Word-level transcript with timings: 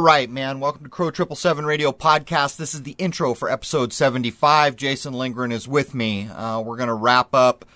All 0.00 0.06
right, 0.06 0.30
man. 0.30 0.60
Welcome 0.60 0.84
to 0.84 0.88
Crow 0.88 1.10
Triple 1.10 1.36
Seven 1.36 1.66
Radio 1.66 1.92
Podcast. 1.92 2.56
This 2.56 2.72
is 2.72 2.84
the 2.84 2.92
intro 2.96 3.34
for 3.34 3.50
episode 3.50 3.92
seventy-five. 3.92 4.74
Jason 4.74 5.12
Lindgren 5.12 5.52
is 5.52 5.68
with 5.68 5.94
me. 5.94 6.26
Uh, 6.26 6.62
we're 6.62 6.78
going 6.78 6.88
to 6.88 6.94
wrap 6.94 7.34
up 7.34 7.66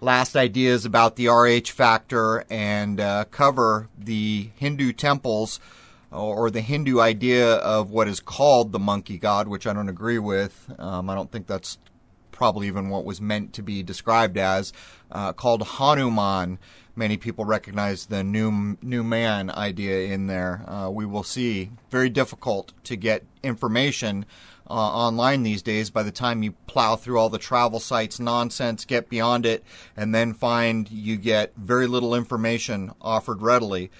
last 0.00 0.34
ideas 0.34 0.86
about 0.86 1.16
the 1.16 1.28
RH 1.28 1.68
factor 1.70 2.46
and 2.48 3.00
uh, 3.00 3.26
cover 3.30 3.90
the 3.98 4.48
Hindu 4.56 4.94
temples 4.94 5.60
or 6.10 6.50
the 6.50 6.62
Hindu 6.62 7.00
idea 7.00 7.56
of 7.56 7.90
what 7.90 8.08
is 8.08 8.18
called 8.18 8.72
the 8.72 8.78
monkey 8.78 9.18
god, 9.18 9.46
which 9.46 9.66
I 9.66 9.74
don't 9.74 9.90
agree 9.90 10.18
with. 10.18 10.72
Um, 10.78 11.10
I 11.10 11.14
don't 11.14 11.30
think 11.30 11.46
that's 11.46 11.76
probably 12.32 12.66
even 12.66 12.88
what 12.88 13.04
was 13.04 13.20
meant 13.20 13.52
to 13.52 13.62
be 13.62 13.82
described 13.82 14.38
as, 14.38 14.72
uh, 15.12 15.34
called 15.34 15.62
Hanuman. 15.62 16.58
Many 16.96 17.16
people 17.16 17.44
recognize 17.44 18.06
the 18.06 18.22
new 18.22 18.76
new 18.80 19.02
man 19.02 19.50
idea 19.50 20.12
in 20.12 20.28
there. 20.28 20.62
Uh, 20.68 20.90
we 20.90 21.04
will 21.04 21.24
see. 21.24 21.70
Very 21.90 22.08
difficult 22.08 22.72
to 22.84 22.96
get 22.96 23.24
information 23.42 24.26
uh, 24.70 24.74
online 24.74 25.42
these 25.42 25.62
days. 25.62 25.90
By 25.90 26.04
the 26.04 26.12
time 26.12 26.44
you 26.44 26.52
plow 26.66 26.94
through 26.94 27.18
all 27.18 27.28
the 27.28 27.38
travel 27.38 27.80
sites 27.80 28.20
nonsense, 28.20 28.84
get 28.84 29.08
beyond 29.08 29.44
it, 29.44 29.64
and 29.96 30.14
then 30.14 30.34
find 30.34 30.88
you 30.90 31.16
get 31.16 31.52
very 31.56 31.88
little 31.88 32.14
information 32.14 32.92
offered 33.00 33.42
readily. 33.42 33.90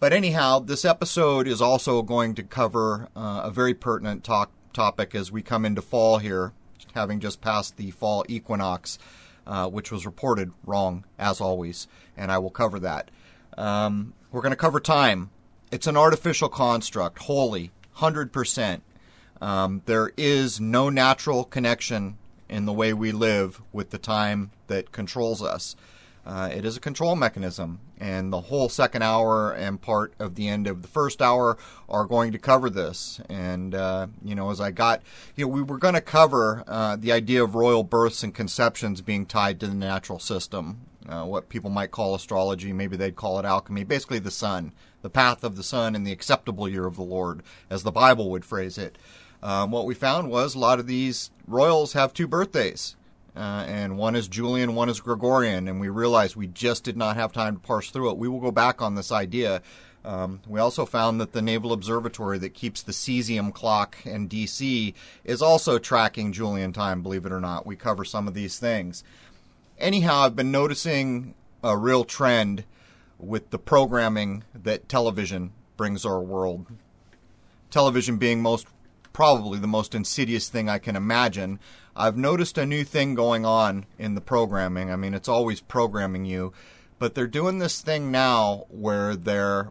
But 0.00 0.12
anyhow, 0.12 0.58
this 0.58 0.84
episode 0.84 1.46
is 1.46 1.62
also 1.62 2.02
going 2.02 2.34
to 2.34 2.42
cover 2.42 3.08
uh, 3.14 3.42
a 3.44 3.50
very 3.52 3.72
pertinent 3.72 4.24
talk, 4.24 4.50
topic 4.72 5.14
as 5.14 5.30
we 5.30 5.42
come 5.42 5.64
into 5.64 5.80
fall 5.80 6.18
here, 6.18 6.52
having 6.94 7.20
just 7.20 7.40
passed 7.40 7.76
the 7.76 7.92
fall 7.92 8.24
equinox, 8.28 8.98
uh, 9.46 9.68
which 9.68 9.90
was 9.90 10.06
reported 10.06 10.52
wrong, 10.64 11.04
as 11.18 11.40
always, 11.40 11.88
and 12.16 12.30
I 12.30 12.38
will 12.38 12.50
cover 12.50 12.78
that. 12.80 13.10
Um, 13.56 14.14
we're 14.30 14.42
going 14.42 14.50
to 14.50 14.56
cover 14.56 14.80
time. 14.80 15.30
It's 15.70 15.86
an 15.86 15.96
artificial 15.96 16.48
construct, 16.48 17.20
wholly, 17.20 17.70
100%. 17.98 18.80
Um, 19.40 19.82
there 19.86 20.12
is 20.16 20.60
no 20.60 20.88
natural 20.88 21.44
connection 21.44 22.18
in 22.48 22.66
the 22.66 22.72
way 22.72 22.92
we 22.92 23.12
live 23.12 23.60
with 23.72 23.90
the 23.90 23.98
time 23.98 24.50
that 24.66 24.92
controls 24.92 25.42
us. 25.42 25.74
Uh, 26.24 26.48
it 26.52 26.64
is 26.64 26.76
a 26.76 26.80
control 26.80 27.16
mechanism, 27.16 27.80
and 27.98 28.32
the 28.32 28.42
whole 28.42 28.68
second 28.68 29.02
hour 29.02 29.52
and 29.52 29.82
part 29.82 30.14
of 30.20 30.36
the 30.36 30.46
end 30.46 30.68
of 30.68 30.82
the 30.82 30.88
first 30.88 31.20
hour 31.20 31.58
are 31.88 32.04
going 32.04 32.30
to 32.30 32.38
cover 32.38 32.70
this. 32.70 33.20
And 33.28 33.74
uh, 33.74 34.06
you 34.24 34.36
know, 34.36 34.50
as 34.50 34.60
I 34.60 34.70
got, 34.70 35.02
you 35.34 35.44
know, 35.44 35.48
we 35.48 35.62
were 35.62 35.78
going 35.78 35.94
to 35.94 36.00
cover 36.00 36.62
uh, 36.68 36.94
the 36.94 37.10
idea 37.10 37.42
of 37.42 37.56
royal 37.56 37.82
births 37.82 38.22
and 38.22 38.32
conceptions 38.32 39.00
being 39.00 39.26
tied 39.26 39.58
to 39.60 39.66
the 39.66 39.74
natural 39.74 40.20
system, 40.20 40.82
uh, 41.08 41.24
what 41.24 41.48
people 41.48 41.70
might 41.70 41.90
call 41.90 42.14
astrology, 42.14 42.72
maybe 42.72 42.96
they'd 42.96 43.16
call 43.16 43.40
it 43.40 43.44
alchemy. 43.44 43.82
Basically, 43.82 44.20
the 44.20 44.30
sun, 44.30 44.72
the 45.02 45.10
path 45.10 45.42
of 45.42 45.56
the 45.56 45.64
sun, 45.64 45.96
and 45.96 46.06
the 46.06 46.12
acceptable 46.12 46.68
year 46.68 46.86
of 46.86 46.94
the 46.94 47.02
Lord, 47.02 47.42
as 47.68 47.82
the 47.82 47.90
Bible 47.90 48.30
would 48.30 48.44
phrase 48.44 48.78
it. 48.78 48.96
Um, 49.42 49.72
what 49.72 49.86
we 49.86 49.94
found 49.94 50.30
was 50.30 50.54
a 50.54 50.60
lot 50.60 50.78
of 50.78 50.86
these 50.86 51.32
royals 51.48 51.94
have 51.94 52.14
two 52.14 52.28
birthdays 52.28 52.94
uh, 53.34 53.64
and 53.66 53.96
one 53.96 54.14
is 54.14 54.28
Julian, 54.28 54.74
one 54.74 54.88
is 54.88 55.00
Gregorian, 55.00 55.66
and 55.66 55.80
we 55.80 55.88
realized 55.88 56.36
we 56.36 56.46
just 56.46 56.84
did 56.84 56.96
not 56.96 57.16
have 57.16 57.32
time 57.32 57.56
to 57.56 57.60
parse 57.60 57.90
through 57.90 58.10
it. 58.10 58.18
We 58.18 58.28
will 58.28 58.40
go 58.40 58.50
back 58.50 58.82
on 58.82 58.94
this 58.94 59.10
idea. 59.10 59.62
Um, 60.04 60.40
we 60.46 60.60
also 60.60 60.84
found 60.84 61.20
that 61.20 61.32
the 61.32 61.40
Naval 61.40 61.72
Observatory 61.72 62.38
that 62.38 62.54
keeps 62.54 62.82
the 62.82 62.92
cesium 62.92 63.54
clock 63.54 63.96
in 64.04 64.28
DC 64.28 64.92
is 65.24 65.40
also 65.40 65.78
tracking 65.78 66.32
Julian 66.32 66.72
time, 66.72 67.02
believe 67.02 67.24
it 67.24 67.32
or 67.32 67.40
not. 67.40 67.66
We 67.66 67.76
cover 67.76 68.04
some 68.04 68.28
of 68.28 68.34
these 68.34 68.58
things. 68.58 69.04
Anyhow, 69.78 70.20
I've 70.20 70.36
been 70.36 70.50
noticing 70.50 71.34
a 71.62 71.76
real 71.76 72.04
trend 72.04 72.64
with 73.18 73.50
the 73.50 73.58
programming 73.58 74.44
that 74.54 74.88
television 74.88 75.52
brings 75.76 76.04
our 76.04 76.20
world. 76.20 76.66
Television 77.70 78.18
being 78.18 78.42
most 78.42 78.66
probably 79.12 79.58
the 79.58 79.66
most 79.66 79.94
insidious 79.94 80.48
thing 80.48 80.68
I 80.68 80.78
can 80.78 80.96
imagine. 80.96 81.60
I've 81.94 82.16
noticed 82.16 82.56
a 82.56 82.66
new 82.66 82.84
thing 82.84 83.14
going 83.14 83.44
on 83.44 83.86
in 83.98 84.14
the 84.14 84.20
programming. 84.20 84.90
I 84.90 84.96
mean, 84.96 85.14
it's 85.14 85.28
always 85.28 85.60
programming 85.60 86.24
you, 86.24 86.52
but 86.98 87.14
they're 87.14 87.26
doing 87.26 87.58
this 87.58 87.80
thing 87.80 88.10
now 88.10 88.64
where 88.70 89.14
they're 89.14 89.70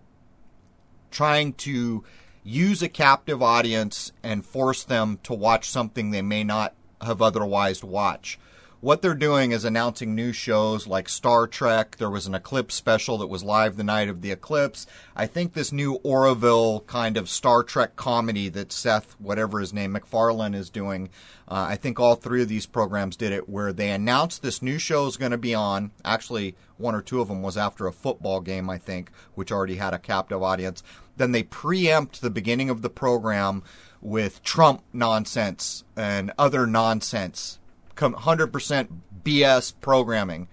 trying 1.10 1.54
to 1.54 2.04
use 2.44 2.82
a 2.82 2.90
captive 2.90 3.42
audience 3.42 4.12
and 4.24 4.46
force 4.46 4.84
them 4.84 5.20
to 5.24 5.34
watch 5.34 5.70
something 5.70 6.12
they 6.12 6.22
may 6.22 6.44
not 6.44 6.74
have 7.02 7.22
otherwise 7.22 7.84
watched 7.84 8.40
what 8.82 9.04
they're 9.04 9.14
doing 9.14 9.52
is 9.52 9.64
announcing 9.64 10.16
new 10.16 10.34
shows 10.34 10.88
like 10.88 11.08
Star 11.08 11.46
Trek. 11.46 11.98
There 11.98 12.10
was 12.10 12.26
an 12.26 12.34
Eclipse 12.34 12.74
special 12.74 13.20
that 13.20 13.28
was 13.28 13.44
live 13.44 13.78
the 13.78 13.84
night 13.84 14.10
of 14.10 14.22
the 14.22 14.32
eclipse. 14.32 14.88
I 15.16 15.28
think 15.28 15.54
this 15.54 15.72
new 15.72 15.94
Orville 16.04 16.82
kind 16.82 17.16
of 17.16 17.30
Star 17.30 17.62
Trek 17.62 17.96
comedy 17.96 18.50
that 18.50 18.72
Seth, 18.72 19.16
whatever 19.20 19.60
his 19.60 19.72
name, 19.72 19.92
MacFarlane 19.92 20.56
is 20.56 20.72
doing. 20.72 21.10
Uh, 21.48 21.68
I 21.70 21.76
think 21.76 22.00
all 22.00 22.16
three 22.16 22.42
of 22.42 22.48
these 22.48 22.66
programs 22.66 23.16
did 23.16 23.32
it 23.32 23.48
where 23.48 23.72
they 23.72 23.92
announced 23.92 24.42
this 24.42 24.64
new 24.64 24.80
show 24.80 25.06
is 25.06 25.16
going 25.16 25.32
to 25.32 25.38
be 25.38 25.54
on. 25.54 25.92
Actually, 26.04 26.56
one 26.78 26.96
or 26.96 27.04
two 27.04 27.22
of 27.22 27.28
them 27.28 27.44
was 27.44 27.58
after 27.58 27.86
a 27.86 27.94
football 27.94 28.42
game, 28.42 28.68
I 28.68 28.80
think, 28.80 29.12
which 29.36 29.52
already 29.52 29.76
had 29.76 29.94
a 29.94 30.00
captive 30.00 30.42
audience. 30.42 30.82
Then 31.18 31.34
they 31.34 31.44
preempt 31.44 32.22
the 32.22 32.32
beginning 32.32 32.72
of 32.72 32.82
the 32.82 32.90
program 32.90 33.62
with 34.02 34.42
Trump 34.42 34.82
nonsense 34.92 35.84
and 35.96 36.32
other 36.40 36.66
nonsense 36.66 37.60
100% 37.96 38.88
BS 39.24 39.74
programming. 39.82 40.48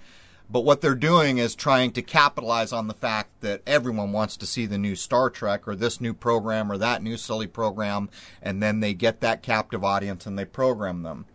But 0.51 0.61
what 0.61 0.81
they're 0.81 0.95
doing 0.95 1.37
is 1.37 1.55
trying 1.55 1.93
to 1.93 2.03
capitalize 2.03 2.73
on 2.73 2.87
the 2.87 2.95
fact 2.95 3.43
that 3.43 3.61
everyone 3.67 4.13
wants 4.13 4.37
to 4.39 4.47
see 4.47 4.65
the 4.65 4.79
new 4.79 4.97
Star 4.97 5.29
Trek 5.29 5.69
or 5.69 5.77
this 5.77 6.01
new 6.01 6.15
program 6.15 6.73
or 6.73 6.79
that 6.79 7.03
new 7.03 7.19
silly 7.19 7.47
program, 7.47 8.09
and 8.41 8.63
then 8.63 8.81
they 8.81 8.95
get 8.95 9.21
that 9.21 9.43
captive 9.43 9.85
audience 9.85 10.25
and 10.25 10.39
they 10.39 10.47
program 10.47 11.03
them. 11.03 11.27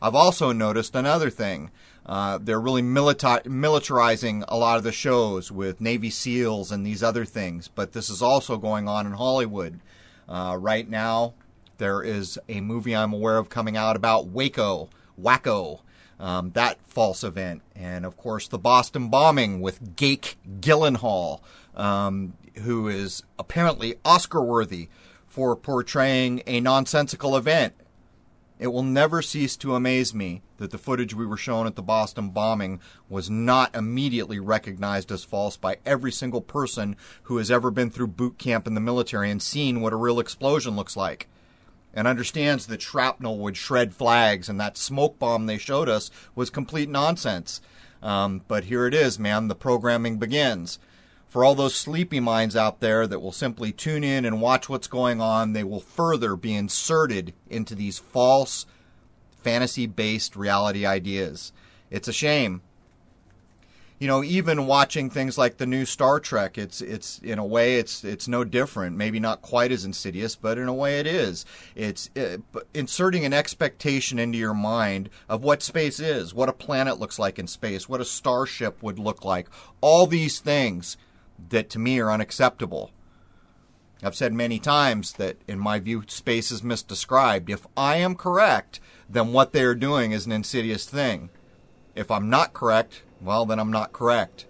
I've 0.00 0.14
also 0.14 0.52
noticed 0.52 0.94
another 0.94 1.28
thing. 1.28 1.70
Uh, 2.06 2.38
they're 2.40 2.60
really 2.60 2.82
milita- 2.82 3.44
militarizing 3.44 4.44
a 4.48 4.56
lot 4.56 4.76
of 4.76 4.84
the 4.84 4.92
shows 4.92 5.50
with 5.50 5.80
Navy 5.80 6.10
SEALs 6.10 6.70
and 6.70 6.84
these 6.84 7.02
other 7.02 7.24
things, 7.24 7.68
but 7.68 7.92
this 7.92 8.10
is 8.10 8.22
also 8.22 8.56
going 8.58 8.88
on 8.88 9.06
in 9.06 9.12
Hollywood. 9.12 9.80
Uh, 10.28 10.56
right 10.58 10.88
now, 10.88 11.34
there 11.78 12.02
is 12.02 12.38
a 12.48 12.60
movie 12.60 12.94
I'm 12.94 13.12
aware 13.12 13.38
of 13.38 13.48
coming 13.48 13.76
out 13.76 13.96
about 13.96 14.28
Waco 14.28 14.88
Wacko, 15.20 15.80
um, 16.18 16.52
that 16.52 16.78
false 16.86 17.24
event, 17.24 17.62
and 17.74 18.06
of 18.06 18.16
course 18.16 18.48
the 18.48 18.58
Boston 18.58 19.08
bombing 19.08 19.60
with 19.60 19.96
Jake 19.96 20.36
Gyllenhaal, 20.60 21.40
um, 21.74 22.34
who 22.62 22.88
is 22.88 23.22
apparently 23.38 23.96
Oscar 24.04 24.42
worthy 24.42 24.88
for 25.26 25.56
portraying 25.56 26.42
a 26.46 26.60
nonsensical 26.60 27.36
event. 27.36 27.74
It 28.58 28.72
will 28.72 28.84
never 28.84 29.22
cease 29.22 29.56
to 29.56 29.74
amaze 29.74 30.14
me 30.14 30.42
that 30.58 30.70
the 30.70 30.78
footage 30.78 31.14
we 31.14 31.26
were 31.26 31.36
shown 31.36 31.66
at 31.66 31.74
the 31.74 31.82
Boston 31.82 32.30
bombing 32.30 32.78
was 33.08 33.28
not 33.28 33.74
immediately 33.74 34.38
recognized 34.38 35.10
as 35.10 35.24
false 35.24 35.56
by 35.56 35.78
every 35.84 36.12
single 36.12 36.40
person 36.40 36.94
who 37.24 37.38
has 37.38 37.50
ever 37.50 37.72
been 37.72 37.90
through 37.90 38.06
boot 38.06 38.38
camp 38.38 38.68
in 38.68 38.74
the 38.74 38.80
military 38.80 39.28
and 39.30 39.42
seen 39.42 39.80
what 39.80 39.92
a 39.92 39.96
real 39.96 40.20
explosion 40.20 40.76
looks 40.76 40.96
like 40.96 41.28
and 41.94 42.08
understands 42.08 42.66
that 42.66 42.82
shrapnel 42.82 43.38
would 43.38 43.56
shred 43.56 43.94
flags 43.94 44.48
and 44.48 44.60
that 44.60 44.76
smoke 44.76 45.18
bomb 45.18 45.46
they 45.46 45.58
showed 45.58 45.88
us 45.88 46.10
was 46.34 46.50
complete 46.50 46.88
nonsense. 46.88 47.60
Um, 48.02 48.42
but 48.48 48.64
here 48.64 48.86
it 48.86 48.94
is, 48.94 49.18
man. 49.18 49.48
The 49.48 49.54
programming 49.54 50.18
begins. 50.18 50.78
For 51.28 51.44
all 51.44 51.54
those 51.54 51.74
sleepy 51.74 52.20
minds 52.20 52.56
out 52.56 52.80
there 52.80 53.06
that 53.06 53.20
will 53.20 53.32
simply 53.32 53.72
tune 53.72 54.04
in 54.04 54.24
and 54.24 54.40
watch 54.40 54.68
what's 54.68 54.86
going 54.86 55.20
on, 55.20 55.52
they 55.52 55.64
will 55.64 55.80
further 55.80 56.36
be 56.36 56.54
inserted 56.54 57.32
into 57.48 57.74
these 57.74 57.98
false 57.98 58.66
fantasy 59.42 59.86
based 59.86 60.36
reality 60.36 60.84
ideas. 60.84 61.52
It's 61.90 62.08
a 62.08 62.12
shame 62.12 62.62
you 64.02 64.08
know, 64.08 64.24
even 64.24 64.66
watching 64.66 65.10
things 65.10 65.38
like 65.38 65.58
the 65.58 65.64
new 65.64 65.84
Star 65.84 66.18
Trek, 66.18 66.58
it's 66.58 66.80
it's 66.80 67.20
in 67.20 67.38
a 67.38 67.44
way 67.44 67.76
it's 67.76 68.02
it's 68.02 68.26
no 68.26 68.42
different. 68.42 68.96
Maybe 68.96 69.20
not 69.20 69.42
quite 69.42 69.70
as 69.70 69.84
insidious, 69.84 70.34
but 70.34 70.58
in 70.58 70.66
a 70.66 70.74
way 70.74 70.98
it 70.98 71.06
is. 71.06 71.46
It's 71.76 72.10
uh, 72.16 72.38
inserting 72.74 73.24
an 73.24 73.32
expectation 73.32 74.18
into 74.18 74.38
your 74.38 74.54
mind 74.54 75.08
of 75.28 75.44
what 75.44 75.62
space 75.62 76.00
is, 76.00 76.34
what 76.34 76.48
a 76.48 76.52
planet 76.52 76.98
looks 76.98 77.16
like 77.16 77.38
in 77.38 77.46
space, 77.46 77.88
what 77.88 78.00
a 78.00 78.04
starship 78.04 78.82
would 78.82 78.98
look 78.98 79.24
like. 79.24 79.48
All 79.80 80.08
these 80.08 80.40
things 80.40 80.96
that 81.50 81.70
to 81.70 81.78
me 81.78 82.00
are 82.00 82.10
unacceptable. 82.10 82.90
I've 84.02 84.16
said 84.16 84.32
many 84.32 84.58
times 84.58 85.12
that, 85.12 85.36
in 85.46 85.60
my 85.60 85.78
view, 85.78 86.02
space 86.08 86.50
is 86.50 86.62
misdescribed. 86.62 87.48
If 87.48 87.68
I 87.76 87.98
am 87.98 88.16
correct, 88.16 88.80
then 89.08 89.32
what 89.32 89.52
they 89.52 89.62
are 89.62 89.76
doing 89.76 90.10
is 90.10 90.26
an 90.26 90.32
insidious 90.32 90.86
thing. 90.90 91.30
If 91.94 92.10
I'm 92.10 92.28
not 92.28 92.52
correct, 92.52 93.04
well, 93.22 93.46
then 93.46 93.58
I'm 93.58 93.70
not 93.70 93.92
correct. 93.92 94.46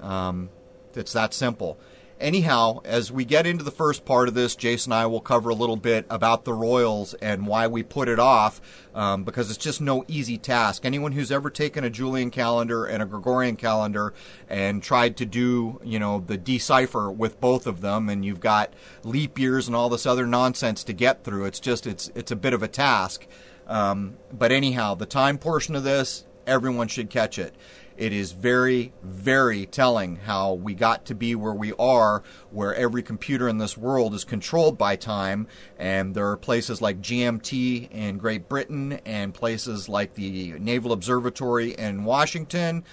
Um, 0.00 0.50
it's 0.94 1.12
that 1.12 1.34
simple. 1.34 1.78
anyhow, 2.20 2.80
as 2.84 3.10
we 3.10 3.24
get 3.24 3.46
into 3.46 3.64
the 3.64 3.70
first 3.70 4.04
part 4.04 4.28
of 4.28 4.34
this, 4.34 4.54
Jason 4.54 4.92
and 4.92 5.00
I 5.00 5.06
will 5.06 5.20
cover 5.20 5.50
a 5.50 5.54
little 5.54 5.76
bit 5.76 6.06
about 6.10 6.44
the 6.44 6.52
Royals 6.52 7.14
and 7.14 7.46
why 7.46 7.66
we 7.66 7.82
put 7.82 8.08
it 8.08 8.18
off, 8.18 8.60
um, 8.94 9.24
because 9.24 9.50
it's 9.50 9.58
just 9.58 9.80
no 9.80 10.04
easy 10.06 10.36
task. 10.36 10.84
Anyone 10.84 11.12
who's 11.12 11.32
ever 11.32 11.50
taken 11.50 11.82
a 11.82 11.90
Julian 11.90 12.30
calendar 12.30 12.84
and 12.84 13.02
a 13.02 13.06
Gregorian 13.06 13.56
calendar 13.56 14.12
and 14.48 14.82
tried 14.82 15.16
to 15.16 15.26
do, 15.26 15.80
you 15.82 15.98
know, 15.98 16.20
the 16.20 16.36
decipher 16.36 17.10
with 17.10 17.40
both 17.40 17.66
of 17.66 17.80
them, 17.80 18.08
and 18.08 18.24
you've 18.24 18.40
got 18.40 18.74
leap 19.02 19.38
years 19.38 19.66
and 19.66 19.74
all 19.74 19.88
this 19.88 20.06
other 20.06 20.26
nonsense 20.26 20.84
to 20.84 20.92
get 20.92 21.24
through, 21.24 21.46
it's 21.46 21.60
just 21.60 21.86
it's 21.86 22.10
it's 22.14 22.30
a 22.30 22.36
bit 22.36 22.52
of 22.52 22.62
a 22.62 22.68
task. 22.68 23.26
Um, 23.66 24.16
but 24.32 24.52
anyhow, 24.52 24.94
the 24.94 25.06
time 25.06 25.38
portion 25.38 25.76
of 25.76 25.84
this, 25.84 26.24
everyone 26.46 26.88
should 26.88 27.08
catch 27.08 27.38
it. 27.38 27.54
It 28.00 28.14
is 28.14 28.32
very, 28.32 28.94
very 29.02 29.66
telling 29.66 30.16
how 30.16 30.54
we 30.54 30.72
got 30.72 31.04
to 31.04 31.14
be 31.14 31.34
where 31.34 31.52
we 31.52 31.74
are, 31.78 32.22
where 32.50 32.74
every 32.74 33.02
computer 33.02 33.46
in 33.46 33.58
this 33.58 33.76
world 33.76 34.14
is 34.14 34.24
controlled 34.24 34.78
by 34.78 34.96
time. 34.96 35.46
And 35.78 36.14
there 36.14 36.26
are 36.30 36.38
places 36.38 36.80
like 36.80 37.02
GMT 37.02 37.90
in 37.90 38.16
Great 38.16 38.48
Britain 38.48 39.00
and 39.04 39.34
places 39.34 39.86
like 39.86 40.14
the 40.14 40.54
Naval 40.58 40.92
Observatory 40.92 41.72
in 41.72 42.04
Washington 42.04 42.84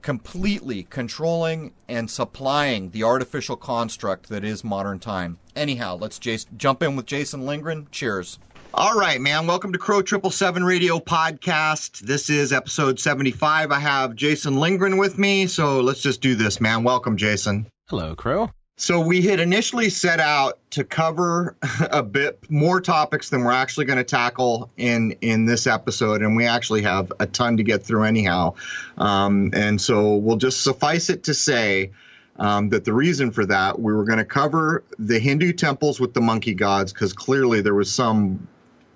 completely 0.00 0.84
controlling 0.84 1.74
and 1.88 2.08
supplying 2.08 2.90
the 2.90 3.02
artificial 3.02 3.56
construct 3.56 4.28
that 4.28 4.44
is 4.44 4.62
modern 4.62 5.00
time. 5.00 5.38
Anyhow, 5.56 5.98
let's 6.00 6.20
jump 6.56 6.84
in 6.84 6.94
with 6.94 7.04
Jason 7.04 7.44
Lindgren. 7.44 7.88
Cheers. 7.90 8.38
All 8.72 8.94
right, 8.94 9.20
man. 9.20 9.48
Welcome 9.48 9.72
to 9.72 9.78
Crow 9.78 10.00
Triple 10.00 10.30
Seven 10.30 10.62
Radio 10.62 11.00
Podcast. 11.00 12.00
This 12.00 12.30
is 12.30 12.52
episode 12.52 13.00
seventy-five. 13.00 13.72
I 13.72 13.80
have 13.80 14.14
Jason 14.14 14.60
Lindgren 14.60 14.96
with 14.96 15.18
me, 15.18 15.48
so 15.48 15.80
let's 15.80 16.00
just 16.00 16.20
do 16.20 16.36
this, 16.36 16.60
man. 16.60 16.84
Welcome, 16.84 17.16
Jason. 17.16 17.66
Hello, 17.88 18.14
Crow. 18.14 18.50
So 18.76 19.00
we 19.00 19.22
had 19.22 19.40
initially 19.40 19.90
set 19.90 20.20
out 20.20 20.60
to 20.70 20.84
cover 20.84 21.56
a 21.90 22.02
bit 22.02 22.48
more 22.48 22.80
topics 22.80 23.28
than 23.28 23.42
we're 23.42 23.50
actually 23.50 23.86
going 23.86 23.98
to 23.98 24.04
tackle 24.04 24.70
in 24.76 25.16
in 25.20 25.46
this 25.46 25.66
episode, 25.66 26.22
and 26.22 26.36
we 26.36 26.46
actually 26.46 26.82
have 26.82 27.12
a 27.18 27.26
ton 27.26 27.56
to 27.56 27.64
get 27.64 27.82
through 27.82 28.04
anyhow. 28.04 28.54
Um, 28.96 29.50
and 29.52 29.80
so 29.80 30.14
we'll 30.14 30.36
just 30.36 30.62
suffice 30.62 31.10
it 31.10 31.24
to 31.24 31.34
say 31.34 31.90
um, 32.36 32.68
that 32.68 32.84
the 32.84 32.94
reason 32.94 33.32
for 33.32 33.44
that 33.46 33.80
we 33.80 33.92
were 33.92 34.04
going 34.04 34.18
to 34.18 34.24
cover 34.24 34.84
the 34.98 35.18
Hindu 35.18 35.54
temples 35.54 35.98
with 35.98 36.14
the 36.14 36.20
monkey 36.20 36.54
gods 36.54 36.92
because 36.92 37.12
clearly 37.12 37.60
there 37.62 37.74
was 37.74 37.92
some 37.92 38.46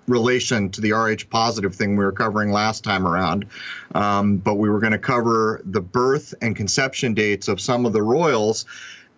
relation 0.07 0.69
to 0.69 0.81
the 0.81 0.91
Rh 0.91 1.29
positive 1.29 1.75
thing 1.75 1.95
we 1.95 2.05
were 2.05 2.11
covering 2.11 2.51
last 2.51 2.83
time 2.83 3.07
around. 3.07 3.45
Um, 3.93 4.37
but 4.37 4.55
we 4.55 4.69
were 4.69 4.79
going 4.79 4.91
to 4.91 4.99
cover 4.99 5.61
the 5.65 5.81
birth 5.81 6.33
and 6.41 6.55
conception 6.55 7.13
dates 7.13 7.47
of 7.47 7.59
some 7.59 7.85
of 7.85 7.93
the 7.93 8.01
royals. 8.01 8.65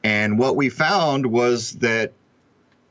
And 0.03 0.39
what 0.39 0.55
we 0.55 0.69
found 0.69 1.25
was 1.25 1.73
that 1.79 2.13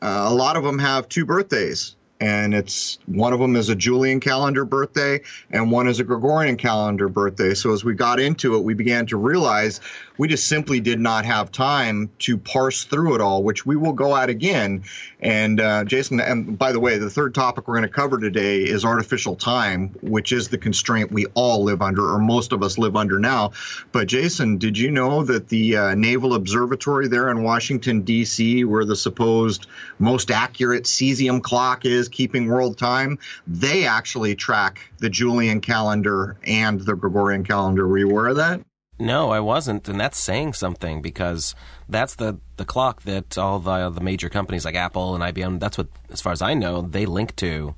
uh, 0.02 0.26
a 0.28 0.34
lot 0.34 0.56
of 0.56 0.64
them 0.64 0.78
have 0.78 1.08
two 1.08 1.24
birthdays 1.24 1.96
and 2.20 2.54
it's 2.54 2.98
one 3.06 3.32
of 3.32 3.40
them 3.40 3.56
is 3.56 3.68
a 3.68 3.74
Julian 3.74 4.20
calendar 4.20 4.64
birthday 4.64 5.20
and 5.50 5.70
one 5.70 5.86
is 5.86 6.00
a 6.00 6.04
Gregorian 6.04 6.56
calendar 6.56 7.08
birthday. 7.08 7.54
So 7.54 7.72
as 7.72 7.84
we 7.84 7.94
got 7.94 8.20
into 8.20 8.54
it, 8.56 8.60
we 8.60 8.74
began 8.74 9.06
to 9.06 9.16
realize 9.16 9.80
we 10.18 10.26
just 10.26 10.48
simply 10.48 10.80
did 10.80 10.98
not 10.98 11.24
have 11.24 11.52
time 11.52 12.10
to 12.20 12.36
parse 12.36 12.84
through 12.84 13.14
it 13.14 13.20
all, 13.20 13.42
which 13.42 13.64
we 13.64 13.76
will 13.76 13.92
go 13.92 14.16
at 14.16 14.28
again. 14.28 14.82
And 15.20 15.60
uh, 15.60 15.84
Jason, 15.84 16.20
and 16.20 16.58
by 16.58 16.72
the 16.72 16.80
way, 16.80 16.98
the 16.98 17.10
third 17.10 17.34
topic 17.34 17.68
we're 17.68 17.76
going 17.76 17.88
to 17.88 17.94
cover 17.94 18.18
today 18.18 18.62
is 18.62 18.84
artificial 18.84 19.36
time, 19.36 19.94
which 20.02 20.32
is 20.32 20.48
the 20.48 20.58
constraint 20.58 21.12
we 21.12 21.26
all 21.34 21.62
live 21.62 21.82
under, 21.82 22.12
or 22.12 22.18
most 22.18 22.52
of 22.52 22.62
us 22.62 22.78
live 22.78 22.96
under 22.96 23.18
now. 23.18 23.52
But 23.92 24.08
Jason, 24.08 24.58
did 24.58 24.76
you 24.76 24.90
know 24.90 25.22
that 25.24 25.48
the 25.48 25.76
uh, 25.76 25.94
Naval 25.94 26.34
Observatory 26.34 27.08
there 27.08 27.30
in 27.30 27.42
Washington 27.42 28.00
D.C., 28.02 28.64
where 28.64 28.84
the 28.84 28.96
supposed 28.96 29.66
most 29.98 30.30
accurate 30.30 30.84
cesium 30.84 31.42
clock 31.42 31.84
is? 31.84 32.08
keeping 32.16 32.46
world 32.46 32.78
time, 32.78 33.18
they 33.46 33.86
actually 33.86 34.34
track 34.34 34.90
the 34.98 35.10
Julian 35.10 35.60
calendar 35.60 36.38
and 36.44 36.80
the 36.80 36.94
Gregorian 36.94 37.44
calendar. 37.44 37.86
Were 37.86 37.98
you 37.98 38.08
aware 38.08 38.28
of 38.28 38.36
that? 38.36 38.62
No, 38.98 39.30
I 39.30 39.40
wasn't, 39.40 39.88
and 39.88 40.00
that's 40.00 40.18
saying 40.18 40.54
something 40.54 41.02
because 41.02 41.54
that's 41.88 42.14
the, 42.14 42.38
the 42.56 42.64
clock 42.64 43.02
that 43.02 43.36
all 43.36 43.58
the 43.58 43.90
the 43.90 44.00
major 44.00 44.30
companies 44.30 44.64
like 44.64 44.74
Apple 44.74 45.14
and 45.14 45.22
IBM. 45.22 45.60
That's 45.60 45.76
what, 45.76 45.88
as 46.10 46.22
far 46.22 46.32
as 46.32 46.40
I 46.40 46.54
know, 46.54 46.80
they 46.80 47.04
link 47.04 47.36
to, 47.36 47.74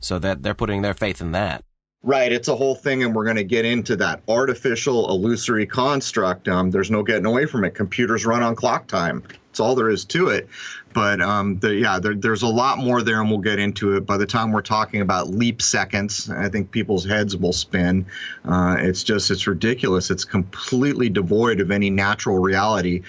so 0.00 0.18
that 0.18 0.42
they're 0.42 0.54
putting 0.54 0.82
their 0.82 0.94
faith 0.94 1.20
in 1.20 1.32
that. 1.32 1.62
Right, 2.02 2.32
it's 2.32 2.48
a 2.48 2.56
whole 2.56 2.74
thing, 2.74 3.04
and 3.04 3.14
we're 3.14 3.24
going 3.24 3.36
to 3.36 3.44
get 3.44 3.66
into 3.66 3.94
that 3.96 4.22
artificial 4.26 5.10
illusory 5.10 5.66
construct. 5.66 6.48
Um, 6.48 6.70
there's 6.70 6.90
no 6.90 7.02
getting 7.02 7.26
away 7.26 7.44
from 7.44 7.62
it. 7.64 7.74
Computers 7.74 8.24
run 8.24 8.42
on 8.42 8.56
clock 8.56 8.88
time. 8.88 9.22
That's 9.50 9.60
all 9.60 9.74
there 9.74 9.90
is 9.90 10.04
to 10.06 10.28
it. 10.28 10.48
But 10.92 11.20
um, 11.20 11.58
the, 11.60 11.74
yeah, 11.74 12.00
there, 12.00 12.14
there's 12.14 12.42
a 12.42 12.48
lot 12.48 12.78
more 12.78 13.02
there, 13.02 13.20
and 13.20 13.30
we'll 13.30 13.38
get 13.38 13.58
into 13.58 13.96
it. 13.96 14.06
By 14.06 14.16
the 14.16 14.26
time 14.26 14.50
we're 14.50 14.62
talking 14.62 15.00
about 15.00 15.28
leap 15.28 15.62
seconds, 15.62 16.28
I 16.30 16.48
think 16.48 16.70
people's 16.72 17.06
heads 17.06 17.36
will 17.36 17.52
spin. 17.52 18.06
Uh, 18.44 18.76
it's 18.78 19.04
just, 19.04 19.30
it's 19.30 19.46
ridiculous. 19.46 20.10
It's 20.10 20.24
completely 20.24 21.08
devoid 21.08 21.60
of 21.60 21.70
any 21.70 21.90
natural 21.90 22.38
reality. 22.38 23.02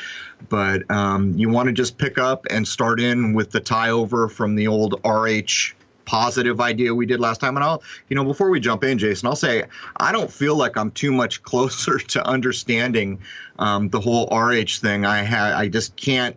But 0.50 0.90
um, 0.92 1.34
you 1.38 1.50
want 1.50 1.68
to 1.68 1.74
just 1.74 1.98
pick 1.98 2.18
up 2.18 2.46
and 2.50 2.68
start 2.68 3.00
in 3.00 3.34
with 3.34 3.52
the 3.52 3.60
tie 3.60 3.90
over 3.90 4.28
from 4.28 4.56
the 4.56 4.68
old 4.68 5.00
RH 5.06 5.74
positive 6.06 6.60
idea 6.60 6.94
we 6.94 7.06
did 7.06 7.20
last 7.20 7.40
time. 7.40 7.56
And 7.56 7.64
I'll, 7.64 7.82
you 8.10 8.16
know, 8.16 8.26
before 8.26 8.50
we 8.50 8.60
jump 8.60 8.84
in, 8.84 8.98
Jason, 8.98 9.28
I'll 9.28 9.36
say 9.36 9.64
I 9.98 10.12
don't 10.12 10.32
feel 10.32 10.56
like 10.56 10.78
I'm 10.78 10.92
too 10.92 11.12
much 11.12 11.42
closer 11.52 11.98
to 11.98 12.28
understanding 12.28 13.20
um, 13.60 13.90
the 13.90 14.00
whole 14.00 14.28
RH 14.28 14.80
thing. 14.80 15.06
I 15.06 15.24
ha- 15.24 15.54
I 15.56 15.68
just 15.68 15.96
can't, 15.96 16.36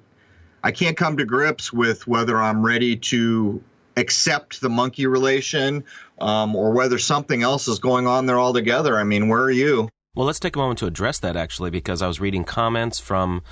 I 0.64 0.73
can't 0.73 0.97
come 0.97 1.18
to 1.18 1.26
grips 1.26 1.75
with 1.75 2.06
whether 2.06 2.40
I'm 2.40 2.64
ready 2.64 2.97
to 2.97 3.62
accept 3.99 4.62
the 4.62 4.71
monkey 4.71 5.06
relation 5.06 5.85
um, 6.18 6.56
or 6.56 6.73
whether 6.73 6.99
something 6.99 7.42
else 7.42 7.68
is 7.68 7.78
going 7.78 8.06
on 8.06 8.25
there 8.25 8.40
altogether. 8.40 8.99
I 8.99 9.04
mean, 9.04 9.28
where 9.28 9.42
are 9.42 9.50
you? 9.50 9.90
Well, 10.16 10.26
let's 10.26 10.40
take 10.40 10.56
a 10.56 10.59
moment 10.59 10.78
to 10.78 10.87
address 10.87 11.18
that 11.18 11.37
actually, 11.37 11.68
because 11.68 12.00
I 12.00 12.06
was 12.06 12.18
reading 12.18 12.44
comments 12.44 12.99
from 12.99 13.42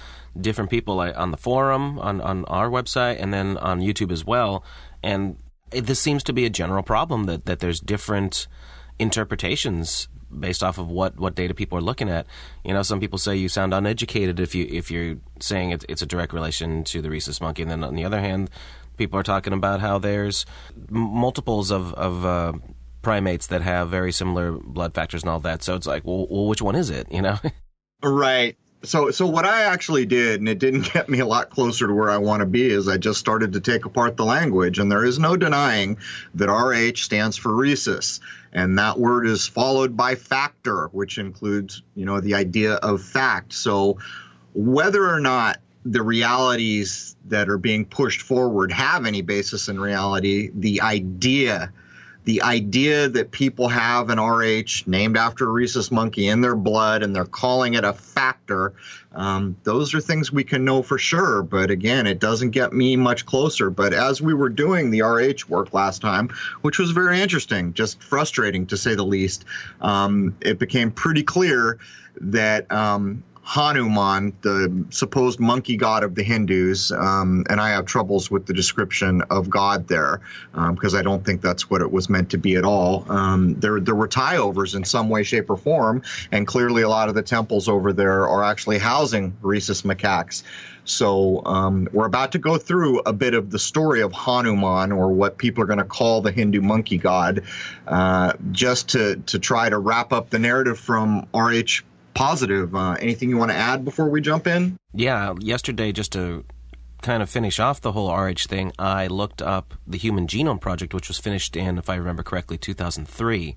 different 0.40 0.70
people 0.70 1.00
on 1.00 1.32
the 1.32 1.36
forum, 1.36 1.98
on, 1.98 2.22
on 2.22 2.46
our 2.46 2.70
website, 2.70 3.20
and 3.20 3.34
then 3.34 3.58
on 3.58 3.80
YouTube 3.80 4.10
as 4.10 4.24
well. 4.24 4.64
And 5.02 5.36
this 5.70 6.00
seems 6.00 6.22
to 6.24 6.32
be 6.32 6.46
a 6.46 6.50
general 6.50 6.82
problem 6.82 7.24
that, 7.24 7.44
that 7.44 7.60
there's 7.60 7.80
different 7.80 8.46
interpretations 8.98 10.08
based 10.38 10.62
off 10.62 10.78
of 10.78 10.88
what, 10.88 11.18
what 11.18 11.34
data 11.34 11.54
people 11.54 11.78
are 11.78 11.82
looking 11.82 12.08
at. 12.08 12.26
You 12.64 12.74
know, 12.74 12.82
some 12.82 13.00
people 13.00 13.18
say 13.18 13.36
you 13.36 13.48
sound 13.48 13.74
uneducated 13.74 14.40
if 14.40 14.54
you 14.54 14.66
if 14.70 14.90
you're 14.90 15.16
saying 15.40 15.70
it, 15.70 15.84
it's 15.88 16.02
a 16.02 16.06
direct 16.06 16.32
relation 16.32 16.84
to 16.84 17.02
the 17.02 17.10
rhesus 17.10 17.40
monkey, 17.40 17.62
and 17.62 17.70
then 17.70 17.84
on 17.84 17.94
the 17.94 18.04
other 18.04 18.20
hand, 18.20 18.50
people 18.96 19.18
are 19.18 19.24
talking 19.24 19.52
about 19.52 19.80
how 19.80 19.98
there's 19.98 20.46
multiples 20.88 21.70
of 21.70 21.92
of 21.94 22.24
uh, 22.24 22.52
primates 23.02 23.46
that 23.48 23.62
have 23.62 23.90
very 23.90 24.12
similar 24.12 24.52
blood 24.52 24.94
factors 24.94 25.22
and 25.22 25.30
all 25.30 25.40
that. 25.40 25.62
So 25.62 25.74
it's 25.74 25.86
like, 25.86 26.04
well, 26.04 26.26
well 26.28 26.46
which 26.46 26.62
one 26.62 26.74
is 26.74 26.90
it? 26.90 27.10
You 27.10 27.22
know? 27.22 27.38
right 28.02 28.56
so 28.84 29.10
so 29.10 29.26
what 29.26 29.44
I 29.44 29.62
actually 29.64 30.06
did, 30.06 30.40
and 30.40 30.48
it 30.48 30.58
didn't 30.58 30.82
get 30.92 31.08
me 31.08 31.20
a 31.20 31.26
lot 31.26 31.50
closer 31.50 31.86
to 31.86 31.94
where 31.94 32.10
I 32.10 32.18
want 32.18 32.40
to 32.40 32.46
be, 32.46 32.68
is 32.68 32.88
I 32.88 32.96
just 32.96 33.20
started 33.20 33.52
to 33.52 33.60
take 33.60 33.84
apart 33.84 34.16
the 34.16 34.24
language, 34.24 34.78
and 34.78 34.90
there 34.90 35.04
is 35.04 35.18
no 35.18 35.36
denying 35.36 35.98
that 36.34 36.50
RH 36.50 36.98
stands 37.02 37.36
for 37.36 37.54
rhesus, 37.54 38.20
and 38.52 38.78
that 38.78 38.98
word 38.98 39.26
is 39.26 39.46
followed 39.46 39.96
by 39.96 40.14
factor, 40.14 40.88
which 40.88 41.18
includes 41.18 41.82
you 41.94 42.04
know 42.04 42.20
the 42.20 42.34
idea 42.34 42.74
of 42.74 43.02
fact. 43.02 43.52
So 43.52 43.98
whether 44.54 45.08
or 45.08 45.20
not 45.20 45.58
the 45.84 46.02
realities 46.02 47.16
that 47.26 47.48
are 47.48 47.58
being 47.58 47.84
pushed 47.84 48.22
forward 48.22 48.70
have 48.70 49.04
any 49.04 49.22
basis 49.22 49.68
in 49.68 49.80
reality, 49.80 50.50
the 50.54 50.80
idea 50.80 51.72
the 52.24 52.42
idea 52.42 53.08
that 53.08 53.30
people 53.32 53.68
have 53.68 54.08
an 54.08 54.20
RH 54.20 54.86
named 54.86 55.16
after 55.16 55.48
a 55.48 55.52
rhesus 55.52 55.90
monkey 55.90 56.28
in 56.28 56.40
their 56.40 56.54
blood 56.54 57.02
and 57.02 57.14
they're 57.14 57.24
calling 57.24 57.74
it 57.74 57.84
a 57.84 57.92
factor, 57.92 58.74
um, 59.14 59.56
those 59.64 59.94
are 59.94 60.00
things 60.00 60.32
we 60.32 60.44
can 60.44 60.64
know 60.64 60.82
for 60.82 60.98
sure. 60.98 61.42
But 61.42 61.70
again, 61.70 62.06
it 62.06 62.20
doesn't 62.20 62.50
get 62.50 62.72
me 62.72 62.96
much 62.96 63.26
closer. 63.26 63.70
But 63.70 63.92
as 63.92 64.22
we 64.22 64.34
were 64.34 64.48
doing 64.48 64.90
the 64.90 65.02
RH 65.02 65.48
work 65.48 65.74
last 65.74 66.00
time, 66.00 66.28
which 66.62 66.78
was 66.78 66.92
very 66.92 67.20
interesting, 67.20 67.74
just 67.74 68.02
frustrating 68.02 68.66
to 68.66 68.76
say 68.76 68.94
the 68.94 69.04
least, 69.04 69.44
um, 69.80 70.36
it 70.40 70.58
became 70.58 70.90
pretty 70.90 71.22
clear 71.22 71.78
that 72.20 72.70
um, 72.70 73.22
Hanuman, 73.44 74.32
the 74.42 74.84
supposed 74.90 75.40
monkey 75.40 75.76
god 75.76 76.04
of 76.04 76.14
the 76.14 76.22
Hindus, 76.22 76.92
um, 76.92 77.44
and 77.50 77.60
I 77.60 77.70
have 77.70 77.86
troubles 77.86 78.30
with 78.30 78.46
the 78.46 78.52
description 78.52 79.22
of 79.30 79.50
God 79.50 79.88
there 79.88 80.20
because 80.52 80.94
um, 80.94 81.00
I 81.00 81.02
don't 81.02 81.24
think 81.24 81.42
that's 81.42 81.68
what 81.68 81.82
it 81.82 81.90
was 81.90 82.08
meant 82.08 82.30
to 82.30 82.38
be 82.38 82.54
at 82.54 82.64
all. 82.64 83.04
Um, 83.10 83.58
there, 83.58 83.80
there 83.80 83.96
were 83.96 84.06
tie 84.06 84.36
overs 84.36 84.76
in 84.76 84.84
some 84.84 85.08
way, 85.08 85.24
shape, 85.24 85.50
or 85.50 85.56
form, 85.56 86.02
and 86.30 86.46
clearly 86.46 86.82
a 86.82 86.88
lot 86.88 87.08
of 87.08 87.16
the 87.16 87.22
temples 87.22 87.68
over 87.68 87.92
there 87.92 88.28
are 88.28 88.44
actually 88.44 88.78
housing 88.78 89.36
rhesus 89.42 89.82
macaques. 89.82 90.44
So 90.84 91.44
um, 91.44 91.88
we're 91.92 92.06
about 92.06 92.32
to 92.32 92.38
go 92.38 92.58
through 92.58 93.00
a 93.00 93.12
bit 93.12 93.34
of 93.34 93.50
the 93.50 93.58
story 93.58 94.02
of 94.02 94.12
Hanuman, 94.12 94.92
or 94.92 95.12
what 95.12 95.38
people 95.38 95.62
are 95.62 95.66
going 95.66 95.78
to 95.78 95.84
call 95.84 96.20
the 96.20 96.32
Hindu 96.32 96.60
monkey 96.60 96.98
god, 96.98 97.42
uh, 97.88 98.32
just 98.52 98.88
to 98.90 99.16
to 99.26 99.38
try 99.38 99.68
to 99.68 99.78
wrap 99.78 100.12
up 100.12 100.30
the 100.30 100.38
narrative 100.38 100.78
from 100.78 101.26
R.H 101.34 101.84
positive. 102.14 102.74
Uh, 102.74 102.96
anything 103.00 103.28
you 103.30 103.36
want 103.36 103.50
to 103.50 103.56
add 103.56 103.84
before 103.84 104.08
we 104.08 104.20
jump 104.20 104.46
in? 104.46 104.78
Yeah, 104.94 105.34
yesterday, 105.40 105.92
just 105.92 106.12
to 106.12 106.44
kind 107.02 107.22
of 107.22 107.28
finish 107.28 107.58
off 107.58 107.80
the 107.80 107.92
whole 107.92 108.14
RH 108.14 108.46
thing, 108.48 108.72
I 108.78 109.08
looked 109.08 109.42
up 109.42 109.74
the 109.86 109.98
Human 109.98 110.26
Genome 110.26 110.60
Project, 110.60 110.94
which 110.94 111.08
was 111.08 111.18
finished 111.18 111.56
in, 111.56 111.78
if 111.78 111.90
I 111.90 111.96
remember 111.96 112.22
correctly, 112.22 112.58
2003. 112.58 113.56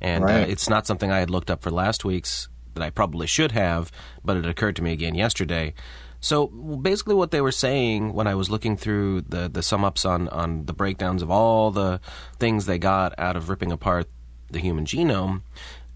And 0.00 0.24
uh, 0.24 0.26
right. 0.26 0.42
uh, 0.42 0.46
it's 0.50 0.68
not 0.68 0.86
something 0.86 1.10
I 1.10 1.18
had 1.18 1.30
looked 1.30 1.50
up 1.50 1.62
for 1.62 1.70
last 1.70 2.04
week's 2.04 2.48
that 2.74 2.82
I 2.82 2.90
probably 2.90 3.26
should 3.26 3.52
have, 3.52 3.90
but 4.24 4.36
it 4.36 4.46
occurred 4.46 4.76
to 4.76 4.82
me 4.82 4.92
again 4.92 5.14
yesterday. 5.14 5.74
So 6.20 6.46
basically, 6.46 7.14
what 7.14 7.30
they 7.30 7.40
were 7.40 7.52
saying 7.52 8.12
when 8.12 8.26
I 8.26 8.34
was 8.34 8.50
looking 8.50 8.76
through 8.76 9.22
the 9.22 9.48
the 9.48 9.62
sum 9.62 9.84
ups 9.84 10.04
on 10.04 10.28
on 10.28 10.66
the 10.66 10.72
breakdowns 10.72 11.22
of 11.22 11.30
all 11.30 11.70
the 11.70 12.00
things 12.38 12.66
they 12.66 12.78
got 12.78 13.18
out 13.18 13.36
of 13.36 13.48
ripping 13.48 13.72
apart 13.72 14.08
the 14.50 14.60
human 14.60 14.84
genome 14.84 15.42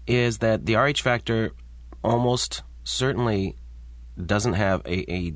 is 0.07 0.39
that 0.39 0.65
the 0.65 0.75
RH 0.75 1.01
factor 1.01 1.51
almost 2.03 2.63
certainly 2.83 3.55
doesn't 4.25 4.53
have 4.53 4.81
a, 4.85 5.11
a 5.11 5.33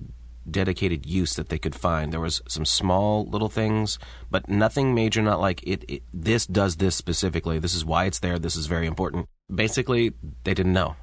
dedicated 0.50 1.06
use 1.06 1.36
that 1.36 1.50
they 1.50 1.58
could 1.58 1.76
find. 1.76 2.12
There 2.12 2.20
was 2.20 2.42
some 2.48 2.66
small 2.66 3.26
little 3.26 3.50
things, 3.50 3.98
but 4.30 4.50
nothing 4.50 4.94
major. 4.94 5.22
Not 5.22 5.42
like 5.42 5.62
it, 5.64 5.84
it. 5.88 6.04
This 6.14 6.46
does 6.46 6.78
this 6.78 6.96
specifically. 6.96 7.60
This 7.60 7.76
is 7.76 7.86
why 7.86 8.06
it's 8.06 8.20
there. 8.20 8.40
This 8.40 8.56
is 8.56 8.68
very 8.68 8.88
important. 8.88 9.28
Basically, 9.54 10.14
they 10.44 10.54
didn't 10.54 10.74
know, 10.74 10.96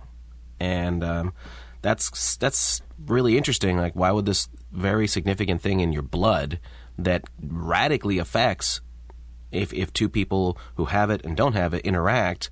and 0.61 1.03
um, 1.05 1.33
that's 1.81 2.37
that's 2.37 2.83
really 3.07 3.37
interesting. 3.37 3.79
Like, 3.79 3.95
why 3.95 4.11
would 4.13 4.27
this 4.27 4.49
very 4.71 5.07
significant 5.07 5.61
thing 5.61 5.81
in 5.81 5.93
your 5.93 6.03
blood 6.03 6.59
that 6.99 7.25
radically 7.41 8.19
affects 8.19 8.81
if 9.51 9.73
if 9.73 9.93
two 9.93 10.09
people 10.09 10.57
who 10.77 10.87
have 10.87 11.11
it 11.11 11.25
and 11.25 11.37
don't 11.37 11.55
have 11.55 11.75
it 11.75 11.85
interact? 11.85 12.51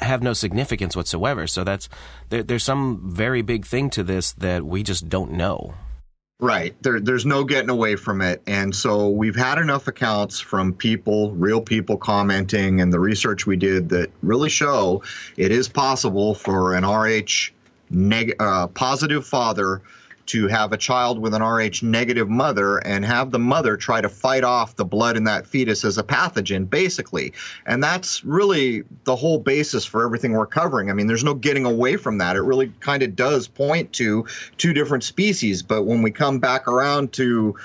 Have 0.00 0.22
no 0.22 0.32
significance 0.32 0.96
whatsoever. 0.96 1.46
So 1.46 1.64
that's 1.64 1.88
there, 2.28 2.42
there's 2.42 2.64
some 2.64 3.10
very 3.12 3.42
big 3.42 3.64
thing 3.64 3.90
to 3.90 4.02
this 4.02 4.32
that 4.32 4.64
we 4.64 4.82
just 4.82 5.08
don't 5.08 5.32
know. 5.32 5.74
Right. 6.38 6.74
There, 6.82 7.00
there's 7.00 7.24
no 7.24 7.44
getting 7.44 7.70
away 7.70 7.96
from 7.96 8.20
it. 8.20 8.42
And 8.46 8.76
so 8.76 9.08
we've 9.08 9.36
had 9.36 9.56
enough 9.56 9.88
accounts 9.88 10.38
from 10.38 10.74
people, 10.74 11.32
real 11.32 11.62
people 11.62 11.96
commenting, 11.96 12.82
and 12.82 12.92
the 12.92 13.00
research 13.00 13.46
we 13.46 13.56
did 13.56 13.88
that 13.88 14.10
really 14.22 14.50
show 14.50 15.02
it 15.38 15.50
is 15.50 15.68
possible 15.68 16.34
for 16.34 16.74
an 16.74 16.84
RH 16.84 17.52
neg- 17.88 18.36
uh, 18.38 18.66
positive 18.66 19.26
father 19.26 19.80
to 20.26 20.48
have 20.48 20.72
a 20.72 20.76
child 20.76 21.18
with 21.18 21.34
an 21.34 21.42
Rh 21.42 21.82
negative 21.82 22.28
mother 22.28 22.78
and 22.78 23.04
have 23.04 23.30
the 23.30 23.38
mother 23.38 23.76
try 23.76 24.00
to 24.00 24.08
fight 24.08 24.44
off 24.44 24.76
the 24.76 24.84
blood 24.84 25.16
in 25.16 25.24
that 25.24 25.46
fetus 25.46 25.84
as 25.84 25.98
a 25.98 26.02
pathogen, 26.02 26.68
basically. 26.68 27.32
And 27.66 27.82
that's 27.82 28.24
really 28.24 28.84
the 29.04 29.16
whole 29.16 29.38
basis 29.38 29.84
for 29.84 30.04
everything 30.04 30.32
we're 30.32 30.46
covering. 30.46 30.90
I 30.90 30.94
mean, 30.94 31.06
there's 31.06 31.24
no 31.24 31.34
getting 31.34 31.64
away 31.64 31.96
from 31.96 32.18
that. 32.18 32.36
It 32.36 32.42
really 32.42 32.72
kind 32.80 33.02
of 33.02 33.16
does 33.16 33.48
point 33.48 33.92
to 33.94 34.26
two 34.56 34.72
different 34.72 35.04
species. 35.04 35.62
But 35.62 35.84
when 35.84 36.02
we 36.02 36.10
come 36.10 36.38
back 36.38 36.68
around 36.68 37.12
to 37.14 37.56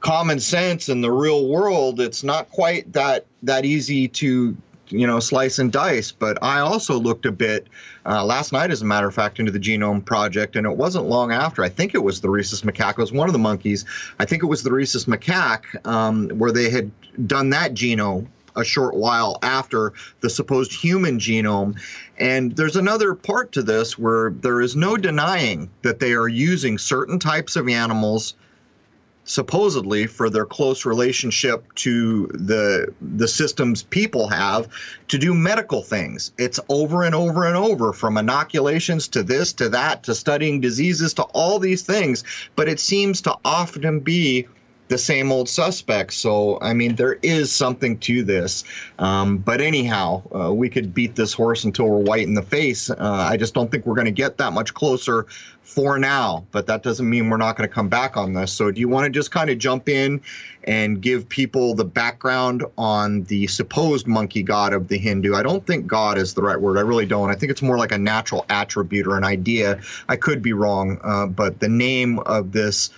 common 0.00 0.40
sense 0.40 0.88
in 0.88 1.00
the 1.00 1.10
real 1.10 1.48
world, 1.48 2.00
it's 2.00 2.22
not 2.22 2.48
quite 2.50 2.92
that 2.92 3.26
that 3.42 3.64
easy 3.64 4.08
to 4.08 4.56
you 4.90 5.06
know 5.06 5.20
slice 5.20 5.58
and 5.58 5.72
dice. 5.72 6.12
But 6.12 6.42
I 6.42 6.60
also 6.60 6.98
looked 6.98 7.26
a 7.26 7.32
bit 7.32 7.66
uh, 8.06 8.24
last 8.24 8.52
night, 8.52 8.70
as 8.70 8.82
a 8.82 8.84
matter 8.84 9.08
of 9.08 9.14
fact, 9.14 9.38
into 9.38 9.52
the 9.52 9.58
Genome 9.58 10.04
Project, 10.04 10.56
and 10.56 10.66
it 10.66 10.76
wasn't 10.76 11.06
long 11.06 11.32
after. 11.32 11.62
I 11.62 11.68
think 11.68 11.94
it 11.94 12.02
was 12.02 12.20
the 12.20 12.30
rhesus 12.30 12.62
macaque. 12.62 12.92
It 12.92 12.98
was 12.98 13.12
one 13.12 13.28
of 13.28 13.32
the 13.32 13.38
monkeys. 13.38 13.84
I 14.18 14.24
think 14.24 14.42
it 14.42 14.46
was 14.46 14.62
the 14.62 14.72
rhesus 14.72 15.06
macaque 15.06 15.86
um, 15.86 16.28
where 16.30 16.52
they 16.52 16.70
had 16.70 16.90
done 17.26 17.50
that 17.50 17.74
genome 17.74 18.26
a 18.56 18.64
short 18.64 18.94
while 18.94 19.38
after 19.42 19.92
the 20.20 20.28
supposed 20.28 20.72
human 20.72 21.18
genome. 21.18 21.80
And 22.18 22.54
there's 22.56 22.76
another 22.76 23.14
part 23.14 23.52
to 23.52 23.62
this 23.62 23.98
where 23.98 24.30
there 24.30 24.60
is 24.60 24.74
no 24.74 24.96
denying 24.96 25.70
that 25.82 26.00
they 26.00 26.12
are 26.12 26.28
using 26.28 26.76
certain 26.76 27.18
types 27.18 27.56
of 27.56 27.68
animals 27.68 28.34
supposedly 29.28 30.06
for 30.06 30.30
their 30.30 30.46
close 30.46 30.86
relationship 30.86 31.62
to 31.74 32.26
the 32.28 32.92
the 33.00 33.28
systems 33.28 33.82
people 33.82 34.26
have 34.26 34.68
to 35.08 35.18
do 35.18 35.34
medical 35.34 35.82
things. 35.82 36.32
It's 36.38 36.58
over 36.70 37.04
and 37.04 37.14
over 37.14 37.46
and 37.46 37.54
over 37.54 37.92
from 37.92 38.16
inoculations 38.16 39.08
to 39.08 39.22
this 39.22 39.52
to 39.54 39.68
that 39.68 40.04
to 40.04 40.14
studying 40.14 40.60
diseases 40.60 41.14
to 41.14 41.24
all 41.24 41.58
these 41.58 41.82
things, 41.82 42.24
but 42.56 42.68
it 42.68 42.80
seems 42.80 43.20
to 43.22 43.36
often 43.44 44.00
be 44.00 44.48
the 44.88 44.98
same 44.98 45.30
old 45.30 45.48
suspects. 45.48 46.16
So, 46.16 46.58
I 46.60 46.72
mean, 46.74 46.96
there 46.96 47.18
is 47.22 47.52
something 47.52 47.98
to 48.00 48.22
this. 48.22 48.64
Um, 48.98 49.38
but 49.38 49.60
anyhow, 49.60 50.22
uh, 50.34 50.52
we 50.52 50.68
could 50.68 50.94
beat 50.94 51.14
this 51.14 51.32
horse 51.32 51.64
until 51.64 51.88
we're 51.88 52.04
white 52.04 52.26
in 52.26 52.34
the 52.34 52.42
face. 52.42 52.90
Uh, 52.90 52.96
I 52.98 53.36
just 53.36 53.54
don't 53.54 53.70
think 53.70 53.86
we're 53.86 53.94
going 53.94 54.06
to 54.06 54.10
get 54.10 54.38
that 54.38 54.52
much 54.52 54.74
closer 54.74 55.26
for 55.62 55.98
now. 55.98 56.46
But 56.50 56.66
that 56.66 56.82
doesn't 56.82 57.08
mean 57.08 57.28
we're 57.28 57.36
not 57.36 57.56
going 57.56 57.68
to 57.68 57.74
come 57.74 57.88
back 57.88 58.16
on 58.16 58.32
this. 58.32 58.52
So, 58.52 58.70
do 58.70 58.80
you 58.80 58.88
want 58.88 59.04
to 59.04 59.10
just 59.10 59.30
kind 59.30 59.50
of 59.50 59.58
jump 59.58 59.88
in 59.88 60.20
and 60.64 61.00
give 61.00 61.28
people 61.28 61.74
the 61.74 61.84
background 61.84 62.64
on 62.76 63.24
the 63.24 63.46
supposed 63.46 64.06
monkey 64.06 64.42
god 64.42 64.72
of 64.72 64.88
the 64.88 64.98
Hindu? 64.98 65.34
I 65.34 65.42
don't 65.42 65.66
think 65.66 65.86
God 65.86 66.18
is 66.18 66.34
the 66.34 66.42
right 66.42 66.60
word. 66.60 66.78
I 66.78 66.82
really 66.82 67.06
don't. 67.06 67.30
I 67.30 67.34
think 67.34 67.52
it's 67.52 67.62
more 67.62 67.76
like 67.76 67.92
a 67.92 67.98
natural 67.98 68.46
attribute 68.48 69.06
or 69.06 69.16
an 69.16 69.24
idea. 69.24 69.80
I 70.08 70.16
could 70.16 70.40
be 70.40 70.54
wrong, 70.54 70.98
uh, 71.04 71.26
but 71.26 71.60
the 71.60 71.68
name 71.68 72.18
of 72.20 72.52
this 72.52 72.90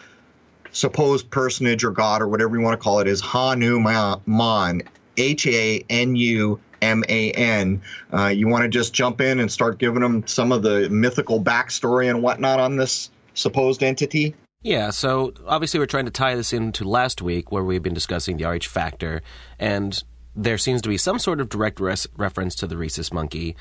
supposed 0.73 1.31
personage 1.31 1.85
or 1.85 1.91
god 1.91 2.23
or 2.23 2.29
whatever 2.29 2.57
you 2.57 2.63
want 2.63 2.79
to 2.79 2.83
call 2.83 3.01
it 3.01 3.09
is 3.09 3.21
Hanuman, 3.21 4.83
H 5.17 5.47
A 5.47 5.85
N 5.89 6.17
U 6.17 6.61
M 6.83 7.05
A 7.09 7.33
N. 7.33 7.83
Uh, 8.13 8.27
you 8.27 8.49
want 8.49 8.63
to 8.63 8.69
just 8.69 8.93
jump 8.93 9.21
in 9.21 9.41
and 9.41 9.51
start 9.51 9.79
giving 9.79 10.01
them 10.01 10.27
some 10.27 10.53
of 10.53 10.63
the 10.63 10.89
mythical 10.91 11.43
backstory 11.43 12.09
and 12.09 12.23
whatnot 12.23 12.61
on 12.61 12.77
this 12.77 13.11
supposed 13.35 13.83
entity? 13.83 14.35
Yeah, 14.63 14.91
so 14.91 15.33
obviously 15.47 15.81
we're 15.81 15.87
trying 15.87 16.05
to 16.05 16.11
tie 16.11 16.35
this 16.35 16.53
into 16.53 16.85
last 16.85 17.23
week 17.23 17.51
where 17.51 17.65
we've 17.65 17.83
been 17.83 17.95
discussing 17.95 18.37
the 18.37 18.45
RH 18.45 18.65
factor, 18.65 19.23
and 19.59 20.03
there 20.37 20.59
seems 20.59 20.83
to 20.83 20.89
be 20.89 20.99
some 20.99 21.19
sort 21.19 21.41
of 21.41 21.49
direct 21.49 21.81
res- 21.81 22.07
reference 22.17 22.55
to 22.57 22.67
the 22.67 22.77
rhesus 22.77 23.13
monkey, 23.13 23.57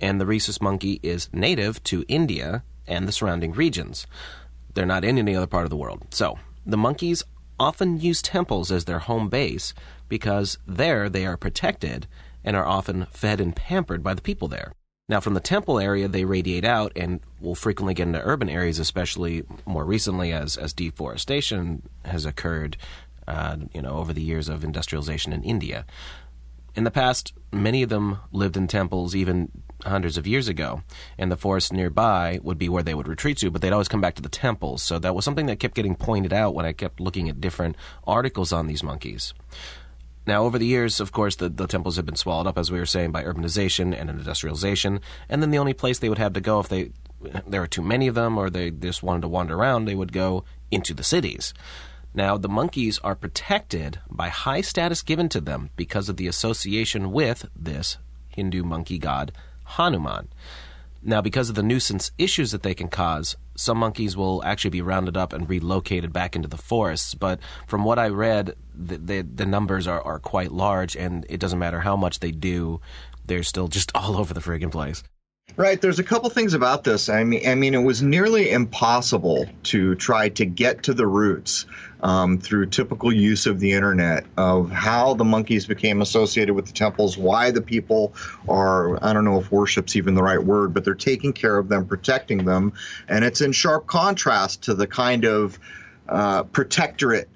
and 0.00 0.20
the 0.20 0.26
rhesus 0.26 0.60
monkey 0.60 1.00
is 1.02 1.28
native 1.32 1.82
to 1.84 2.04
India 2.08 2.62
and 2.86 3.06
the 3.06 3.12
surrounding 3.12 3.52
regions. 3.52 4.06
They're 4.72 4.86
not 4.86 5.04
in 5.04 5.18
any 5.18 5.36
other 5.36 5.46
part 5.46 5.64
of 5.64 5.70
the 5.70 5.76
world. 5.76 6.06
So, 6.10 6.38
the 6.68 6.76
monkeys 6.76 7.24
often 7.58 7.98
use 7.98 8.22
temples 8.22 8.70
as 8.70 8.84
their 8.84 9.00
home 9.00 9.28
base 9.28 9.72
because 10.08 10.58
there 10.66 11.08
they 11.08 11.26
are 11.26 11.36
protected 11.36 12.06
and 12.44 12.54
are 12.54 12.66
often 12.66 13.06
fed 13.06 13.40
and 13.40 13.56
pampered 13.56 14.02
by 14.02 14.14
the 14.14 14.22
people 14.22 14.46
there. 14.48 14.72
Now, 15.08 15.20
from 15.20 15.32
the 15.32 15.40
temple 15.40 15.78
area, 15.78 16.06
they 16.06 16.26
radiate 16.26 16.66
out 16.66 16.92
and 16.94 17.20
will 17.40 17.54
frequently 17.54 17.94
get 17.94 18.06
into 18.06 18.20
urban 18.20 18.50
areas, 18.50 18.78
especially 18.78 19.44
more 19.64 19.84
recently 19.84 20.32
as, 20.32 20.58
as 20.58 20.74
deforestation 20.74 21.88
has 22.04 22.26
occurred, 22.26 22.76
uh, 23.26 23.56
you 23.72 23.80
know, 23.80 23.96
over 23.96 24.12
the 24.12 24.22
years 24.22 24.50
of 24.50 24.62
industrialization 24.62 25.32
in 25.32 25.42
India. 25.42 25.86
In 26.74 26.84
the 26.84 26.90
past, 26.90 27.32
many 27.50 27.82
of 27.82 27.88
them 27.88 28.18
lived 28.30 28.58
in 28.58 28.68
temples 28.68 29.16
even 29.16 29.50
hundreds 29.84 30.16
of 30.16 30.26
years 30.26 30.48
ago, 30.48 30.82
and 31.16 31.30
the 31.30 31.36
forest 31.36 31.72
nearby 31.72 32.40
would 32.42 32.58
be 32.58 32.68
where 32.68 32.82
they 32.82 32.94
would 32.94 33.08
retreat 33.08 33.38
to, 33.38 33.50
but 33.50 33.62
they'd 33.62 33.72
always 33.72 33.88
come 33.88 34.00
back 34.00 34.14
to 34.16 34.22
the 34.22 34.28
temples. 34.28 34.82
So 34.82 34.98
that 34.98 35.14
was 35.14 35.24
something 35.24 35.46
that 35.46 35.60
kept 35.60 35.74
getting 35.74 35.94
pointed 35.94 36.32
out 36.32 36.54
when 36.54 36.66
I 36.66 36.72
kept 36.72 37.00
looking 37.00 37.28
at 37.28 37.40
different 37.40 37.76
articles 38.06 38.52
on 38.52 38.66
these 38.66 38.82
monkeys. 38.82 39.34
Now, 40.26 40.44
over 40.44 40.58
the 40.58 40.66
years, 40.66 41.00
of 41.00 41.10
course, 41.10 41.36
the, 41.36 41.48
the 41.48 41.66
temples 41.66 41.96
have 41.96 42.04
been 42.04 42.16
swallowed 42.16 42.46
up, 42.46 42.58
as 42.58 42.70
we 42.70 42.78
were 42.78 42.86
saying, 42.86 43.12
by 43.12 43.24
urbanization 43.24 43.98
and 43.98 44.10
industrialization, 44.10 45.00
and 45.28 45.40
then 45.40 45.50
the 45.50 45.58
only 45.58 45.72
place 45.72 45.98
they 45.98 46.10
would 46.10 46.18
have 46.18 46.34
to 46.34 46.40
go 46.40 46.60
if 46.60 46.68
they 46.68 46.92
there 47.46 47.60
were 47.60 47.66
too 47.66 47.82
many 47.82 48.06
of 48.06 48.14
them 48.14 48.38
or 48.38 48.48
they 48.48 48.70
just 48.70 49.02
wanted 49.02 49.22
to 49.22 49.28
wander 49.28 49.56
around, 49.56 49.84
they 49.84 49.94
would 49.94 50.12
go 50.12 50.44
into 50.70 50.94
the 50.94 51.02
cities. 51.02 51.52
Now, 52.14 52.36
the 52.36 52.48
monkeys 52.48 52.98
are 53.00 53.14
protected 53.14 54.00
by 54.10 54.28
high 54.28 54.60
status 54.60 55.02
given 55.02 55.28
to 55.30 55.40
them 55.40 55.70
because 55.76 56.08
of 56.08 56.16
the 56.16 56.26
association 56.26 57.12
with 57.12 57.48
this 57.56 57.98
Hindu 58.28 58.62
monkey 58.62 58.98
god, 58.98 59.32
Hanuman. 59.76 60.28
Now, 61.02 61.20
because 61.20 61.48
of 61.48 61.54
the 61.54 61.62
nuisance 61.62 62.10
issues 62.18 62.50
that 62.50 62.62
they 62.62 62.74
can 62.74 62.88
cause, 62.88 63.36
some 63.54 63.78
monkeys 63.78 64.16
will 64.16 64.42
actually 64.44 64.70
be 64.70 64.82
rounded 64.82 65.16
up 65.16 65.32
and 65.32 65.48
relocated 65.48 66.12
back 66.12 66.34
into 66.34 66.48
the 66.48 66.56
forests. 66.56 67.14
But 67.14 67.38
from 67.66 67.84
what 67.84 67.98
I 67.98 68.08
read, 68.08 68.54
the, 68.74 68.98
the, 68.98 69.20
the 69.22 69.46
numbers 69.46 69.86
are, 69.86 70.02
are 70.02 70.18
quite 70.18 70.50
large, 70.50 70.96
and 70.96 71.24
it 71.28 71.38
doesn't 71.38 71.58
matter 71.58 71.80
how 71.80 71.96
much 71.96 72.18
they 72.20 72.32
do, 72.32 72.80
they're 73.24 73.42
still 73.42 73.68
just 73.68 73.92
all 73.94 74.16
over 74.16 74.34
the 74.34 74.40
friggin' 74.40 74.72
place. 74.72 75.02
Right. 75.58 75.80
There's 75.80 75.98
a 75.98 76.04
couple 76.04 76.30
things 76.30 76.54
about 76.54 76.84
this. 76.84 77.08
I 77.08 77.24
mean, 77.24 77.44
I 77.44 77.56
mean, 77.56 77.74
it 77.74 77.82
was 77.82 78.00
nearly 78.00 78.52
impossible 78.52 79.44
to 79.64 79.96
try 79.96 80.28
to 80.28 80.46
get 80.46 80.84
to 80.84 80.94
the 80.94 81.08
roots 81.08 81.66
um, 82.00 82.38
through 82.38 82.66
typical 82.66 83.12
use 83.12 83.44
of 83.44 83.58
the 83.58 83.72
internet 83.72 84.24
of 84.36 84.70
how 84.70 85.14
the 85.14 85.24
monkeys 85.24 85.66
became 85.66 86.00
associated 86.00 86.54
with 86.54 86.66
the 86.66 86.72
temples, 86.72 87.18
why 87.18 87.50
the 87.50 87.60
people 87.60 88.14
are, 88.48 89.04
I 89.04 89.12
don't 89.12 89.24
know 89.24 89.40
if 89.40 89.50
worship's 89.50 89.96
even 89.96 90.14
the 90.14 90.22
right 90.22 90.40
word, 90.40 90.72
but 90.72 90.84
they're 90.84 90.94
taking 90.94 91.32
care 91.32 91.58
of 91.58 91.68
them, 91.68 91.88
protecting 91.88 92.44
them. 92.44 92.72
And 93.08 93.24
it's 93.24 93.40
in 93.40 93.50
sharp 93.50 93.88
contrast 93.88 94.62
to 94.62 94.74
the 94.74 94.86
kind 94.86 95.24
of 95.24 95.58
uh, 96.08 96.44
protectorate 96.44 97.28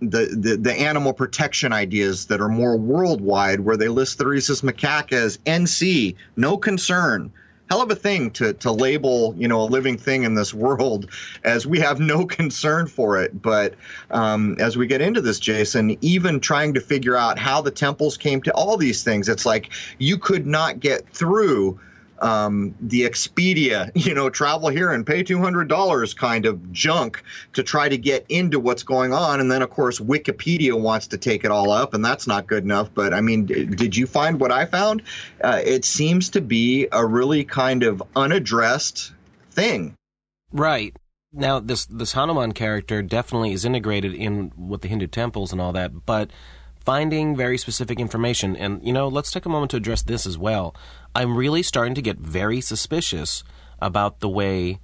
the, 0.00 0.34
the, 0.36 0.56
the 0.56 0.72
animal 0.72 1.12
protection 1.12 1.72
ideas 1.72 2.26
that 2.26 2.40
are 2.40 2.48
more 2.48 2.76
worldwide, 2.76 3.60
where 3.60 3.76
they 3.76 3.86
list 3.86 4.18
the 4.18 4.26
rhesus 4.26 4.62
macaque 4.62 5.12
as 5.12 5.38
NC, 5.46 6.16
no 6.34 6.56
concern, 6.56 7.30
hell 7.70 7.80
of 7.80 7.90
a 7.90 7.94
thing 7.94 8.32
to 8.32 8.52
to 8.54 8.72
label, 8.72 9.32
you 9.38 9.46
know, 9.46 9.62
a 9.62 9.64
living 9.64 9.96
thing 9.96 10.24
in 10.24 10.34
this 10.34 10.52
world, 10.52 11.08
as 11.44 11.66
we 11.66 11.78
have 11.78 12.00
no 12.00 12.26
concern 12.40 12.86
for 12.88 13.22
it. 13.22 13.40
But 13.40 13.74
um, 14.10 14.56
as 14.58 14.76
we 14.76 14.86
get 14.88 15.00
into 15.00 15.20
this, 15.20 15.38
Jason, 15.38 15.96
even 16.00 16.40
trying 16.40 16.74
to 16.74 16.80
figure 16.80 17.16
out 17.16 17.38
how 17.38 17.62
the 17.62 17.70
temples 17.70 18.16
came 18.16 18.42
to 18.42 18.52
all 18.54 18.76
these 18.76 19.04
things, 19.04 19.28
it's 19.28 19.46
like 19.46 19.70
you 19.98 20.18
could 20.18 20.46
not 20.46 20.80
get 20.80 21.08
through 21.10 21.78
um, 22.20 22.74
the 22.80 23.02
Expedia, 23.02 23.90
you 23.94 24.14
know, 24.14 24.30
travel 24.30 24.68
here 24.68 24.92
and 24.92 25.06
pay 25.06 25.22
$200 25.22 26.16
kind 26.16 26.46
of 26.46 26.72
junk 26.72 27.22
to 27.54 27.62
try 27.62 27.88
to 27.88 27.96
get 27.96 28.26
into 28.28 28.60
what's 28.60 28.82
going 28.82 29.12
on. 29.12 29.40
And 29.40 29.50
then, 29.50 29.62
of 29.62 29.70
course, 29.70 29.98
Wikipedia 29.98 30.78
wants 30.78 31.08
to 31.08 31.18
take 31.18 31.44
it 31.44 31.50
all 31.50 31.70
up, 31.70 31.94
and 31.94 32.04
that's 32.04 32.26
not 32.26 32.46
good 32.46 32.64
enough. 32.64 32.90
But 32.94 33.14
I 33.14 33.20
mean, 33.20 33.46
did 33.46 33.96
you 33.96 34.06
find 34.06 34.40
what 34.40 34.52
I 34.52 34.66
found? 34.66 35.02
Uh, 35.42 35.60
it 35.64 35.84
seems 35.84 36.30
to 36.30 36.40
be 36.40 36.88
a 36.92 37.04
really 37.04 37.44
kind 37.44 37.82
of 37.82 38.02
unaddressed 38.16 39.12
thing. 39.50 39.94
Right. 40.52 40.96
Now, 41.32 41.60
this 41.60 41.86
this 41.86 42.12
Hanuman 42.12 42.52
character 42.52 43.02
definitely 43.02 43.52
is 43.52 43.64
integrated 43.64 44.14
in 44.14 44.52
with 44.56 44.80
the 44.80 44.88
Hindu 44.88 45.06
temples 45.06 45.52
and 45.52 45.60
all 45.60 45.72
that, 45.72 46.04
but 46.04 46.30
finding 46.90 47.36
very 47.36 47.56
specific 47.56 48.00
information. 48.00 48.56
And, 48.56 48.84
you 48.84 48.92
know, 48.92 49.06
let's 49.06 49.30
take 49.30 49.46
a 49.46 49.48
moment 49.48 49.70
to 49.70 49.76
address 49.76 50.02
this 50.02 50.26
as 50.26 50.36
well. 50.36 50.74
I'm 51.14 51.36
really 51.36 51.62
starting 51.62 51.94
to 51.94 52.02
get 52.02 52.18
very 52.18 52.60
suspicious 52.60 53.44
about 53.80 54.18
the 54.18 54.28
way 54.28 54.80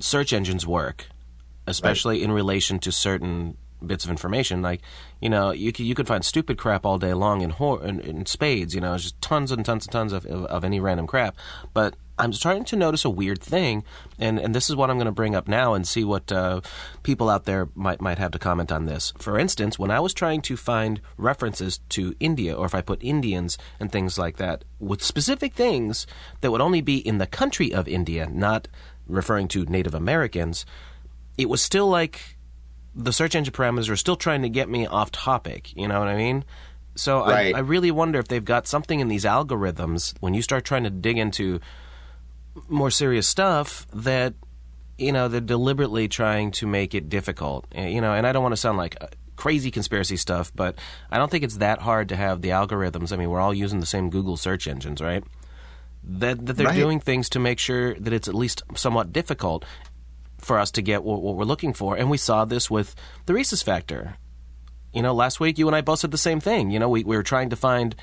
search 0.00 0.34
engines 0.34 0.66
work, 0.66 1.06
especially 1.66 2.16
right. 2.16 2.24
in 2.24 2.30
relation 2.30 2.78
to 2.80 2.92
certain 2.92 3.56
bits 3.86 4.04
of 4.04 4.10
information. 4.10 4.60
Like, 4.60 4.82
you 5.18 5.30
know, 5.30 5.50
you 5.50 5.72
could, 5.72 5.86
you 5.86 5.94
could 5.94 6.06
find 6.06 6.22
stupid 6.22 6.58
crap 6.58 6.84
all 6.84 6.98
day 6.98 7.14
long 7.14 7.40
in, 7.40 7.48
hor- 7.48 7.82
in, 7.82 7.98
in 8.00 8.26
spades. 8.26 8.74
You 8.74 8.82
know, 8.82 8.94
just 8.98 9.18
tons 9.22 9.50
and 9.50 9.64
tons 9.64 9.86
and 9.86 9.92
tons 9.92 10.12
of, 10.12 10.26
of, 10.26 10.44
of 10.44 10.62
any 10.62 10.78
random 10.78 11.06
crap. 11.06 11.34
But 11.72 11.96
I'm 12.18 12.32
starting 12.32 12.64
to 12.66 12.76
notice 12.76 13.04
a 13.04 13.10
weird 13.10 13.40
thing, 13.40 13.84
and, 14.18 14.38
and 14.38 14.54
this 14.54 14.68
is 14.68 14.76
what 14.76 14.90
I'm 14.90 14.96
going 14.96 15.06
to 15.06 15.12
bring 15.12 15.34
up 15.34 15.48
now 15.48 15.74
and 15.74 15.86
see 15.86 16.04
what 16.04 16.30
uh, 16.30 16.60
people 17.02 17.30
out 17.30 17.44
there 17.44 17.68
might 17.74 18.00
might 18.00 18.18
have 18.18 18.32
to 18.32 18.38
comment 18.38 18.70
on 18.70 18.84
this. 18.84 19.12
For 19.18 19.38
instance, 19.38 19.78
when 19.78 19.90
I 19.90 20.00
was 20.00 20.12
trying 20.12 20.42
to 20.42 20.56
find 20.56 21.00
references 21.16 21.80
to 21.90 22.14
India, 22.20 22.54
or 22.54 22.66
if 22.66 22.74
I 22.74 22.80
put 22.82 23.02
Indians 23.02 23.56
and 23.80 23.90
things 23.90 24.18
like 24.18 24.36
that, 24.36 24.64
with 24.78 25.02
specific 25.02 25.54
things 25.54 26.06
that 26.42 26.50
would 26.50 26.60
only 26.60 26.80
be 26.80 26.96
in 26.96 27.18
the 27.18 27.26
country 27.26 27.72
of 27.72 27.88
India, 27.88 28.28
not 28.30 28.68
referring 29.06 29.48
to 29.48 29.64
Native 29.64 29.94
Americans, 29.94 30.66
it 31.38 31.48
was 31.48 31.62
still 31.62 31.88
like 31.88 32.36
the 32.94 33.12
search 33.12 33.34
engine 33.34 33.54
parameters 33.54 33.88
are 33.88 33.96
still 33.96 34.16
trying 34.16 34.42
to 34.42 34.48
get 34.48 34.68
me 34.68 34.86
off 34.86 35.10
topic. 35.10 35.74
You 35.74 35.88
know 35.88 35.98
what 35.98 36.08
I 36.08 36.16
mean? 36.16 36.44
So 36.94 37.20
right. 37.20 37.54
I, 37.54 37.58
I 37.58 37.60
really 37.62 37.90
wonder 37.90 38.18
if 38.18 38.28
they've 38.28 38.44
got 38.44 38.66
something 38.66 39.00
in 39.00 39.08
these 39.08 39.24
algorithms 39.24 40.14
when 40.20 40.34
you 40.34 40.42
start 40.42 40.64
trying 40.64 40.84
to 40.84 40.90
dig 40.90 41.16
into 41.16 41.60
more 42.68 42.90
serious 42.90 43.28
stuff 43.28 43.86
that 43.92 44.34
you 44.98 45.12
know 45.12 45.28
they're 45.28 45.40
deliberately 45.40 46.08
trying 46.08 46.50
to 46.52 46.66
make 46.66 46.94
it 46.94 47.08
difficult. 47.08 47.66
Eh, 47.72 47.88
you 47.88 48.00
know, 48.00 48.12
and 48.12 48.26
I 48.26 48.32
don't 48.32 48.42
want 48.42 48.52
to 48.52 48.58
sound 48.58 48.78
like 48.78 48.96
uh, 49.00 49.08
crazy 49.36 49.70
conspiracy 49.70 50.16
stuff, 50.16 50.52
but 50.54 50.76
I 51.10 51.18
don't 51.18 51.30
think 51.30 51.44
it's 51.44 51.56
that 51.56 51.80
hard 51.80 52.10
to 52.10 52.16
have 52.16 52.42
the 52.42 52.50
algorithms. 52.50 53.12
I 53.12 53.16
mean, 53.16 53.30
we're 53.30 53.40
all 53.40 53.54
using 53.54 53.80
the 53.80 53.86
same 53.86 54.10
Google 54.10 54.36
search 54.36 54.66
engines, 54.66 55.00
right? 55.00 55.24
That 56.04 56.44
that 56.46 56.54
they're 56.54 56.66
right. 56.66 56.76
doing 56.76 57.00
things 57.00 57.28
to 57.30 57.38
make 57.38 57.58
sure 57.58 57.94
that 57.94 58.12
it's 58.12 58.28
at 58.28 58.34
least 58.34 58.62
somewhat 58.74 59.12
difficult 59.12 59.64
for 60.38 60.58
us 60.58 60.70
to 60.72 60.82
get 60.82 61.04
what, 61.04 61.22
what 61.22 61.36
we're 61.36 61.44
looking 61.44 61.72
for. 61.72 61.96
And 61.96 62.10
we 62.10 62.18
saw 62.18 62.44
this 62.44 62.70
with 62.70 62.94
the 63.26 63.34
rhesus 63.34 63.62
factor. 63.62 64.16
You 64.92 65.00
know, 65.00 65.14
last 65.14 65.40
week 65.40 65.58
you 65.58 65.66
and 65.68 65.76
I 65.76 65.80
both 65.80 66.00
said 66.00 66.10
the 66.10 66.18
same 66.18 66.40
thing. 66.40 66.70
You 66.70 66.78
know, 66.78 66.88
we, 66.88 67.04
we 67.04 67.16
were 67.16 67.22
trying 67.22 67.50
to 67.50 67.56
find 67.56 67.94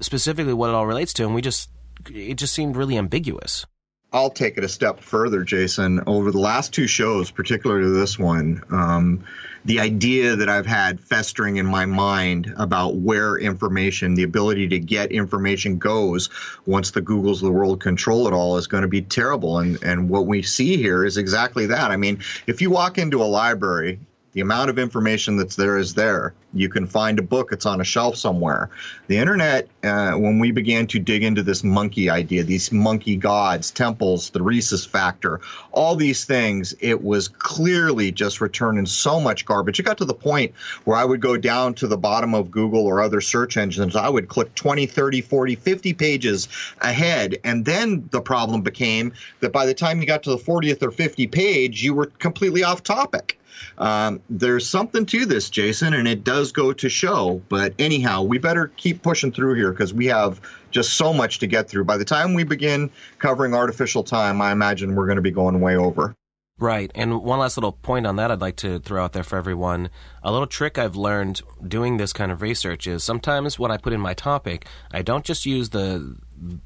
specifically 0.00 0.54
what 0.54 0.70
it 0.70 0.74
all 0.74 0.86
relates 0.86 1.12
to, 1.14 1.24
and 1.24 1.34
we 1.34 1.42
just 1.42 1.70
it 2.10 2.34
just 2.34 2.54
seemed 2.54 2.76
really 2.76 2.96
ambiguous. 2.96 3.66
I'll 4.14 4.30
take 4.30 4.56
it 4.56 4.62
a 4.62 4.68
step 4.68 5.00
further, 5.00 5.42
Jason. 5.42 6.00
Over 6.06 6.30
the 6.30 6.38
last 6.38 6.72
two 6.72 6.86
shows, 6.86 7.32
particularly 7.32 7.98
this 7.98 8.16
one, 8.16 8.62
um, 8.70 9.24
the 9.64 9.80
idea 9.80 10.36
that 10.36 10.48
I've 10.48 10.66
had 10.66 11.00
festering 11.00 11.56
in 11.56 11.66
my 11.66 11.84
mind 11.84 12.54
about 12.56 12.94
where 12.94 13.36
information, 13.36 14.14
the 14.14 14.22
ability 14.22 14.68
to 14.68 14.78
get 14.78 15.10
information 15.10 15.78
goes 15.78 16.30
once 16.64 16.92
the 16.92 17.02
Googles 17.02 17.34
of 17.34 17.40
the 17.40 17.50
world 17.50 17.80
control 17.80 18.28
it 18.28 18.32
all 18.32 18.56
is 18.56 18.68
going 18.68 18.82
to 18.82 18.88
be 18.88 19.02
terrible. 19.02 19.58
And, 19.58 19.82
and 19.82 20.08
what 20.08 20.26
we 20.26 20.42
see 20.42 20.76
here 20.76 21.04
is 21.04 21.16
exactly 21.16 21.66
that. 21.66 21.90
I 21.90 21.96
mean, 21.96 22.20
if 22.46 22.62
you 22.62 22.70
walk 22.70 22.98
into 22.98 23.20
a 23.20 23.24
library 23.24 23.98
the 24.34 24.40
amount 24.40 24.68
of 24.68 24.80
information 24.80 25.36
that's 25.36 25.54
there 25.54 25.78
is 25.78 25.94
there. 25.94 26.34
You 26.52 26.68
can 26.68 26.86
find 26.86 27.18
a 27.18 27.22
book, 27.22 27.50
it's 27.52 27.66
on 27.66 27.80
a 27.80 27.84
shelf 27.84 28.16
somewhere. 28.16 28.68
The 29.06 29.16
internet, 29.16 29.68
uh, 29.84 30.12
when 30.12 30.40
we 30.40 30.50
began 30.50 30.88
to 30.88 30.98
dig 30.98 31.22
into 31.22 31.42
this 31.42 31.62
monkey 31.62 32.10
idea, 32.10 32.42
these 32.42 32.72
monkey 32.72 33.16
gods, 33.16 33.70
temples, 33.70 34.30
the 34.30 34.42
rhesus 34.42 34.84
factor, 34.84 35.40
all 35.70 35.94
these 35.94 36.24
things, 36.24 36.74
it 36.80 37.02
was 37.02 37.28
clearly 37.28 38.10
just 38.10 38.40
returning 38.40 38.86
so 38.86 39.20
much 39.20 39.44
garbage. 39.44 39.78
It 39.78 39.84
got 39.84 39.98
to 39.98 40.04
the 40.04 40.14
point 40.14 40.52
where 40.84 40.96
I 40.96 41.04
would 41.04 41.20
go 41.20 41.36
down 41.36 41.74
to 41.74 41.86
the 41.86 41.96
bottom 41.96 42.34
of 42.34 42.50
Google 42.50 42.86
or 42.86 43.00
other 43.00 43.20
search 43.20 43.56
engines. 43.56 43.94
I 43.94 44.08
would 44.08 44.28
click 44.28 44.52
20, 44.56 44.86
30, 44.86 45.20
40, 45.20 45.54
50 45.54 45.92
pages 45.94 46.48
ahead. 46.80 47.36
And 47.44 47.64
then 47.64 48.08
the 48.10 48.20
problem 48.20 48.62
became 48.62 49.12
that 49.40 49.52
by 49.52 49.64
the 49.64 49.74
time 49.74 50.00
you 50.00 50.06
got 50.08 50.24
to 50.24 50.30
the 50.30 50.38
40th 50.38 50.82
or 50.82 50.90
50 50.90 51.28
page, 51.28 51.84
you 51.84 51.94
were 51.94 52.06
completely 52.06 52.64
off 52.64 52.82
topic. 52.82 53.38
Um, 53.78 54.20
there's 54.30 54.68
something 54.68 55.06
to 55.06 55.26
this, 55.26 55.50
Jason, 55.50 55.94
and 55.94 56.06
it 56.06 56.24
does 56.24 56.52
go 56.52 56.72
to 56.72 56.88
show. 56.88 57.42
But 57.48 57.74
anyhow, 57.78 58.22
we 58.22 58.38
better 58.38 58.68
keep 58.76 59.02
pushing 59.02 59.32
through 59.32 59.54
here 59.54 59.70
because 59.70 59.92
we 59.92 60.06
have 60.06 60.40
just 60.70 60.94
so 60.94 61.12
much 61.12 61.38
to 61.40 61.46
get 61.46 61.68
through. 61.68 61.84
By 61.84 61.96
the 61.96 62.04
time 62.04 62.34
we 62.34 62.44
begin 62.44 62.90
covering 63.18 63.54
artificial 63.54 64.02
time, 64.02 64.40
I 64.40 64.52
imagine 64.52 64.94
we're 64.94 65.06
going 65.06 65.16
to 65.16 65.22
be 65.22 65.30
going 65.30 65.60
way 65.60 65.76
over. 65.76 66.14
Right. 66.58 66.90
And 66.94 67.22
one 67.22 67.40
last 67.40 67.56
little 67.56 67.72
point 67.72 68.06
on 68.06 68.16
that 68.16 68.30
I'd 68.30 68.40
like 68.40 68.56
to 68.56 68.78
throw 68.78 69.02
out 69.02 69.12
there 69.12 69.24
for 69.24 69.36
everyone. 69.36 69.90
A 70.22 70.30
little 70.30 70.46
trick 70.46 70.78
I've 70.78 70.94
learned 70.94 71.42
doing 71.66 71.96
this 71.96 72.12
kind 72.12 72.30
of 72.30 72.42
research 72.42 72.86
is 72.86 73.02
sometimes 73.02 73.58
when 73.58 73.72
I 73.72 73.76
put 73.76 73.92
in 73.92 74.00
my 74.00 74.14
topic, 74.14 74.66
I 74.92 75.02
don't 75.02 75.24
just 75.24 75.46
use 75.46 75.70
the 75.70 76.16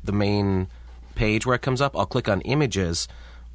the 0.05 0.13
main 0.13 0.69
page 1.15 1.47
where 1.47 1.57
it 1.57 1.63
comes 1.63 1.81
up. 1.81 1.97
I'll 1.97 2.07
click 2.07 2.29
on 2.29 2.43
images 2.43 3.09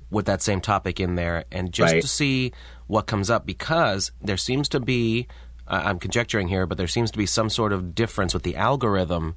with 0.09 0.25
that 0.25 0.41
same 0.41 0.61
topic 0.61 0.99
in 0.99 1.15
there 1.15 1.45
and 1.51 1.71
just 1.71 1.93
right. 1.93 2.01
to 2.01 2.07
see 2.07 2.51
what 2.93 3.07
comes 3.07 3.29
up 3.29 3.45
because 3.45 4.11
there 4.21 4.37
seems 4.37 4.69
to 4.69 4.79
be, 4.79 5.27
I'm 5.67 5.97
conjecturing 5.97 6.47
here, 6.47 6.67
but 6.67 6.77
there 6.77 6.87
seems 6.87 7.09
to 7.11 7.17
be 7.17 7.25
some 7.25 7.49
sort 7.49 7.73
of 7.73 7.95
difference 7.95 8.33
with 8.33 8.43
the 8.43 8.55
algorithm. 8.55 9.35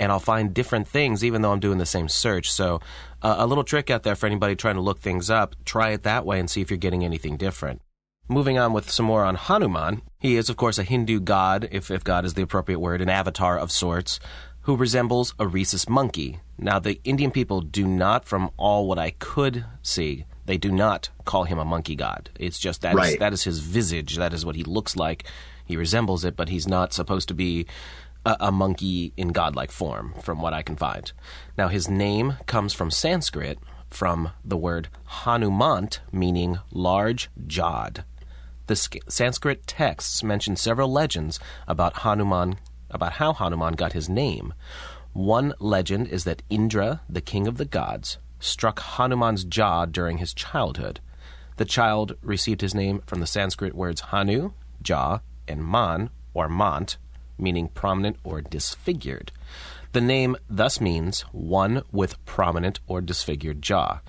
And 0.00 0.10
I'll 0.10 0.18
find 0.18 0.52
different 0.52 0.88
things 0.88 1.22
even 1.22 1.42
though 1.42 1.52
I'm 1.52 1.60
doing 1.60 1.78
the 1.78 1.86
same 1.86 2.08
search. 2.08 2.50
So, 2.50 2.80
uh, 3.22 3.36
a 3.38 3.46
little 3.46 3.62
trick 3.62 3.90
out 3.90 4.02
there 4.02 4.16
for 4.16 4.26
anybody 4.26 4.56
trying 4.56 4.74
to 4.74 4.80
look 4.80 4.98
things 4.98 5.30
up 5.30 5.54
try 5.64 5.90
it 5.90 6.02
that 6.02 6.26
way 6.26 6.40
and 6.40 6.50
see 6.50 6.62
if 6.62 6.70
you're 6.70 6.78
getting 6.78 7.04
anything 7.04 7.36
different. 7.36 7.80
Moving 8.26 8.58
on 8.58 8.72
with 8.72 8.90
some 8.90 9.06
more 9.06 9.22
on 9.22 9.34
Hanuman. 9.34 10.00
He 10.18 10.36
is, 10.36 10.48
of 10.48 10.56
course, 10.56 10.78
a 10.78 10.82
Hindu 10.82 11.20
god, 11.20 11.68
if, 11.70 11.90
if 11.90 12.02
god 12.02 12.24
is 12.24 12.34
the 12.34 12.42
appropriate 12.42 12.80
word, 12.80 13.02
an 13.02 13.10
avatar 13.10 13.58
of 13.58 13.70
sorts, 13.70 14.18
who 14.62 14.76
resembles 14.76 15.34
a 15.38 15.46
rhesus 15.46 15.88
monkey. 15.90 16.40
Now, 16.56 16.78
the 16.78 16.98
Indian 17.04 17.30
people 17.30 17.60
do 17.60 17.86
not, 17.86 18.24
from 18.24 18.50
all 18.56 18.88
what 18.88 18.98
I 18.98 19.10
could 19.10 19.66
see, 19.82 20.24
they 20.46 20.58
do 20.58 20.70
not 20.70 21.08
call 21.24 21.44
him 21.44 21.58
a 21.58 21.64
monkey 21.64 21.96
god. 21.96 22.30
It's 22.38 22.58
just 22.58 22.82
that 22.82 22.94
right. 22.94 23.14
is, 23.14 23.18
that 23.18 23.32
is 23.32 23.44
his 23.44 23.60
visage. 23.60 24.16
That 24.16 24.34
is 24.34 24.44
what 24.44 24.56
he 24.56 24.64
looks 24.64 24.96
like. 24.96 25.24
He 25.64 25.76
resembles 25.76 26.24
it, 26.24 26.36
but 26.36 26.48
he's 26.48 26.68
not 26.68 26.92
supposed 26.92 27.28
to 27.28 27.34
be 27.34 27.66
a, 28.24 28.36
a 28.40 28.52
monkey 28.52 29.12
in 29.16 29.28
godlike 29.28 29.70
form, 29.70 30.14
from 30.22 30.40
what 30.40 30.52
I 30.52 30.62
can 30.62 30.76
find. 30.76 31.10
Now, 31.56 31.68
his 31.68 31.88
name 31.88 32.34
comes 32.46 32.72
from 32.74 32.90
Sanskrit, 32.90 33.58
from 33.88 34.30
the 34.44 34.56
word 34.56 34.88
Hanumant, 35.24 36.00
meaning 36.12 36.58
large 36.70 37.30
jawed. 37.46 38.04
The 38.66 38.76
Sanskrit 39.08 39.66
texts 39.66 40.22
mention 40.22 40.56
several 40.56 40.90
legends 40.90 41.38
about 41.68 41.98
Hanuman, 41.98 42.56
about 42.90 43.14
how 43.14 43.32
Hanuman 43.32 43.74
got 43.74 43.92
his 43.92 44.08
name. 44.08 44.54
One 45.12 45.54
legend 45.60 46.08
is 46.08 46.24
that 46.24 46.42
Indra, 46.50 47.02
the 47.08 47.20
king 47.20 47.46
of 47.46 47.56
the 47.56 47.64
gods, 47.64 48.18
struck 48.44 48.78
Hanuman's 48.80 49.44
jaw 49.44 49.86
during 49.86 50.18
his 50.18 50.34
childhood. 50.34 51.00
The 51.56 51.64
child 51.64 52.16
received 52.22 52.60
his 52.60 52.74
name 52.74 53.02
from 53.06 53.20
the 53.20 53.26
Sanskrit 53.26 53.74
words 53.74 54.00
Hanu, 54.02 54.52
jaw, 54.82 55.20
and 55.48 55.64
Man, 55.64 56.10
or 56.34 56.48
Mant, 56.48 56.96
meaning 57.38 57.68
prominent 57.68 58.16
or 58.22 58.40
disfigured. 58.40 59.32
The 59.92 60.00
name 60.00 60.36
thus 60.48 60.80
means 60.80 61.22
one 61.32 61.82
with 61.92 62.22
prominent 62.26 62.80
or 62.86 63.00
disfigured 63.00 63.62
jaw. 63.62 64.00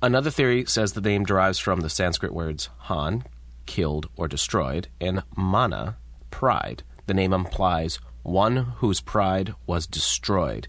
Another 0.00 0.30
theory 0.30 0.64
says 0.66 0.92
the 0.92 1.00
name 1.00 1.24
derives 1.24 1.58
from 1.58 1.80
the 1.80 1.90
Sanskrit 1.90 2.32
words 2.32 2.70
Han, 2.82 3.24
killed 3.66 4.08
or 4.16 4.28
destroyed, 4.28 4.88
and 5.00 5.24
Mana, 5.36 5.96
pride. 6.30 6.84
The 7.06 7.14
name 7.14 7.32
implies 7.32 7.98
one 8.22 8.56
whose 8.76 9.00
pride 9.00 9.54
was 9.66 9.86
destroyed. 9.86 10.68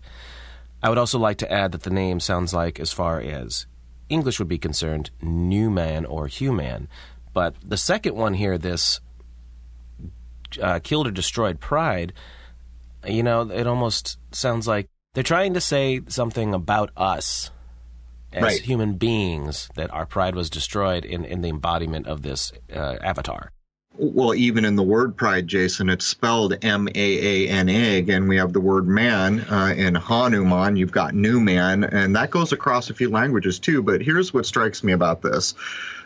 I 0.81 0.89
would 0.89 0.97
also 0.97 1.19
like 1.19 1.37
to 1.39 1.51
add 1.51 1.71
that 1.73 1.83
the 1.83 1.89
name 1.89 2.19
sounds 2.19 2.53
like, 2.53 2.79
as 2.79 2.91
far 2.91 3.19
as 3.19 3.65
English 4.07 4.39
would 4.39 4.47
be 4.47 4.57
concerned, 4.57 5.11
new 5.21 5.69
man 5.69 6.05
or 6.05 6.27
human. 6.27 6.87
But 7.33 7.55
the 7.63 7.77
second 7.77 8.15
one 8.15 8.33
here, 8.33 8.57
this 8.57 9.01
uh, 10.61 10.79
killed 10.79 11.07
or 11.07 11.11
destroyed 11.11 11.59
pride, 11.59 12.13
you 13.05 13.23
know, 13.23 13.49
it 13.51 13.67
almost 13.67 14.17
sounds 14.31 14.67
like 14.67 14.87
They're 15.13 15.23
trying 15.23 15.53
to 15.53 15.61
say 15.61 16.01
something 16.07 16.53
about 16.53 16.91
us 16.95 17.51
as 18.31 18.43
Right. 18.43 18.61
human 18.61 18.93
beings 18.93 19.69
that 19.75 19.91
our 19.91 20.05
pride 20.05 20.35
was 20.35 20.49
destroyed 20.49 21.03
in, 21.03 21.25
in 21.25 21.41
the 21.41 21.49
embodiment 21.49 22.07
of 22.07 22.21
this 22.21 22.51
uh, 22.73 22.97
avatar. 23.01 23.51
Well, 23.97 24.35
even 24.35 24.63
in 24.63 24.75
the 24.75 24.83
word 24.83 25.17
pride, 25.17 25.47
Jason, 25.47 25.89
it's 25.89 26.05
spelled 26.05 26.63
M 26.63 26.87
A 26.87 27.45
A 27.45 27.49
N 27.49 27.67
A. 27.67 27.97
Again, 27.97 28.27
we 28.27 28.37
have 28.37 28.53
the 28.53 28.61
word 28.61 28.87
man 28.87 29.41
uh, 29.41 29.73
in 29.75 29.95
Hanuman. 29.95 30.77
You've 30.77 30.91
got 30.91 31.15
new 31.15 31.41
man, 31.41 31.83
and 31.83 32.15
that 32.15 32.29
goes 32.29 32.53
across 32.53 32.89
a 32.89 32.93
few 32.93 33.09
languages 33.09 33.59
too. 33.59 33.83
But 33.83 34.01
here's 34.01 34.33
what 34.33 34.45
strikes 34.45 34.83
me 34.85 34.93
about 34.93 35.21
this. 35.21 35.53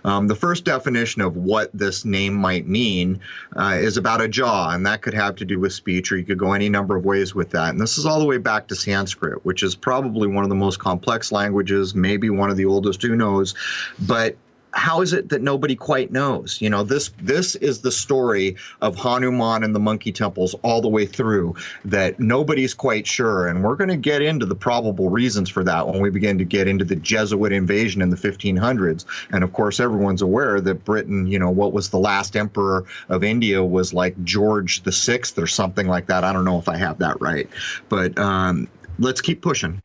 Um, 0.06 0.28
the 0.28 0.36
first 0.36 0.66
definition 0.66 1.22
of 1.22 1.36
what 1.36 1.70
this 1.74 2.04
name 2.04 2.34
might 2.34 2.68
mean 2.68 3.20
uh, 3.56 3.78
is 3.80 3.98
about 3.98 4.22
a 4.22 4.28
jaw, 4.28 4.72
and 4.72 4.86
that 4.86 5.02
could 5.02 5.14
have 5.14 5.36
to 5.38 5.46
do 5.46 5.60
with 5.60 5.72
speech, 5.72 6.12
or 6.12 6.18
you 6.18 6.26
could 6.26 6.40
go 6.40 6.54
any 6.54 6.70
number 6.70 6.96
of 6.96 7.06
ways 7.06 7.36
with 7.36 7.52
that. 7.52 7.70
And 7.70 7.80
this 7.80 7.98
is 7.98 8.06
all 8.06 8.20
the 8.20 8.26
way 8.26 8.38
back 8.38 8.68
to 8.68 8.76
Sanskrit, 8.76 9.46
which 9.46 9.62
is 9.62 9.76
probably 9.76 10.28
one 10.28 10.44
of 10.44 10.50
the 10.50 10.56
most 10.56 10.80
complex 10.80 11.32
languages, 11.32 11.94
maybe 11.94 12.30
one 12.30 12.50
of 12.50 12.58
the 12.58 12.66
oldest, 12.66 13.02
who 13.02 13.16
knows. 13.16 13.56
But 14.00 14.36
how 14.74 15.02
is 15.02 15.14
it 15.14 15.30
that 15.30 15.42
nobody 15.42 15.76
quite 15.76 16.12
knows? 16.12 16.60
You 16.60 16.70
know, 16.70 16.84
this 16.84 17.12
this 17.22 17.56
is 17.56 17.82
the 17.82 17.92
story 17.92 18.58
of 18.82 18.96
Hanuman 18.96 19.64
and 19.64 19.74
the 19.74 19.80
monkey 19.80 20.12
temples 20.12 20.56
all 20.64 20.82
the 20.82 20.88
way 20.88 21.06
through 21.06 21.56
that 21.86 22.20
nobody's 22.20 22.74
quite 22.74 23.06
sure, 23.06 23.48
and 23.48 23.64
we're 23.64 23.76
going 23.76 23.90
to 23.90 23.96
get 23.96 24.22
into 24.22 24.46
the 24.46 24.56
probable 24.56 25.10
reasons 25.10 25.50
for 25.50 25.64
that 25.64 25.88
when 25.88 26.02
we 26.02 26.10
begin 26.10 26.40
to 26.40 26.46
get 26.46 26.68
into 26.68 26.84
the 26.84 26.96
Jesuit 26.96 27.52
invasion 27.52 28.02
in 28.02 28.10
the 28.10 28.18
1500s. 28.18 29.06
And 29.32 29.44
of 29.44 29.54
course, 29.54 29.80
everyone's 29.80 30.22
aware 30.22 30.60
that 30.60 30.84
Britain, 30.84 31.28
you 31.28 31.38
know, 31.38 31.52
what 31.52 31.72
was 31.72 31.90
the 31.90 32.00
last 32.00 32.36
emperor 32.36 32.86
of 33.10 33.24
India 33.24 33.64
was 33.64 33.94
like 33.94 34.22
George 34.24 34.82
the 34.82 34.92
Sixth 34.92 35.38
or 35.38 35.48
something 35.48 35.88
like 35.88 36.08
that. 36.08 36.24
I 36.24 36.34
don't 36.34 36.46
know 36.46 36.58
if 36.58 36.68
I 36.68 36.78
have 36.78 36.98
that 37.00 37.22
right, 37.22 37.48
but 37.90 38.18
um, 38.18 38.68
let's 38.98 39.22
keep 39.22 39.42
pushing. 39.42 39.83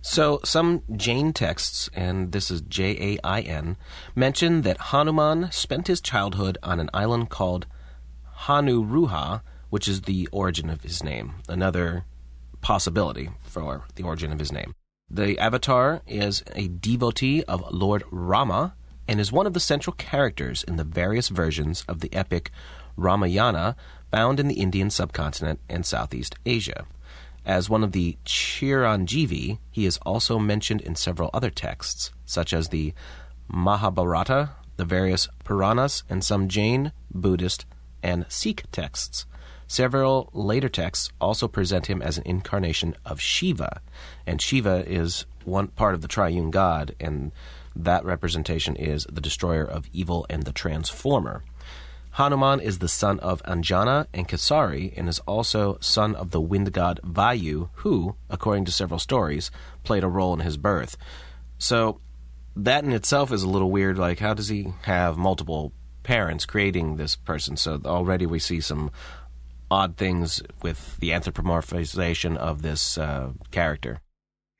So, 0.00 0.40
some 0.44 0.82
Jain 0.96 1.32
texts, 1.32 1.90
and 1.92 2.30
this 2.30 2.50
is 2.52 2.60
J 2.60 3.14
A 3.14 3.18
I 3.24 3.40
N, 3.40 3.76
mention 4.14 4.62
that 4.62 4.78
Hanuman 4.78 5.50
spent 5.50 5.88
his 5.88 6.00
childhood 6.00 6.56
on 6.62 6.78
an 6.78 6.88
island 6.94 7.30
called 7.30 7.66
Hanuruha, 8.42 9.42
which 9.70 9.88
is 9.88 10.02
the 10.02 10.28
origin 10.30 10.70
of 10.70 10.82
his 10.82 11.02
name. 11.02 11.34
Another 11.48 12.04
possibility 12.60 13.30
for 13.42 13.84
the 13.96 14.04
origin 14.04 14.32
of 14.32 14.38
his 14.38 14.52
name. 14.52 14.72
The 15.10 15.38
avatar 15.38 16.02
is 16.06 16.44
a 16.54 16.68
devotee 16.68 17.42
of 17.44 17.64
Lord 17.72 18.04
Rama 18.10 18.74
and 19.08 19.18
is 19.18 19.32
one 19.32 19.46
of 19.46 19.54
the 19.54 19.60
central 19.60 19.94
characters 19.94 20.62
in 20.62 20.76
the 20.76 20.84
various 20.84 21.28
versions 21.28 21.84
of 21.88 22.00
the 22.00 22.12
epic 22.12 22.50
Ramayana 22.96 23.74
found 24.10 24.38
in 24.38 24.48
the 24.48 24.60
Indian 24.60 24.90
subcontinent 24.90 25.60
and 25.68 25.84
Southeast 25.84 26.36
Asia. 26.44 26.86
As 27.48 27.70
one 27.70 27.82
of 27.82 27.92
the 27.92 28.18
Chiranjeevi, 28.26 29.58
he 29.70 29.86
is 29.86 29.96
also 30.04 30.38
mentioned 30.38 30.82
in 30.82 30.94
several 30.96 31.30
other 31.32 31.48
texts, 31.48 32.12
such 32.26 32.52
as 32.52 32.68
the 32.68 32.92
Mahabharata, 33.48 34.50
the 34.76 34.84
various 34.84 35.28
Puranas, 35.44 36.04
and 36.10 36.22
some 36.22 36.48
Jain, 36.48 36.92
Buddhist, 37.10 37.64
and 38.02 38.26
Sikh 38.28 38.70
texts. 38.70 39.24
Several 39.66 40.28
later 40.34 40.68
texts 40.68 41.10
also 41.22 41.48
present 41.48 41.86
him 41.86 42.02
as 42.02 42.18
an 42.18 42.24
incarnation 42.26 42.94
of 43.06 43.18
Shiva, 43.18 43.80
and 44.26 44.42
Shiva 44.42 44.84
is 44.86 45.24
one 45.44 45.68
part 45.68 45.94
of 45.94 46.02
the 46.02 46.08
triune 46.08 46.50
God, 46.50 46.94
and 47.00 47.32
that 47.74 48.04
representation 48.04 48.76
is 48.76 49.06
the 49.10 49.22
destroyer 49.22 49.64
of 49.64 49.86
evil 49.94 50.26
and 50.28 50.42
the 50.42 50.52
transformer. 50.52 51.44
Hanuman 52.18 52.58
is 52.58 52.80
the 52.80 52.88
son 52.88 53.20
of 53.20 53.40
Anjana 53.44 54.08
and 54.12 54.26
Kesari 54.26 54.92
and 54.96 55.08
is 55.08 55.20
also 55.20 55.78
son 55.80 56.16
of 56.16 56.32
the 56.32 56.40
wind 56.40 56.72
god 56.72 56.98
Vayu, 57.04 57.68
who, 57.74 58.16
according 58.28 58.64
to 58.64 58.72
several 58.72 58.98
stories, 58.98 59.52
played 59.84 60.02
a 60.02 60.08
role 60.08 60.34
in 60.34 60.40
his 60.40 60.56
birth. 60.56 60.96
So 61.58 62.00
that 62.56 62.82
in 62.82 62.90
itself 62.90 63.30
is 63.30 63.44
a 63.44 63.48
little 63.48 63.70
weird. 63.70 63.98
Like, 63.98 64.18
how 64.18 64.34
does 64.34 64.48
he 64.48 64.66
have 64.82 65.16
multiple 65.16 65.72
parents 66.02 66.44
creating 66.44 66.96
this 66.96 67.14
person? 67.14 67.56
So 67.56 67.80
already 67.84 68.26
we 68.26 68.40
see 68.40 68.60
some 68.60 68.90
odd 69.70 69.96
things 69.96 70.42
with 70.60 70.96
the 70.98 71.10
anthropomorphization 71.10 72.36
of 72.36 72.62
this 72.62 72.98
uh, 72.98 73.30
character. 73.52 74.00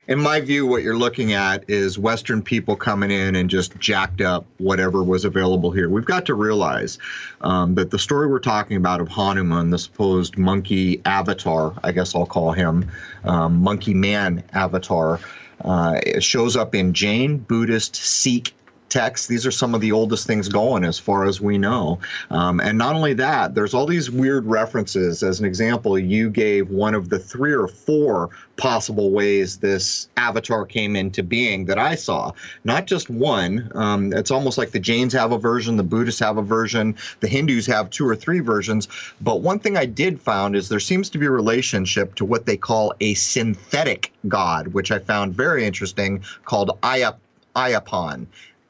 In 0.08 0.18
my 0.18 0.40
view, 0.40 0.66
what 0.66 0.82
you're 0.82 0.96
looking 0.96 1.34
at 1.34 1.68
is 1.68 1.98
Western 1.98 2.40
people 2.40 2.74
coming 2.76 3.10
in 3.10 3.36
and 3.36 3.50
just 3.50 3.78
jacked 3.78 4.22
up 4.22 4.46
whatever 4.56 5.04
was 5.04 5.26
available 5.26 5.70
here. 5.70 5.90
We've 5.90 6.04
got 6.04 6.24
to 6.26 6.34
realize 6.34 6.98
um, 7.42 7.74
that 7.74 7.90
the 7.90 7.98
story 7.98 8.26
we're 8.26 8.38
talking 8.38 8.78
about 8.78 9.02
of 9.02 9.08
Hanuman, 9.08 9.68
the 9.68 9.78
supposed 9.78 10.38
monkey 10.38 11.02
avatar, 11.04 11.74
I 11.84 11.92
guess 11.92 12.14
I'll 12.14 12.24
call 12.24 12.52
him, 12.52 12.90
um, 13.24 13.62
monkey 13.62 13.92
man 13.92 14.44
avatar, 14.54 15.20
uh, 15.62 16.00
shows 16.20 16.56
up 16.56 16.74
in 16.74 16.94
Jain, 16.94 17.36
Buddhist, 17.36 17.94
Sikh, 17.94 18.54
texts. 18.88 19.26
These 19.26 19.46
are 19.46 19.50
some 19.50 19.74
of 19.74 19.80
the 19.80 19.92
oldest 19.92 20.26
things 20.26 20.48
going 20.48 20.84
as 20.84 20.98
far 20.98 21.24
as 21.24 21.40
we 21.40 21.58
know. 21.58 21.98
Um, 22.30 22.60
and 22.60 22.78
not 22.78 22.94
only 22.94 23.14
that, 23.14 23.54
there's 23.54 23.74
all 23.74 23.86
these 23.86 24.10
weird 24.10 24.46
references. 24.46 25.22
As 25.22 25.40
an 25.40 25.46
example, 25.46 25.98
you 25.98 26.30
gave 26.30 26.70
one 26.70 26.94
of 26.94 27.08
the 27.08 27.18
three 27.18 27.52
or 27.52 27.68
four 27.68 28.30
possible 28.56 29.10
ways 29.10 29.58
this 29.58 30.08
avatar 30.16 30.64
came 30.64 30.96
into 30.96 31.22
being 31.22 31.66
that 31.66 31.78
I 31.78 31.94
saw. 31.94 32.32
Not 32.64 32.86
just 32.86 33.08
one. 33.08 33.70
Um, 33.74 34.12
it's 34.12 34.30
almost 34.30 34.58
like 34.58 34.72
the 34.72 34.80
Jains 34.80 35.12
have 35.12 35.32
a 35.32 35.38
version, 35.38 35.76
the 35.76 35.82
Buddhists 35.84 36.20
have 36.20 36.38
a 36.38 36.42
version, 36.42 36.96
the 37.20 37.28
Hindus 37.28 37.66
have 37.66 37.90
two 37.90 38.06
or 38.06 38.16
three 38.16 38.40
versions. 38.40 38.88
But 39.20 39.42
one 39.42 39.58
thing 39.58 39.76
I 39.76 39.86
did 39.86 40.20
found 40.20 40.56
is 40.56 40.68
there 40.68 40.80
seems 40.80 41.08
to 41.10 41.18
be 41.18 41.26
a 41.26 41.30
relationship 41.30 42.14
to 42.16 42.24
what 42.24 42.46
they 42.46 42.56
call 42.56 42.92
a 43.00 43.14
synthetic 43.14 44.12
god, 44.26 44.68
which 44.68 44.90
I 44.90 44.98
found 44.98 45.34
very 45.34 45.64
interesting, 45.64 46.24
called 46.44 46.70
Ayap. 46.82 47.16
Ayyappan. 47.58 48.26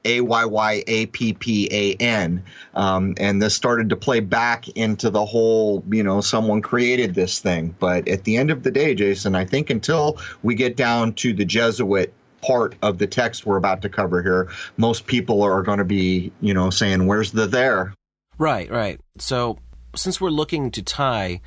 A 0.08 0.20
Y 0.22 0.44
Y 0.44 0.84
A 0.86 1.06
P 1.06 1.32
P 1.34 1.68
A 1.70 1.94
N. 2.02 2.42
Um, 2.74 3.14
and 3.18 3.40
this 3.40 3.54
started 3.54 3.90
to 3.90 3.96
play 3.96 4.20
back 4.20 4.68
into 4.70 5.10
the 5.10 5.24
whole, 5.24 5.84
you 5.90 6.02
know, 6.02 6.20
someone 6.20 6.62
created 6.62 7.14
this 7.14 7.40
thing. 7.40 7.74
But 7.78 8.08
at 8.08 8.24
the 8.24 8.36
end 8.36 8.50
of 8.50 8.62
the 8.62 8.70
day, 8.70 8.94
Jason, 8.94 9.34
I 9.34 9.44
think 9.44 9.70
until 9.70 10.18
we 10.42 10.54
get 10.54 10.76
down 10.76 11.12
to 11.14 11.32
the 11.32 11.44
Jesuit 11.44 12.12
part 12.40 12.74
of 12.82 12.98
the 12.98 13.06
text 13.06 13.46
we're 13.46 13.56
about 13.56 13.82
to 13.82 13.88
cover 13.88 14.22
here, 14.22 14.48
most 14.76 15.06
people 15.06 15.42
are 15.42 15.62
going 15.62 15.78
to 15.78 15.84
be, 15.84 16.32
you 16.40 16.54
know, 16.54 16.70
saying, 16.70 17.06
where's 17.06 17.32
the 17.32 17.46
there? 17.46 17.92
Right, 18.38 18.70
right. 18.70 19.00
So, 19.18 19.58
since 19.94 20.20
we're 20.20 20.30
looking 20.30 20.70
to 20.70 20.82
tie 20.82 21.40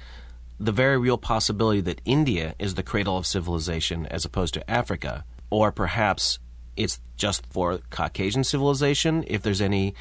the 0.60 0.71
very 0.71 0.97
real 0.97 1.17
possibility 1.17 1.82
that 1.82 2.02
India 2.06 2.54
is 2.60 2.76
the 2.76 2.84
cradle 2.84 3.17
of 3.17 3.26
civilization 3.26 4.06
as 4.08 4.26
opposed 4.26 4.54
to 4.54 4.69
Africa, 4.69 5.26
or 5.50 5.71
perhaps 5.71 6.38
it's 6.75 6.99
just 7.17 7.45
for 7.47 7.79
Caucasian 7.89 8.43
civilization, 8.43 9.23
if 9.27 9.41
there's 9.41 9.62
any 9.62 9.93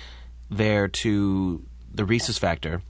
there 0.48 0.88
to 0.88 1.64
the 1.92 2.04
rhesus 2.04 2.38
factor, 2.38 2.83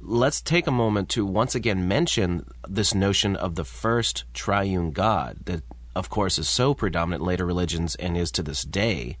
let's 0.00 0.40
take 0.40 0.66
a 0.66 0.72
moment 0.72 1.08
to 1.10 1.26
once 1.26 1.54
again 1.54 1.88
mention 1.88 2.46
this 2.68 2.94
notion 2.94 3.36
of 3.36 3.54
the 3.54 3.64
first 3.64 4.24
triune 4.32 4.92
God 4.92 5.38
that, 5.46 5.62
of 5.94 6.08
course, 6.08 6.38
is 6.38 6.48
so 6.48 6.74
predominant 6.74 7.22
in 7.22 7.26
later 7.26 7.46
religions 7.46 7.94
and 7.96 8.16
is 8.16 8.30
to 8.32 8.42
this 8.42 8.62
day. 8.62 9.16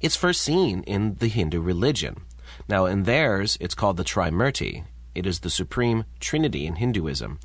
It's 0.00 0.16
first 0.16 0.42
seen 0.42 0.82
in 0.84 1.16
the 1.16 1.28
Hindu 1.28 1.60
religion. 1.60 2.22
Now, 2.68 2.86
in 2.86 3.04
theirs, 3.04 3.56
it's 3.60 3.74
called 3.74 3.96
the 3.96 4.04
Trimurti. 4.04 4.84
It 5.14 5.26
is 5.26 5.40
the 5.40 5.50
supreme 5.50 6.04
trinity 6.20 6.66
in 6.66 6.76
Hinduism, 6.76 7.38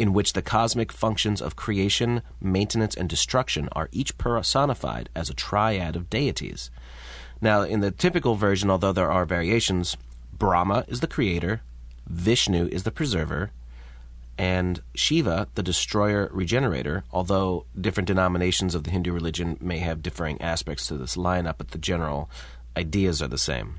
in 0.00 0.14
which 0.14 0.32
the 0.32 0.40
cosmic 0.40 0.90
functions 0.90 1.42
of 1.42 1.56
creation, 1.56 2.22
maintenance, 2.40 2.94
and 2.94 3.06
destruction 3.06 3.68
are 3.72 3.90
each 3.92 4.16
personified 4.16 5.10
as 5.14 5.28
a 5.28 5.34
triad 5.34 5.94
of 5.94 6.08
deities. 6.08 6.70
Now, 7.42 7.60
in 7.60 7.80
the 7.80 7.90
typical 7.90 8.34
version, 8.34 8.70
although 8.70 8.94
there 8.94 9.10
are 9.10 9.26
variations, 9.26 9.98
Brahma 10.32 10.86
is 10.88 11.00
the 11.00 11.06
creator, 11.06 11.60
Vishnu 12.06 12.66
is 12.68 12.84
the 12.84 12.90
preserver, 12.90 13.50
and 14.38 14.80
Shiva, 14.94 15.48
the 15.54 15.62
destroyer 15.62 16.30
regenerator, 16.32 17.04
although 17.12 17.66
different 17.78 18.06
denominations 18.06 18.74
of 18.74 18.84
the 18.84 18.90
Hindu 18.90 19.12
religion 19.12 19.58
may 19.60 19.80
have 19.80 20.02
differing 20.02 20.40
aspects 20.40 20.86
to 20.86 20.96
this 20.96 21.14
lineup, 21.14 21.56
but 21.58 21.72
the 21.72 21.78
general 21.78 22.30
ideas 22.74 23.20
are 23.20 23.28
the 23.28 23.36
same. 23.36 23.74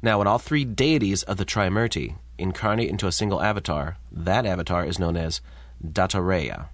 Now, 0.00 0.16
when 0.16 0.26
all 0.26 0.38
three 0.38 0.64
deities 0.64 1.22
of 1.24 1.36
the 1.36 1.44
Trimurti 1.44 2.14
incarnate 2.38 2.90
into 2.90 3.06
a 3.06 3.12
single 3.12 3.42
avatar, 3.42 3.96
that 4.10 4.46
avatar 4.46 4.84
is 4.84 4.98
known 4.98 5.16
as 5.16 5.40
Dattatreya. 5.84 6.68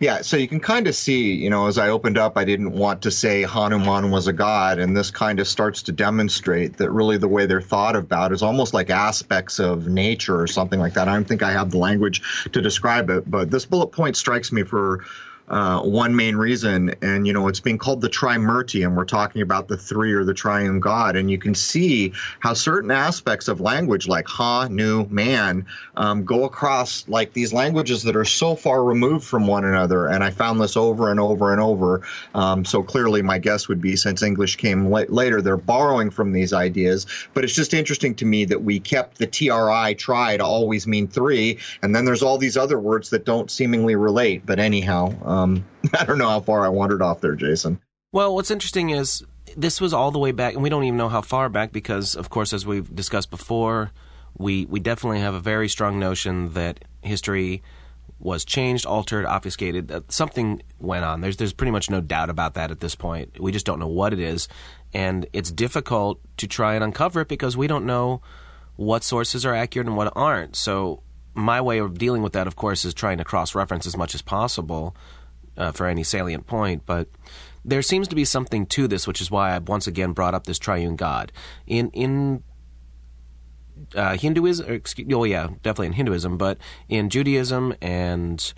Yeah, 0.00 0.22
so 0.22 0.36
you 0.36 0.46
can 0.46 0.60
kind 0.60 0.86
of 0.86 0.94
see, 0.94 1.34
you 1.34 1.50
know, 1.50 1.66
as 1.66 1.76
I 1.76 1.88
opened 1.88 2.18
up, 2.18 2.38
I 2.38 2.44
didn't 2.44 2.70
want 2.70 3.02
to 3.02 3.10
say 3.10 3.42
Hanuman 3.42 4.12
was 4.12 4.28
a 4.28 4.32
god, 4.32 4.78
and 4.78 4.96
this 4.96 5.10
kind 5.10 5.40
of 5.40 5.48
starts 5.48 5.82
to 5.84 5.92
demonstrate 5.92 6.76
that 6.76 6.92
really 6.92 7.16
the 7.16 7.26
way 7.26 7.46
they're 7.46 7.60
thought 7.60 7.96
about 7.96 8.30
is 8.30 8.40
almost 8.40 8.72
like 8.72 8.90
aspects 8.90 9.58
of 9.58 9.88
nature 9.88 10.40
or 10.40 10.46
something 10.46 10.78
like 10.78 10.94
that. 10.94 11.08
I 11.08 11.14
don't 11.14 11.26
think 11.26 11.42
I 11.42 11.50
have 11.50 11.72
the 11.72 11.78
language 11.78 12.22
to 12.52 12.62
describe 12.62 13.10
it, 13.10 13.28
but 13.28 13.50
this 13.50 13.66
bullet 13.66 13.88
point 13.88 14.16
strikes 14.16 14.52
me 14.52 14.62
for 14.62 15.04
uh, 15.50 15.80
one 15.80 16.14
main 16.14 16.36
reason. 16.36 16.94
And, 17.02 17.26
you 17.26 17.32
know, 17.32 17.48
it's 17.48 17.60
being 17.60 17.78
called 17.78 18.00
the 18.00 18.08
Trimurti, 18.08 18.84
and 18.84 18.96
we're 18.96 19.04
talking 19.04 19.42
about 19.42 19.68
the 19.68 19.76
three 19.76 20.12
or 20.12 20.24
the 20.24 20.34
triune 20.34 20.80
God. 20.80 21.16
And 21.16 21.30
you 21.30 21.38
can 21.38 21.54
see 21.54 22.12
how 22.40 22.54
certain 22.54 22.90
aspects 22.90 23.48
of 23.48 23.60
language, 23.60 24.08
like 24.08 24.26
ha, 24.26 24.68
nu, 24.68 25.06
man, 25.10 25.66
um, 25.96 26.24
go 26.24 26.44
across 26.44 27.08
like 27.08 27.32
these 27.32 27.52
languages 27.52 28.02
that 28.02 28.16
are 28.16 28.24
so 28.24 28.54
far 28.54 28.84
removed 28.84 29.24
from 29.24 29.46
one 29.46 29.64
another. 29.64 30.06
And 30.06 30.22
I 30.22 30.30
found 30.30 30.60
this 30.60 30.76
over 30.76 31.10
and 31.10 31.18
over 31.18 31.52
and 31.52 31.60
over. 31.60 32.02
Um, 32.34 32.64
so 32.64 32.82
clearly, 32.82 33.22
my 33.22 33.38
guess 33.38 33.68
would 33.68 33.80
be 33.80 33.96
since 33.96 34.22
English 34.22 34.56
came 34.56 34.90
la- 34.90 35.04
later, 35.08 35.40
they're 35.40 35.56
borrowing 35.56 36.10
from 36.10 36.32
these 36.32 36.52
ideas. 36.52 37.06
But 37.34 37.44
it's 37.44 37.54
just 37.54 37.74
interesting 37.74 38.14
to 38.16 38.26
me 38.26 38.44
that 38.46 38.62
we 38.62 38.80
kept 38.80 39.18
the 39.18 39.26
TRI, 39.26 39.94
try, 39.94 40.36
to 40.36 40.44
always 40.44 40.86
mean 40.86 41.08
three. 41.08 41.58
And 41.82 41.94
then 41.94 42.04
there's 42.04 42.22
all 42.22 42.38
these 42.38 42.56
other 42.56 42.78
words 42.78 43.10
that 43.10 43.24
don't 43.24 43.50
seemingly 43.50 43.96
relate. 43.96 44.44
But 44.44 44.58
anyhow, 44.58 45.14
um, 45.24 45.37
I 45.98 46.04
don't 46.04 46.18
know 46.18 46.28
how 46.28 46.40
far 46.40 46.64
I 46.64 46.68
wandered 46.68 47.02
off 47.02 47.20
there, 47.20 47.34
Jason. 47.34 47.80
Well, 48.12 48.34
what's 48.34 48.50
interesting 48.50 48.90
is 48.90 49.24
this 49.56 49.80
was 49.80 49.92
all 49.92 50.10
the 50.10 50.18
way 50.18 50.32
back, 50.32 50.54
and 50.54 50.62
we 50.62 50.68
don't 50.68 50.84
even 50.84 50.96
know 50.96 51.08
how 51.08 51.20
far 51.20 51.48
back 51.48 51.72
because, 51.72 52.14
of 52.14 52.30
course, 52.30 52.52
as 52.52 52.66
we've 52.66 52.94
discussed 52.94 53.30
before, 53.30 53.90
we 54.36 54.64
we 54.66 54.80
definitely 54.80 55.20
have 55.20 55.34
a 55.34 55.40
very 55.40 55.68
strong 55.68 55.98
notion 55.98 56.52
that 56.54 56.84
history 57.02 57.62
was 58.20 58.44
changed, 58.44 58.86
altered, 58.86 59.24
obfuscated. 59.24 59.90
Uh, 59.90 60.00
something 60.08 60.62
went 60.78 61.04
on. 61.04 61.20
There's 61.20 61.36
there's 61.36 61.52
pretty 61.52 61.70
much 61.70 61.90
no 61.90 62.00
doubt 62.00 62.30
about 62.30 62.54
that 62.54 62.70
at 62.70 62.80
this 62.80 62.94
point. 62.94 63.38
We 63.40 63.52
just 63.52 63.66
don't 63.66 63.78
know 63.78 63.88
what 63.88 64.12
it 64.12 64.20
is, 64.20 64.48
and 64.92 65.26
it's 65.32 65.50
difficult 65.50 66.20
to 66.38 66.46
try 66.46 66.74
and 66.74 66.84
uncover 66.84 67.22
it 67.22 67.28
because 67.28 67.56
we 67.56 67.66
don't 67.66 67.86
know 67.86 68.22
what 68.76 69.02
sources 69.02 69.44
are 69.44 69.54
accurate 69.54 69.86
and 69.86 69.96
what 69.96 70.12
aren't. 70.14 70.56
So 70.56 71.02
my 71.34 71.60
way 71.60 71.78
of 71.78 71.98
dealing 71.98 72.22
with 72.22 72.32
that, 72.32 72.46
of 72.46 72.56
course, 72.56 72.84
is 72.84 72.94
trying 72.94 73.18
to 73.18 73.24
cross 73.24 73.54
reference 73.54 73.86
as 73.86 73.96
much 73.96 74.14
as 74.14 74.22
possible 74.22 74.96
uh, 75.58 75.72
for 75.72 75.86
any 75.86 76.02
salient 76.02 76.46
point, 76.46 76.84
but 76.86 77.08
there 77.64 77.82
seems 77.82 78.08
to 78.08 78.14
be 78.14 78.24
something 78.24 78.64
to 78.66 78.88
this, 78.88 79.06
which 79.06 79.20
is 79.20 79.30
why 79.30 79.54
I've 79.54 79.68
once 79.68 79.86
again 79.86 80.12
brought 80.12 80.34
up 80.34 80.46
this 80.46 80.58
triune 80.58 80.96
God. 80.96 81.32
In 81.66 81.90
in 81.90 82.42
uh, 83.94 84.16
Hinduism, 84.16 84.72
excuse, 84.72 85.12
oh 85.12 85.24
yeah, 85.24 85.48
definitely 85.62 85.88
in 85.88 85.92
Hinduism, 85.94 86.38
but 86.38 86.58
in 86.88 87.10
Judaism 87.10 87.74
and 87.82 88.52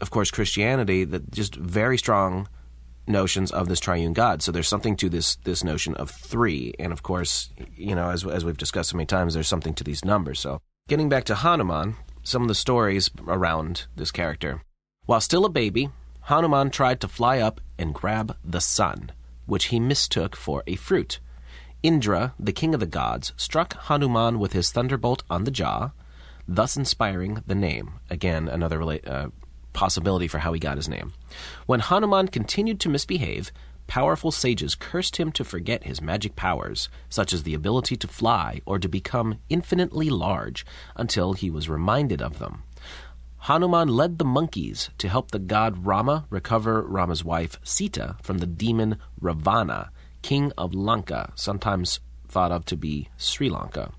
of 0.00 0.10
course 0.10 0.30
Christianity, 0.30 1.04
that 1.04 1.30
just 1.30 1.56
very 1.56 1.98
strong 1.98 2.48
notions 3.06 3.50
of 3.50 3.68
this 3.68 3.80
triune 3.80 4.12
God. 4.12 4.42
So 4.42 4.52
there's 4.52 4.68
something 4.68 4.96
to 4.96 5.08
this 5.08 5.36
this 5.36 5.64
notion 5.64 5.94
of 5.94 6.10
three, 6.10 6.74
and 6.78 6.92
of 6.92 7.02
course, 7.02 7.50
you 7.74 7.94
know, 7.94 8.10
as 8.10 8.24
as 8.24 8.44
we've 8.44 8.56
discussed 8.56 8.90
so 8.90 8.96
many 8.96 9.06
times, 9.06 9.34
there's 9.34 9.48
something 9.48 9.74
to 9.74 9.84
these 9.84 10.04
numbers. 10.04 10.40
So 10.40 10.60
getting 10.88 11.08
back 11.08 11.24
to 11.24 11.34
Hanuman, 11.34 11.96
some 12.22 12.42
of 12.42 12.48
the 12.48 12.54
stories 12.54 13.10
around 13.26 13.86
this 13.96 14.10
character. 14.10 14.62
While 15.06 15.20
still 15.20 15.44
a 15.44 15.50
baby, 15.50 15.90
Hanuman 16.22 16.70
tried 16.70 17.00
to 17.00 17.08
fly 17.08 17.38
up 17.38 17.60
and 17.78 17.94
grab 17.94 18.36
the 18.44 18.60
sun, 18.60 19.12
which 19.46 19.66
he 19.66 19.80
mistook 19.80 20.36
for 20.36 20.62
a 20.66 20.76
fruit. 20.76 21.18
Indra, 21.82 22.34
the 22.38 22.52
king 22.52 22.74
of 22.74 22.80
the 22.80 22.86
gods, 22.86 23.32
struck 23.36 23.74
Hanuman 23.74 24.38
with 24.38 24.52
his 24.52 24.70
thunderbolt 24.70 25.22
on 25.30 25.44
the 25.44 25.50
jaw, 25.50 25.92
thus 26.46 26.76
inspiring 26.76 27.42
the 27.46 27.54
name. 27.54 27.92
Again, 28.10 28.48
another 28.48 28.82
uh, 28.82 29.28
possibility 29.72 30.28
for 30.28 30.38
how 30.38 30.52
he 30.52 30.60
got 30.60 30.76
his 30.76 30.88
name. 30.88 31.12
When 31.66 31.80
Hanuman 31.80 32.28
continued 32.28 32.80
to 32.80 32.88
misbehave, 32.88 33.50
powerful 33.86 34.30
sages 34.30 34.74
cursed 34.74 35.16
him 35.16 35.32
to 35.32 35.44
forget 35.44 35.84
his 35.84 36.02
magic 36.02 36.36
powers, 36.36 36.88
such 37.08 37.32
as 37.32 37.44
the 37.44 37.54
ability 37.54 37.96
to 37.96 38.06
fly 38.06 38.60
or 38.66 38.78
to 38.78 38.88
become 38.88 39.38
infinitely 39.48 40.10
large, 40.10 40.66
until 40.96 41.32
he 41.32 41.50
was 41.50 41.68
reminded 41.68 42.20
of 42.20 42.38
them. 42.38 42.62
Hanuman 43.44 43.88
led 43.88 44.18
the 44.18 44.24
monkeys 44.24 44.90
to 44.98 45.08
help 45.08 45.30
the 45.30 45.38
god 45.38 45.86
Rama 45.86 46.26
recover 46.28 46.82
Rama's 46.82 47.24
wife 47.24 47.58
Sita 47.64 48.16
from 48.22 48.38
the 48.38 48.46
demon 48.46 48.98
Ravana, 49.18 49.90
king 50.20 50.52
of 50.58 50.74
Lanka, 50.74 51.32
sometimes 51.36 52.00
thought 52.28 52.52
of 52.52 52.66
to 52.66 52.76
be 52.76 53.08
Sri 53.16 53.48
Lanka. 53.48 53.92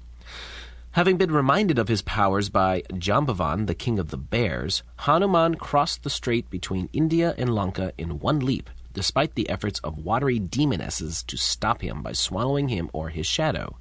Having 0.92 1.18
been 1.18 1.32
reminded 1.32 1.80
of 1.80 1.88
his 1.88 2.04
powers 2.04 2.50
by 2.50 2.84
Jambavan, 2.94 3.66
the 3.66 3.74
king 3.74 3.98
of 3.98 4.10
the 4.10 4.18
bears, 4.18 4.84
Hanuman 4.98 5.56
crossed 5.56 6.04
the 6.04 6.10
strait 6.12 6.50
between 6.52 6.90
India 6.94 7.34
and 7.36 7.56
Lanka 7.56 7.94
in 7.98 8.20
one 8.20 8.42
leap, 8.42 8.70
despite 8.94 9.34
the 9.34 9.50
efforts 9.50 9.80
of 9.80 9.98
watery 9.98 10.38
demonesses 10.38 11.24
to 11.24 11.36
stop 11.36 11.82
him 11.82 12.04
by 12.04 12.12
swallowing 12.12 12.68
him 12.68 12.92
or 12.94 13.10
his 13.10 13.26
shadow. 13.26 13.76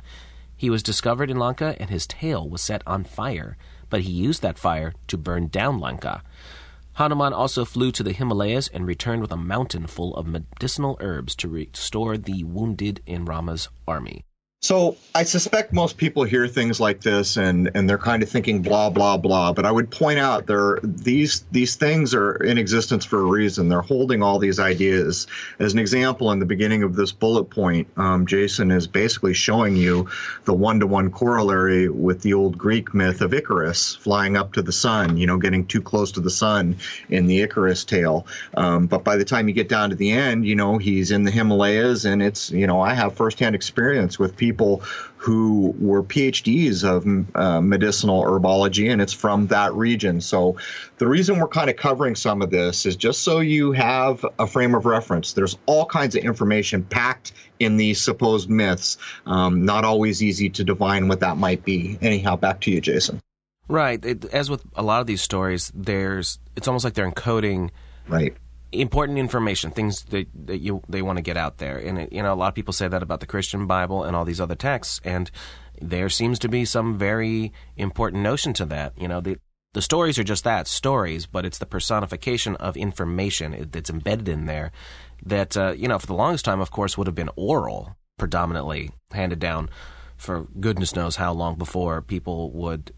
He 0.57 0.71
was 0.71 0.83
discovered 0.83 1.31
in 1.31 1.39
Lanka 1.39 1.77
and 1.79 1.91
his 1.91 2.07
tail 2.07 2.49
was 2.49 2.63
set 2.63 2.83
on 2.87 3.05
fire, 3.05 3.57
but 3.91 4.03
he 4.03 4.13
used 4.13 4.41
that 4.43 4.59
fire 4.59 4.95
to 5.09 5.19
burn 5.19 5.49
down 5.49 5.79
Lanka. 5.79 6.23
Hanuman 6.95 7.33
also 7.33 7.65
flew 7.65 7.93
to 7.93 8.03
the 8.03 8.13
Himalayas 8.13 8.69
and 8.69 8.87
returned 8.87 9.23
with 9.23 9.33
a 9.33 9.37
mountain 9.37 9.87
full 9.87 10.15
of 10.17 10.27
medicinal 10.27 10.97
herbs 11.01 11.35
to 11.37 11.49
restore 11.49 12.17
the 12.17 12.45
wounded 12.45 13.03
in 13.07 13.25
Rama's 13.25 13.69
army. 13.87 14.25
So 14.63 14.99
I 15.15 15.23
suspect 15.23 15.73
most 15.73 15.97
people 15.97 16.23
hear 16.23 16.47
things 16.47 16.81
like 16.81 17.01
this 17.01 17.39
and, 17.39 17.71
and 17.75 17.89
they're 17.89 17.97
kind 17.97 18.23
of 18.23 18.29
thinking 18.29 18.61
blah 18.61 18.91
blah 18.91 19.17
blah. 19.17 19.55
But 19.55 19.65
I 19.65 19.73
would 19.73 19.91
point 19.91 20.19
out 20.19 20.47
there 20.47 20.79
these 20.83 21.47
these 21.51 21.77
things 21.77 22.13
are 22.13 22.35
in 22.37 22.59
existence 22.59 23.07
for 23.07 23.21
a 23.21 23.25
reason. 23.25 23.71
They're 23.71 23.81
holding 23.81 24.23
all 24.23 24.39
these 24.39 24.61
ideas. 24.61 25.27
As 25.59 25.73
an 25.73 25.79
example, 25.79 26.31
in 26.31 26.41
the 26.41 26.45
beginning 26.45 26.83
of 26.83 26.95
this 26.95 27.11
bullet 27.11 27.45
point, 27.45 27.89
um, 27.97 28.27
Jason 28.27 28.71
is 28.71 28.87
basically 28.87 29.33
showing 29.33 29.77
you 29.77 30.11
the 30.45 30.53
one 30.53 30.79
to 30.81 30.87
one 30.87 31.11
corollary 31.11 31.89
with 31.89 32.21
the 32.21 32.35
old 32.35 32.59
Greek 32.59 32.93
myth 32.93 33.23
of 33.23 33.33
Icarus 33.33 33.97
flying 33.97 34.37
up 34.37 34.53
to 34.53 34.63
the 34.63 34.73
sun. 34.73 35.17
You 35.17 35.27
know, 35.27 35.39
getting 35.39 35.67
too 35.67 35.81
close 35.81 36.13
to 36.13 36.21
the 36.21 36.31
sun 36.31 36.77
in 37.09 37.27
the 37.27 37.41
Icarus 37.41 37.87
tale. 37.87 38.27
Um, 38.59 38.89
but 38.89 39.05
by 39.05 39.17
the 39.17 39.25
time 39.25 39.49
you 39.49 39.55
get 39.55 39.71
down 39.71 39.89
to 39.89 39.97
the 39.97 40.11
end, 40.11 40.47
you 40.47 40.55
know 40.55 40.77
he's 40.77 41.13
in 41.13 41.25
the 41.25 41.31
Himalayas, 41.31 42.05
and 42.05 42.23
it's 42.23 42.51
you 42.51 42.67
know 42.67 42.83
I 42.83 42.93
have 42.93 43.15
firsthand 43.15 43.55
experience 43.55 44.19
with 44.19 44.37
people 44.37 44.50
people 44.51 44.83
who 45.17 45.75
were 45.79 46.03
PhDs 46.03 46.83
of 46.83 47.07
uh, 47.37 47.61
medicinal 47.61 48.25
herbology, 48.25 48.91
and 48.91 49.01
it's 49.01 49.13
from 49.13 49.47
that 49.49 49.73
region. 49.75 50.21
So, 50.21 50.57
the 50.99 51.07
reason 51.07 51.39
we're 51.39 51.49
kind 51.49 51.71
of 51.71 51.77
covering 51.77 52.17
some 52.17 52.43
of 52.43 52.51
this 52.51 52.87
is 52.87 52.97
just 52.97 53.23
so 53.23 53.41
you 53.41 53.73
have 53.73 54.25
a 54.39 54.47
frame 54.47 54.75
of 54.75 54.87
reference. 54.87 55.35
There's 55.35 55.57
all 55.67 55.87
kinds 55.87 56.17
of 56.17 56.25
information 56.25 56.83
packed 56.83 57.33
in 57.59 57.77
these 57.77 58.01
supposed 58.01 58.49
myths. 58.51 58.99
Um, 59.27 59.65
not 59.65 59.85
always 59.85 60.23
easy 60.23 60.49
to 60.51 60.65
divine 60.65 61.09
what 61.09 61.21
that 61.21 61.37
might 61.37 61.65
be. 61.65 61.99
Anyhow, 62.01 62.37
back 62.37 62.61
to 62.63 62.71
you, 62.71 62.81
Jason. 62.81 63.21
Right. 63.69 64.05
It, 64.05 64.25
as 64.27 64.51
with 64.51 64.65
a 64.75 64.83
lot 64.83 65.01
of 65.01 65.07
these 65.07 65.23
stories, 65.23 65.71
there's 65.75 66.39
it's 66.57 66.67
almost 66.67 66.85
like 66.85 66.95
they're 66.95 67.11
encoding 67.11 67.71
right 68.09 68.35
important 68.73 69.19
information, 69.19 69.71
things 69.71 70.03
that, 70.05 70.29
that 70.47 70.59
you 70.59 70.83
they 70.89 71.03
want 71.03 71.17
to 71.17 71.23
get 71.23 71.37
out 71.37 71.59
there. 71.59 71.79
And 71.79 71.99
it, 71.99 72.13
you 72.13 72.23
know, 72.23 72.33
a 72.33 72.37
lot 72.37 72.49
of 72.49 72.55
people 72.55 72.73
say 72.73 72.89
that 72.89 73.03
about 73.03 73.21
the 73.21 73.27
Christian 73.27 73.67
Bible 73.67 74.05
and 74.05 74.15
all 74.15 74.25
these 74.25 74.41
other 74.41 74.55
texts, 74.55 75.01
and 75.05 75.31
there 75.81 76.09
seems 76.09 76.39
to 76.41 76.49
be 76.49 76.65
some 76.65 76.99
very 76.99 77.53
important 77.77 78.23
notion 78.23 78.53
to 78.55 78.67
that. 78.67 78.99
You 78.99 79.09
know, 79.09 79.21
the 79.21 79.39
the 79.73 79.83
stories 79.83 80.19
are 80.19 80.25
just 80.25 80.45
that 80.45 80.67
stories, 80.67 81.27
but 81.27 81.45
it's 81.45 81.59
the 81.59 81.67
personification 81.67 82.57
of 82.57 82.77
information 82.77 83.69
that's 83.71 83.91
embedded 83.91 84.29
in 84.29 84.47
there. 84.47 84.73
That 85.25 85.57
uh, 85.57 85.73
you 85.77 85.89
know, 85.89 85.99
for 85.99 86.07
the 86.07 86.15
longest 86.15 86.45
time, 86.45 86.61
of 86.61 86.71
course, 86.71 86.97
would 86.97 87.07
have 87.07 87.17
been 87.17 87.31
oral, 87.37 87.97
predominantly 88.19 88.91
handed 89.13 89.39
down 89.39 89.71
for 90.21 90.47
goodness 90.61 90.95
knows 90.95 91.17
how 91.17 91.33
long 91.33 91.55
before 91.55 92.03
people 92.03 92.51
would 92.53 92.93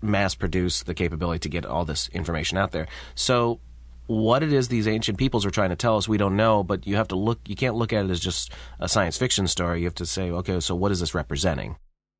mass 0.00 0.34
produce 0.34 0.82
the 0.82 0.94
capability 0.94 1.40
to 1.40 1.48
get 1.50 1.66
all 1.66 1.84
this 1.84 2.08
information 2.08 2.56
out 2.56 2.72
there. 2.72 2.86
So 3.14 3.60
what 4.06 4.42
it 4.42 4.52
is 4.52 4.68
these 4.68 4.86
ancient 4.86 5.18
peoples 5.18 5.46
are 5.46 5.50
trying 5.50 5.70
to 5.70 5.76
tell 5.76 5.96
us 5.96 6.08
we 6.08 6.18
don't 6.18 6.36
know 6.36 6.62
but 6.62 6.86
you 6.86 6.96
have 6.96 7.08
to 7.08 7.16
look 7.16 7.40
you 7.46 7.56
can't 7.56 7.74
look 7.74 7.92
at 7.92 8.04
it 8.04 8.10
as 8.10 8.20
just 8.20 8.52
a 8.80 8.88
science 8.88 9.16
fiction 9.16 9.46
story 9.46 9.80
you 9.80 9.86
have 9.86 9.94
to 9.94 10.06
say 10.06 10.30
okay 10.30 10.60
so 10.60 10.74
what 10.74 10.92
is 10.92 11.00
this 11.00 11.14
representing 11.14 11.76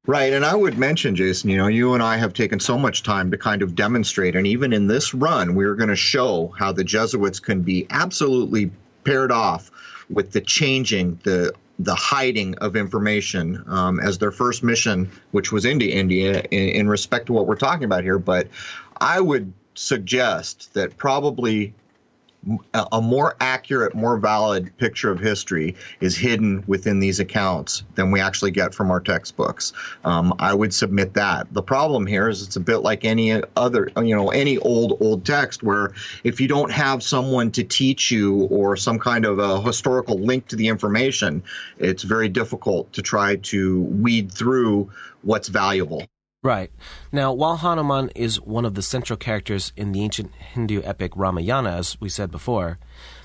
right 0.06 0.32
and 0.32 0.44
i 0.44 0.54
would 0.54 0.78
mention 0.78 1.14
jason 1.14 1.50
you 1.50 1.56
know 1.56 1.66
you 1.66 1.94
and 1.94 2.02
i 2.02 2.16
have 2.16 2.32
taken 2.32 2.58
so 2.58 2.78
much 2.78 3.02
time 3.02 3.30
to 3.30 3.36
kind 3.36 3.62
of 3.62 3.74
demonstrate 3.74 4.34
and 4.34 4.46
even 4.46 4.72
in 4.72 4.86
this 4.86 5.12
run 5.12 5.54
we're 5.54 5.74
going 5.74 5.88
to 5.88 5.96
show 5.96 6.52
how 6.58 6.72
the 6.72 6.84
jesuits 6.84 7.40
can 7.40 7.62
be 7.62 7.86
absolutely 7.90 8.70
paired 9.04 9.32
off 9.32 9.70
with 10.08 10.32
the 10.32 10.40
changing 10.40 11.18
the 11.24 11.52
the 11.78 11.94
hiding 11.94 12.54
of 12.58 12.76
information 12.76 13.64
um, 13.66 13.98
as 13.98 14.18
their 14.18 14.30
first 14.30 14.62
mission, 14.62 15.10
which 15.32 15.50
was 15.50 15.64
into 15.64 15.84
India, 15.84 16.40
in, 16.50 16.68
in 16.68 16.88
respect 16.88 17.26
to 17.26 17.32
what 17.32 17.46
we're 17.46 17.56
talking 17.56 17.84
about 17.84 18.04
here. 18.04 18.18
But 18.18 18.48
I 19.00 19.20
would 19.20 19.52
suggest 19.74 20.72
that 20.74 20.96
probably 20.96 21.74
a 22.92 23.00
more 23.00 23.36
accurate, 23.40 23.94
more 23.94 24.16
valid 24.18 24.76
picture 24.78 25.10
of 25.10 25.18
history 25.18 25.74
is 26.00 26.16
hidden 26.16 26.62
within 26.66 26.98
these 26.98 27.20
accounts 27.20 27.84
than 27.94 28.10
we 28.10 28.20
actually 28.20 28.50
get 28.50 28.74
from 28.74 28.90
our 28.90 29.00
textbooks. 29.00 29.72
Um, 30.04 30.34
I 30.38 30.52
would 30.52 30.74
submit 30.74 31.14
that. 31.14 31.52
The 31.52 31.62
problem 31.62 32.06
here 32.06 32.28
is 32.28 32.42
it's 32.42 32.56
a 32.56 32.60
bit 32.60 32.78
like 32.78 33.04
any 33.04 33.40
other, 33.56 33.90
you 33.96 34.14
know, 34.14 34.30
any 34.30 34.58
old, 34.58 35.00
old 35.00 35.24
text 35.24 35.62
where 35.62 35.92
if 36.22 36.40
you 36.40 36.48
don't 36.48 36.70
have 36.70 37.02
someone 37.02 37.50
to 37.52 37.64
teach 37.64 38.10
you 38.10 38.42
or 38.44 38.76
some 38.76 38.98
kind 38.98 39.24
of 39.24 39.38
a 39.38 39.62
historical 39.62 40.18
link 40.18 40.46
to 40.48 40.56
the 40.56 40.68
information, 40.68 41.42
it's 41.78 42.02
very 42.02 42.28
difficult 42.28 42.92
to 42.92 43.02
try 43.02 43.36
to 43.36 43.82
weed 43.82 44.30
through 44.30 44.90
what's 45.22 45.48
valuable. 45.48 46.06
Right. 46.44 46.70
Now, 47.10 47.32
while 47.32 47.56
Hanuman 47.56 48.10
is 48.14 48.38
one 48.38 48.66
of 48.66 48.74
the 48.74 48.82
central 48.82 49.16
characters 49.16 49.72
in 49.78 49.92
the 49.92 50.02
ancient 50.02 50.34
Hindu 50.34 50.82
epic 50.84 51.12
Ramayana, 51.16 51.70
as 51.70 51.98
we 52.02 52.10
said 52.10 52.30
before, 52.30 52.78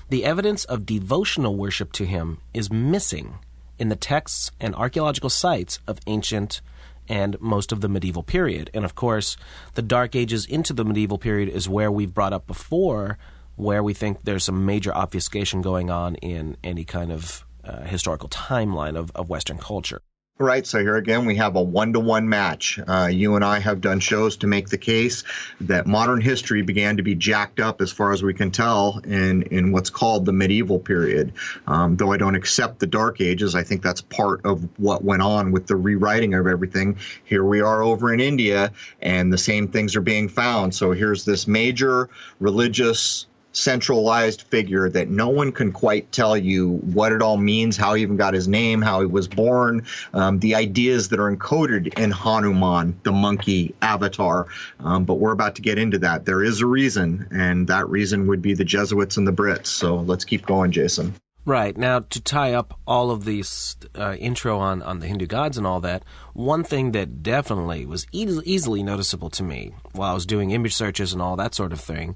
the 0.08 0.24
evidence 0.24 0.64
of 0.64 0.86
devotional 0.86 1.54
worship 1.54 1.92
to 1.92 2.06
him 2.06 2.38
is 2.54 2.72
missing 2.72 3.34
in 3.78 3.90
the 3.90 3.94
texts 3.94 4.52
and 4.58 4.74
archaeological 4.74 5.28
sites 5.28 5.80
of 5.86 5.98
ancient 6.06 6.62
and 7.10 7.38
most 7.42 7.72
of 7.72 7.82
the 7.82 7.90
medieval 7.90 8.22
period. 8.22 8.70
And 8.72 8.86
of 8.86 8.94
course, 8.94 9.36
the 9.74 9.82
Dark 9.82 10.16
Ages 10.16 10.46
into 10.46 10.72
the 10.72 10.84
medieval 10.86 11.18
period 11.18 11.50
is 11.50 11.68
where 11.68 11.92
we've 11.92 12.14
brought 12.14 12.32
up 12.32 12.46
before, 12.46 13.18
where 13.56 13.82
we 13.82 13.92
think 13.92 14.24
there's 14.24 14.44
some 14.44 14.64
major 14.64 14.94
obfuscation 14.94 15.60
going 15.60 15.90
on 15.90 16.14
in 16.16 16.56
any 16.64 16.86
kind 16.86 17.12
of 17.12 17.44
uh, 17.64 17.82
historical 17.82 18.30
timeline 18.30 18.96
of, 18.96 19.10
of 19.14 19.28
Western 19.28 19.58
culture. 19.58 20.00
Right. 20.40 20.66
So 20.66 20.78
here 20.78 20.96
again, 20.96 21.26
we 21.26 21.36
have 21.36 21.56
a 21.56 21.60
one 21.60 21.92
to 21.92 22.00
one 22.00 22.26
match. 22.26 22.80
Uh, 22.88 23.10
you 23.12 23.34
and 23.34 23.44
I 23.44 23.58
have 23.58 23.82
done 23.82 24.00
shows 24.00 24.38
to 24.38 24.46
make 24.46 24.70
the 24.70 24.78
case 24.78 25.22
that 25.60 25.86
modern 25.86 26.22
history 26.22 26.62
began 26.62 26.96
to 26.96 27.02
be 27.02 27.14
jacked 27.14 27.60
up, 27.60 27.82
as 27.82 27.92
far 27.92 28.10
as 28.12 28.22
we 28.22 28.32
can 28.32 28.50
tell, 28.50 29.02
in, 29.04 29.42
in 29.42 29.70
what's 29.70 29.90
called 29.90 30.24
the 30.24 30.32
medieval 30.32 30.78
period. 30.78 31.34
Um, 31.66 31.98
though 31.98 32.10
I 32.10 32.16
don't 32.16 32.36
accept 32.36 32.78
the 32.78 32.86
Dark 32.86 33.20
Ages, 33.20 33.54
I 33.54 33.64
think 33.64 33.82
that's 33.82 34.00
part 34.00 34.46
of 34.46 34.66
what 34.78 35.04
went 35.04 35.20
on 35.20 35.52
with 35.52 35.66
the 35.66 35.76
rewriting 35.76 36.32
of 36.32 36.46
everything. 36.46 36.96
Here 37.24 37.44
we 37.44 37.60
are 37.60 37.82
over 37.82 38.10
in 38.14 38.20
India, 38.20 38.72
and 39.02 39.30
the 39.30 39.36
same 39.36 39.68
things 39.68 39.94
are 39.94 40.00
being 40.00 40.30
found. 40.30 40.74
So 40.74 40.92
here's 40.92 41.26
this 41.26 41.46
major 41.46 42.08
religious 42.38 43.26
centralized 43.52 44.42
figure 44.42 44.88
that 44.88 45.08
no 45.08 45.28
one 45.28 45.52
can 45.52 45.72
quite 45.72 46.10
tell 46.12 46.36
you 46.36 46.76
what 46.94 47.12
it 47.12 47.22
all 47.22 47.36
means, 47.36 47.76
how 47.76 47.94
he 47.94 48.02
even 48.02 48.16
got 48.16 48.34
his 48.34 48.48
name, 48.48 48.80
how 48.80 49.00
he 49.00 49.06
was 49.06 49.28
born, 49.28 49.86
um, 50.14 50.38
the 50.38 50.54
ideas 50.54 51.08
that 51.08 51.20
are 51.20 51.34
encoded 51.34 51.98
in 51.98 52.10
Hanuman, 52.10 52.98
the 53.02 53.12
monkey 53.12 53.74
avatar. 53.82 54.46
Um, 54.78 55.04
but 55.04 55.14
we're 55.14 55.32
about 55.32 55.56
to 55.56 55.62
get 55.62 55.78
into 55.78 55.98
that. 55.98 56.24
There 56.24 56.42
is 56.42 56.60
a 56.60 56.66
reason, 56.66 57.28
and 57.30 57.68
that 57.68 57.88
reason 57.88 58.26
would 58.28 58.42
be 58.42 58.54
the 58.54 58.64
Jesuits 58.64 59.16
and 59.16 59.26
the 59.26 59.32
Brits. 59.32 59.66
So 59.66 59.96
let's 59.96 60.24
keep 60.24 60.46
going, 60.46 60.70
Jason. 60.72 61.14
Right. 61.46 61.76
Now, 61.76 62.00
to 62.00 62.20
tie 62.20 62.52
up 62.52 62.78
all 62.86 63.10
of 63.10 63.24
these 63.24 63.76
uh, 63.98 64.14
intro 64.18 64.58
on, 64.58 64.82
on 64.82 65.00
the 65.00 65.06
Hindu 65.06 65.26
gods 65.26 65.56
and 65.56 65.66
all 65.66 65.80
that, 65.80 66.04
one 66.34 66.62
thing 66.62 66.92
that 66.92 67.22
definitely 67.22 67.86
was 67.86 68.06
e- 68.12 68.40
easily 68.44 68.82
noticeable 68.82 69.30
to 69.30 69.42
me 69.42 69.72
while 69.92 70.10
I 70.10 70.14
was 70.14 70.26
doing 70.26 70.50
image 70.50 70.74
searches 70.74 71.14
and 71.14 71.22
all 71.22 71.36
that 71.36 71.54
sort 71.54 71.72
of 71.72 71.80
thing 71.80 72.14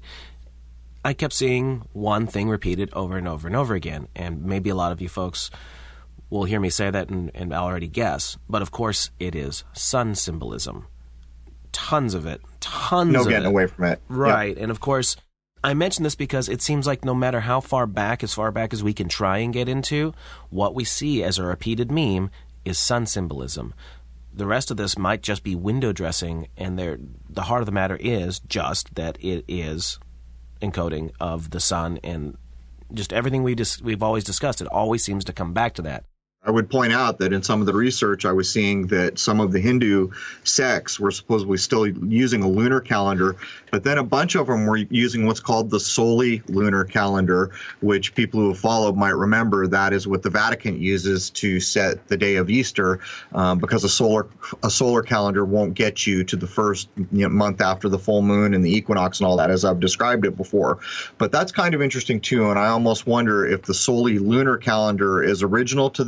I 1.05 1.13
kept 1.13 1.33
seeing 1.33 1.87
one 1.93 2.25
thing 2.25 2.49
repeated 2.49 2.89
over 2.93 3.15
and 3.15 3.27
over 3.27 3.45
and 3.45 3.55
over 3.55 3.75
again. 3.75 4.07
And 4.15 4.43
maybe 4.43 4.71
a 4.71 4.75
lot 4.75 4.91
of 4.91 5.01
you 5.01 5.07
folks 5.07 5.51
will 6.31 6.45
hear 6.45 6.59
me 6.59 6.71
say 6.71 6.89
that 6.89 7.09
and, 7.09 7.29
and 7.35 7.53
already 7.53 7.87
guess. 7.87 8.37
But 8.49 8.63
of 8.63 8.71
course, 8.71 9.11
it 9.19 9.35
is 9.35 9.63
sun 9.73 10.15
symbolism. 10.15 10.87
Tons 11.71 12.15
of 12.15 12.25
it. 12.25 12.41
Tons 12.59 13.11
no 13.11 13.23
getting 13.23 13.45
it. 13.45 13.49
away 13.49 13.67
from 13.67 13.85
it. 13.85 14.01
Right. 14.07 14.55
Yep. 14.55 14.63
And 14.63 14.71
of 14.71 14.79
course, 14.79 15.15
I 15.63 15.75
mention 15.75 16.03
this 16.03 16.15
because 16.15 16.49
it 16.49 16.63
seems 16.63 16.87
like 16.87 17.05
no 17.05 17.13
matter 17.13 17.41
how 17.41 17.59
far 17.59 17.85
back, 17.85 18.23
as 18.23 18.33
far 18.33 18.51
back 18.51 18.73
as 18.73 18.83
we 18.83 18.93
can 18.93 19.07
try 19.07 19.37
and 19.37 19.53
get 19.53 19.69
into, 19.69 20.11
what 20.49 20.73
we 20.73 20.85
see 20.85 21.23
as 21.23 21.37
a 21.37 21.43
repeated 21.43 21.91
meme 21.91 22.31
is 22.65 22.79
sun 22.79 23.05
symbolism. 23.05 23.75
The 24.33 24.47
rest 24.47 24.71
of 24.71 24.77
this 24.77 24.97
might 24.97 25.21
just 25.21 25.43
be 25.43 25.53
window 25.53 25.93
dressing, 25.93 26.47
and 26.57 26.79
the 26.79 27.43
heart 27.43 27.61
of 27.61 27.67
the 27.67 27.71
matter 27.71 27.95
is 27.97 28.39
just 28.39 28.95
that 28.95 29.17
it 29.21 29.45
is 29.47 29.99
encoding 30.71 31.11
of 31.19 31.51
the 31.51 31.59
sun 31.59 31.99
and 32.03 32.37
just 32.93 33.13
everything 33.13 33.43
we 33.43 33.55
dis- 33.55 33.81
we've 33.81 34.03
always 34.03 34.23
discussed. 34.23 34.61
It 34.61 34.67
always 34.67 35.03
seems 35.03 35.25
to 35.25 35.33
come 35.33 35.53
back 35.53 35.73
to 35.75 35.81
that. 35.83 36.05
I 36.45 36.51
would 36.51 36.69
point 36.69 36.93
out 36.93 37.17
that 37.19 37.33
in 37.33 37.41
some 37.41 37.59
of 37.59 37.65
the 37.65 37.73
research, 37.73 38.23
I 38.23 38.31
was 38.31 38.51
seeing 38.51 38.87
that 38.87 39.17
some 39.17 39.39
of 39.39 39.51
the 39.51 39.59
Hindu 39.59 40.11
sects 40.43 40.99
were 40.99 41.11
supposedly 41.11 41.57
still 41.57 41.87
using 41.87 42.43
a 42.43 42.47
lunar 42.47 42.79
calendar, 42.79 43.35
but 43.71 43.83
then 43.83 43.97
a 43.97 44.03
bunch 44.03 44.35
of 44.35 44.47
them 44.47 44.67
were 44.67 44.77
using 44.77 45.25
what's 45.25 45.39
called 45.39 45.71
the 45.71 45.79
Soli 45.79 46.43
lunar 46.47 46.83
calendar, 46.83 47.51
which 47.81 48.13
people 48.13 48.39
who 48.39 48.49
have 48.49 48.59
followed 48.59 48.95
might 48.95 49.15
remember 49.15 49.65
that 49.67 49.91
is 49.91 50.07
what 50.07 50.21
the 50.21 50.29
Vatican 50.29 50.79
uses 50.79 51.31
to 51.31 51.59
set 51.59 52.07
the 52.07 52.17
day 52.17 52.35
of 52.35 52.49
Easter, 52.49 52.99
um, 53.33 53.57
because 53.57 53.83
a 53.83 53.89
solar 53.89 54.27
a 54.63 54.69
solar 54.69 55.01
calendar 55.01 55.45
won't 55.45 55.73
get 55.73 56.05
you 56.05 56.23
to 56.23 56.35
the 56.35 56.47
first 56.47 56.89
you 57.11 57.23
know, 57.23 57.29
month 57.29 57.59
after 57.59 57.89
the 57.89 57.99
full 57.99 58.21
moon 58.21 58.53
and 58.53 58.63
the 58.63 58.75
equinox 58.75 59.19
and 59.19 59.27
all 59.27 59.37
that, 59.37 59.49
as 59.49 59.65
I've 59.65 59.79
described 59.79 60.25
it 60.25 60.37
before. 60.37 60.79
But 61.17 61.31
that's 61.31 61.51
kind 61.51 61.73
of 61.73 61.81
interesting 61.81 62.21
too, 62.21 62.49
and 62.49 62.59
I 62.59 62.67
almost 62.67 63.07
wonder 63.07 63.45
if 63.45 63.63
the 63.63 63.73
Soli 63.73 64.19
lunar 64.19 64.57
calendar 64.57 65.23
is 65.23 65.41
original 65.41 65.89
to 65.91 66.03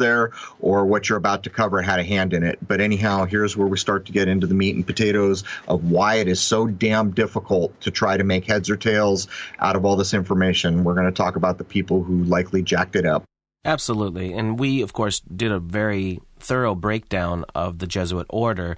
or 0.59 0.85
what 0.85 1.09
you're 1.09 1.17
about 1.17 1.43
to 1.43 1.49
cover 1.49 1.81
had 1.81 1.99
a 1.99 2.03
hand 2.03 2.33
in 2.33 2.43
it. 2.43 2.59
But 2.65 2.81
anyhow, 2.81 3.25
here's 3.25 3.55
where 3.55 3.67
we 3.67 3.77
start 3.77 4.05
to 4.05 4.11
get 4.11 4.27
into 4.27 4.47
the 4.47 4.55
meat 4.55 4.75
and 4.75 4.85
potatoes 4.85 5.43
of 5.67 5.89
why 5.89 6.15
it 6.15 6.27
is 6.27 6.39
so 6.39 6.67
damn 6.67 7.11
difficult 7.11 7.79
to 7.81 7.91
try 7.91 8.17
to 8.17 8.23
make 8.23 8.45
heads 8.45 8.69
or 8.69 8.77
tails 8.77 9.27
out 9.59 9.75
of 9.75 9.85
all 9.85 9.95
this 9.95 10.13
information. 10.13 10.83
We're 10.83 10.95
going 10.95 11.05
to 11.05 11.11
talk 11.11 11.35
about 11.35 11.57
the 11.57 11.63
people 11.63 12.03
who 12.03 12.23
likely 12.23 12.61
jacked 12.61 12.95
it 12.95 13.05
up. 13.05 13.23
Absolutely. 13.65 14.33
And 14.33 14.57
we, 14.57 14.81
of 14.81 14.93
course, 14.93 15.19
did 15.19 15.51
a 15.51 15.59
very 15.59 16.19
thorough 16.39 16.75
breakdown 16.75 17.43
of 17.53 17.79
the 17.79 17.87
Jesuit 17.87 18.25
order. 18.29 18.77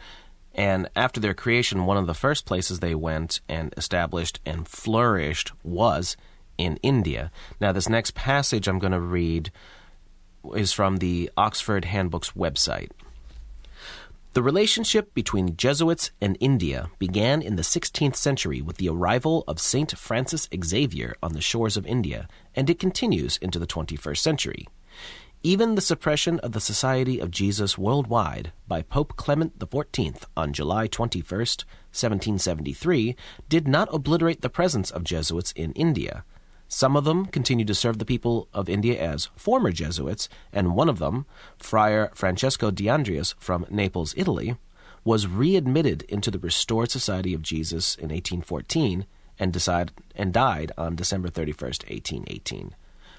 And 0.55 0.89
after 0.95 1.19
their 1.19 1.35
creation, 1.35 1.85
one 1.85 1.97
of 1.97 2.07
the 2.07 2.13
first 2.13 2.45
places 2.45 2.79
they 2.79 2.95
went 2.95 3.39
and 3.47 3.73
established 3.77 4.39
and 4.45 4.67
flourished 4.67 5.51
was 5.63 6.17
in 6.57 6.77
India. 6.83 7.31
Now, 7.61 7.71
this 7.71 7.87
next 7.87 8.15
passage 8.15 8.67
I'm 8.67 8.79
going 8.79 8.91
to 8.91 8.99
read 8.99 9.51
is 10.55 10.73
from 10.73 10.97
the 10.97 11.29
Oxford 11.37 11.85
Handbook's 11.85 12.31
website. 12.31 12.91
The 14.33 14.43
relationship 14.43 15.13
between 15.15 15.57
Jesuits 15.57 16.11
and 16.21 16.37
India 16.39 16.91
began 16.99 17.41
in 17.41 17.55
the 17.55 17.63
16th 17.63 18.15
century 18.15 18.61
with 18.61 18.77
the 18.77 18.87
arrival 18.87 19.43
of 19.47 19.59
St. 19.59 19.97
Francis 19.97 20.47
Xavier 20.63 21.15
on 21.23 21.33
the 21.33 21.41
shores 21.41 21.75
of 21.75 21.87
India, 21.87 22.27
and 22.55 22.69
it 22.69 22.77
continues 22.79 23.37
into 23.37 23.57
the 23.57 23.65
21st 23.65 24.19
century. 24.19 24.67
Even 25.41 25.75
the 25.75 25.81
suppression 25.81 26.37
of 26.39 26.51
the 26.51 26.59
Society 26.59 27.19
of 27.19 27.31
Jesus 27.31 27.77
worldwide 27.77 28.51
by 28.67 28.81
Pope 28.81 29.15
Clement 29.15 29.57
XIV 29.57 30.23
on 30.37 30.53
July 30.53 30.85
21, 30.85 31.23
1773, 31.23 33.15
did 33.47 33.67
not 33.67 33.89
obliterate 33.91 34.41
the 34.41 34.49
presence 34.49 34.91
of 34.91 35.03
Jesuits 35.03 35.53
in 35.53 35.71
India. 35.73 36.23
Some 36.71 36.95
of 36.95 37.03
them 37.03 37.25
continued 37.25 37.67
to 37.67 37.75
serve 37.75 37.97
the 37.97 38.05
people 38.05 38.47
of 38.53 38.69
India 38.69 39.01
as 39.01 39.29
former 39.35 39.71
Jesuits, 39.71 40.29
and 40.53 40.75
one 40.75 40.87
of 40.87 40.99
them, 40.99 41.25
Friar 41.57 42.11
Francesco 42.13 42.69
D'Andreas 42.69 43.33
from 43.39 43.65
Naples, 43.71 44.13
Italy, 44.15 44.55
was 45.03 45.25
readmitted 45.25 46.03
into 46.03 46.29
the 46.29 46.37
Restored 46.37 46.91
Society 46.91 47.33
of 47.33 47.41
Jesus 47.41 47.95
in 47.95 48.09
1814 48.09 49.07
and, 49.39 49.51
decide, 49.51 49.91
and 50.15 50.31
died 50.31 50.71
on 50.77 50.95
December 50.95 51.29
31st, 51.29 51.89
1818. 51.89 52.75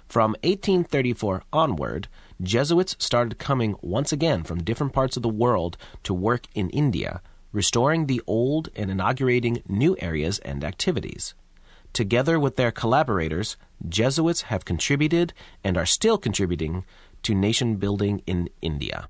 From 0.07 0.33
1834 0.45 1.43
onward, 1.53 2.07
Jesuits 2.41 2.95
started 3.01 3.41
coming 3.41 3.75
once 3.83 4.13
again 4.13 4.45
from 4.45 4.63
different 4.63 4.93
parts 4.93 5.17
of 5.17 5.25
the 5.25 5.29
world 5.29 5.77
to 6.05 6.15
work 6.15 6.47
in 6.55 6.71
India, 6.71 7.21
restoring 7.53 8.07
the 8.07 8.23
old 8.29 8.69
and 8.77 8.93
inaugurating 8.93 9.65
new 9.67 9.97
areas 9.99 10.39
and 10.41 10.63
activities. 10.63 11.35
Together 11.93 12.39
with 12.39 12.57
their 12.57 12.71
collaborators, 12.71 13.57
Jesuits 13.89 14.43
have 14.43 14.65
contributed 14.65 15.33
and 15.65 15.77
are 15.77 15.87
still 15.87 16.19
contributing 16.19 16.85
to 17.23 17.35
nation 17.35 17.77
building 17.77 18.23
in 18.27 18.49
India. 18.63 19.09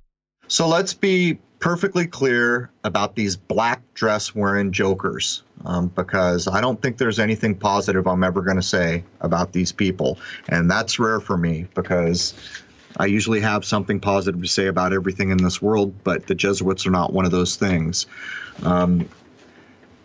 So 0.48 0.66
let's 0.66 0.94
be 0.94 1.38
perfectly 1.60 2.06
clear 2.06 2.70
about 2.82 3.14
these 3.14 3.36
black 3.36 3.82
dress 3.94 4.34
wearing 4.34 4.72
jokers, 4.72 5.42
um, 5.64 5.88
because 5.88 6.48
I 6.48 6.60
don't 6.60 6.80
think 6.80 6.96
there's 6.96 7.18
anything 7.18 7.54
positive 7.54 8.06
I'm 8.06 8.24
ever 8.24 8.40
going 8.40 8.56
to 8.56 8.62
say 8.62 9.04
about 9.20 9.52
these 9.52 9.70
people. 9.70 10.18
And 10.48 10.70
that's 10.70 10.98
rare 10.98 11.20
for 11.20 11.36
me 11.36 11.66
because 11.74 12.34
I 12.96 13.06
usually 13.06 13.40
have 13.40 13.64
something 13.64 14.00
positive 14.00 14.42
to 14.42 14.48
say 14.48 14.66
about 14.66 14.92
everything 14.92 15.30
in 15.30 15.36
this 15.36 15.62
world, 15.62 15.94
but 16.02 16.26
the 16.26 16.34
Jesuits 16.34 16.86
are 16.86 16.90
not 16.90 17.12
one 17.12 17.26
of 17.26 17.30
those 17.30 17.56
things. 17.56 18.06
Um, 18.62 19.08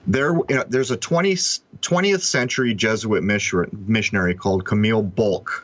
there, 0.07 0.35
there's 0.67 0.91
a 0.91 0.97
20, 0.97 1.33
20th 1.33 2.21
century 2.21 2.73
Jesuit 2.73 3.23
missionary 3.23 4.35
called 4.35 4.65
Camille 4.65 5.03
Bulcke, 5.03 5.63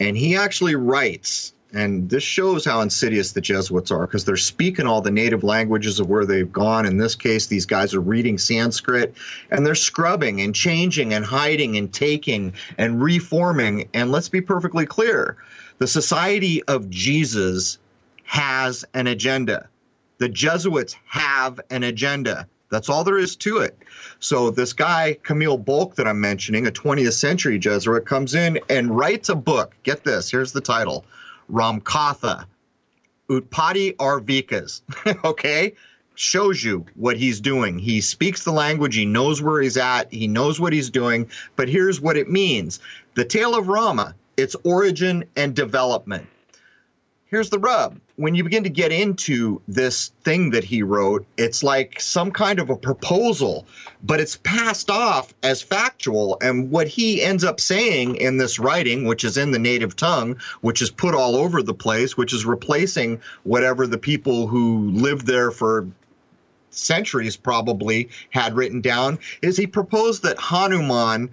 and 0.00 0.16
he 0.16 0.36
actually 0.36 0.74
writes, 0.74 1.52
and 1.72 2.08
this 2.08 2.22
shows 2.22 2.64
how 2.64 2.80
insidious 2.80 3.32
the 3.32 3.42
Jesuits 3.42 3.90
are 3.90 4.06
because 4.06 4.24
they're 4.24 4.36
speaking 4.36 4.86
all 4.86 5.02
the 5.02 5.10
native 5.10 5.44
languages 5.44 6.00
of 6.00 6.08
where 6.08 6.24
they've 6.24 6.50
gone. 6.50 6.86
In 6.86 6.96
this 6.96 7.14
case, 7.14 7.46
these 7.46 7.66
guys 7.66 7.94
are 7.94 8.00
reading 8.00 8.38
Sanskrit, 8.38 9.14
and 9.50 9.66
they're 9.66 9.74
scrubbing 9.74 10.40
and 10.40 10.54
changing 10.54 11.12
and 11.12 11.24
hiding 11.24 11.76
and 11.76 11.92
taking 11.92 12.54
and 12.78 13.02
reforming. 13.02 13.88
And 13.92 14.10
let's 14.10 14.30
be 14.30 14.40
perfectly 14.40 14.86
clear 14.86 15.36
the 15.78 15.86
Society 15.86 16.62
of 16.64 16.88
Jesus 16.88 17.78
has 18.24 18.84
an 18.94 19.06
agenda. 19.06 19.68
The 20.18 20.28
Jesuits 20.28 20.96
have 21.06 21.60
an 21.70 21.82
agenda. 21.82 22.48
That's 22.70 22.88
all 22.88 23.04
there 23.04 23.18
is 23.18 23.36
to 23.36 23.58
it. 23.58 23.78
So 24.20 24.50
this 24.50 24.72
guy, 24.72 25.16
Camille 25.22 25.58
Bulcke, 25.58 25.94
that 25.96 26.06
I'm 26.06 26.20
mentioning, 26.20 26.66
a 26.66 26.70
20th 26.70 27.14
century 27.14 27.58
Jesuit, 27.58 28.04
comes 28.04 28.34
in 28.34 28.60
and 28.68 28.96
writes 28.96 29.28
a 29.28 29.34
book. 29.34 29.74
Get 29.82 30.04
this, 30.04 30.30
here's 30.30 30.52
the 30.52 30.60
title 30.60 31.04
Ramkatha, 31.50 32.44
Utpatti 33.30 33.94
aur 33.98 34.20
Vikas. 34.20 34.82
okay? 35.24 35.74
shows 36.18 36.64
you 36.64 36.84
what 36.96 37.16
he's 37.16 37.40
doing. 37.40 37.78
He 37.78 38.00
speaks 38.00 38.44
the 38.44 38.52
language, 38.52 38.96
he 38.96 39.06
knows 39.06 39.40
where 39.40 39.62
he's 39.62 39.76
at, 39.76 40.12
he 40.12 40.26
knows 40.26 40.58
what 40.58 40.72
he's 40.72 40.90
doing, 40.90 41.30
but 41.54 41.68
here's 41.68 42.00
what 42.00 42.16
it 42.16 42.28
means. 42.28 42.80
The 43.14 43.24
tale 43.24 43.54
of 43.54 43.68
Rama, 43.68 44.14
its 44.36 44.56
origin 44.64 45.24
and 45.36 45.54
development. 45.54 46.26
Here's 47.30 47.50
the 47.50 47.58
rub. 47.58 48.00
When 48.16 48.34
you 48.34 48.42
begin 48.42 48.64
to 48.64 48.70
get 48.70 48.90
into 48.90 49.60
this 49.68 50.12
thing 50.24 50.50
that 50.50 50.64
he 50.64 50.82
wrote, 50.82 51.26
it's 51.36 51.62
like 51.62 52.00
some 52.00 52.30
kind 52.30 52.58
of 52.58 52.70
a 52.70 52.76
proposal, 52.76 53.66
but 54.02 54.18
it's 54.18 54.36
passed 54.36 54.88
off 54.88 55.34
as 55.42 55.60
factual. 55.60 56.38
And 56.40 56.70
what 56.70 56.88
he 56.88 57.22
ends 57.22 57.44
up 57.44 57.60
saying 57.60 58.16
in 58.16 58.38
this 58.38 58.58
writing, 58.58 59.04
which 59.04 59.24
is 59.24 59.36
in 59.36 59.50
the 59.50 59.58
native 59.58 59.94
tongue, 59.94 60.38
which 60.62 60.80
is 60.80 60.90
put 60.90 61.14
all 61.14 61.36
over 61.36 61.62
the 61.62 61.74
place, 61.74 62.16
which 62.16 62.32
is 62.32 62.46
replacing 62.46 63.20
whatever 63.42 63.86
the 63.86 63.98
people 63.98 64.46
who 64.46 64.90
lived 64.92 65.26
there 65.26 65.50
for 65.50 65.86
centuries 66.70 67.36
probably 67.36 68.08
had 68.30 68.56
written 68.56 68.80
down, 68.80 69.18
is 69.42 69.58
he 69.58 69.66
proposed 69.66 70.22
that 70.22 70.38
Hanuman 70.38 71.30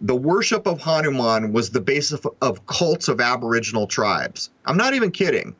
the 0.00 0.16
worship 0.16 0.66
of 0.66 0.80
Hanuman 0.80 1.52
was 1.52 1.70
the 1.70 1.80
basis 1.80 2.24
of, 2.24 2.34
of, 2.42 2.66
cults 2.66 3.08
of 3.08 3.20
Aboriginal 3.20 3.86
tribes. 3.86 4.50
I'm 4.64 4.76
not 4.76 4.94
even 4.94 5.10
kidding. 5.10 5.54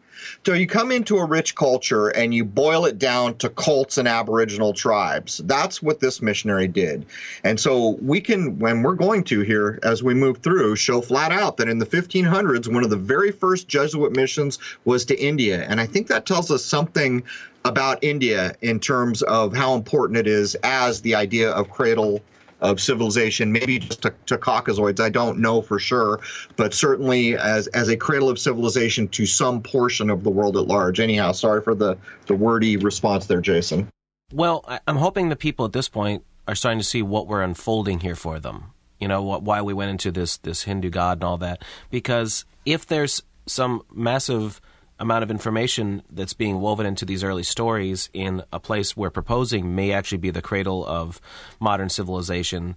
So 0.44 0.52
you 0.52 0.66
come 0.66 0.90
into 0.90 1.18
a 1.18 1.26
rich 1.26 1.54
culture 1.54 2.08
and 2.08 2.34
you 2.34 2.44
boil 2.44 2.86
it 2.86 2.98
down 2.98 3.36
to 3.38 3.48
cults 3.48 3.98
and 3.98 4.08
Aboriginal 4.08 4.72
tribes. 4.72 5.38
That's 5.44 5.82
what 5.82 6.00
this 6.00 6.22
missionary 6.22 6.68
did. 6.68 7.06
And 7.44 7.58
so 7.58 7.98
we 8.00 8.20
can, 8.20 8.58
when 8.58 8.82
we're 8.82 8.94
going 8.94 9.24
to 9.24 9.40
here 9.40 9.78
as 9.82 10.02
we 10.02 10.14
move 10.14 10.38
through, 10.38 10.76
show 10.76 11.00
flat 11.00 11.32
out 11.32 11.56
that 11.58 11.68
in 11.68 11.78
the 11.78 11.86
1500s, 11.86 12.72
one 12.72 12.84
of 12.84 12.90
the 12.90 12.96
very 12.96 13.30
first 13.30 13.68
Jesuit 13.68 14.14
missions 14.14 14.58
was 14.84 15.04
to 15.06 15.20
India. 15.20 15.64
And 15.68 15.80
I 15.80 15.86
think 15.86 16.06
that 16.08 16.26
tells 16.26 16.50
us 16.50 16.64
something 16.64 17.22
about 17.64 18.02
India 18.02 18.54
in 18.62 18.78
terms 18.78 19.22
of 19.22 19.54
how 19.54 19.74
important 19.74 20.18
it 20.18 20.26
is 20.26 20.54
as 20.62 21.02
the 21.02 21.14
idea 21.16 21.50
of 21.50 21.68
cradle 21.68 22.22
of 22.70 22.80
civilization, 22.80 23.52
maybe 23.52 23.78
just 23.78 24.02
to, 24.02 24.14
to, 24.26 24.36
Caucasoids. 24.36 25.00
I 25.00 25.08
don't 25.08 25.38
know 25.38 25.62
for 25.62 25.78
sure, 25.78 26.20
but 26.56 26.74
certainly 26.74 27.36
as 27.36 27.66
as 27.68 27.88
a 27.88 27.96
cradle 27.96 28.28
of 28.28 28.38
civilization 28.38 29.08
to 29.08 29.26
some 29.26 29.62
portion 29.62 30.10
of 30.10 30.24
the 30.24 30.30
world 30.30 30.56
at 30.56 30.66
large. 30.66 31.00
Anyhow, 31.00 31.32
sorry 31.32 31.62
for 31.62 31.74
the 31.74 31.96
the 32.26 32.34
wordy 32.34 32.76
response 32.76 33.26
there, 33.26 33.40
Jason. 33.40 33.88
Well, 34.32 34.64
I'm 34.86 34.96
hoping 34.96 35.28
the 35.28 35.36
people 35.36 35.64
at 35.64 35.72
this 35.72 35.88
point 35.88 36.24
are 36.48 36.54
starting 36.54 36.80
to 36.80 36.84
see 36.84 37.02
what 37.02 37.26
we're 37.26 37.42
unfolding 37.42 38.00
here 38.00 38.16
for 38.16 38.38
them. 38.38 38.72
You 38.98 39.08
know, 39.08 39.22
what, 39.22 39.42
why 39.42 39.62
we 39.62 39.74
went 39.74 39.90
into 39.90 40.10
this 40.10 40.36
this 40.38 40.62
Hindu 40.62 40.90
god 40.90 41.18
and 41.18 41.24
all 41.24 41.38
that. 41.38 41.62
Because 41.90 42.44
if 42.64 42.86
there's 42.86 43.22
some 43.46 43.82
massive 43.92 44.60
amount 44.98 45.22
of 45.22 45.30
information 45.30 46.02
that's 46.10 46.32
being 46.32 46.60
woven 46.60 46.86
into 46.86 47.04
these 47.04 47.22
early 47.22 47.42
stories 47.42 48.08
in 48.12 48.42
a 48.52 48.60
place 48.60 48.96
where 48.96 49.10
proposing 49.10 49.74
may 49.74 49.92
actually 49.92 50.18
be 50.18 50.30
the 50.30 50.42
cradle 50.42 50.86
of 50.86 51.20
modern 51.60 51.88
civilization. 51.88 52.76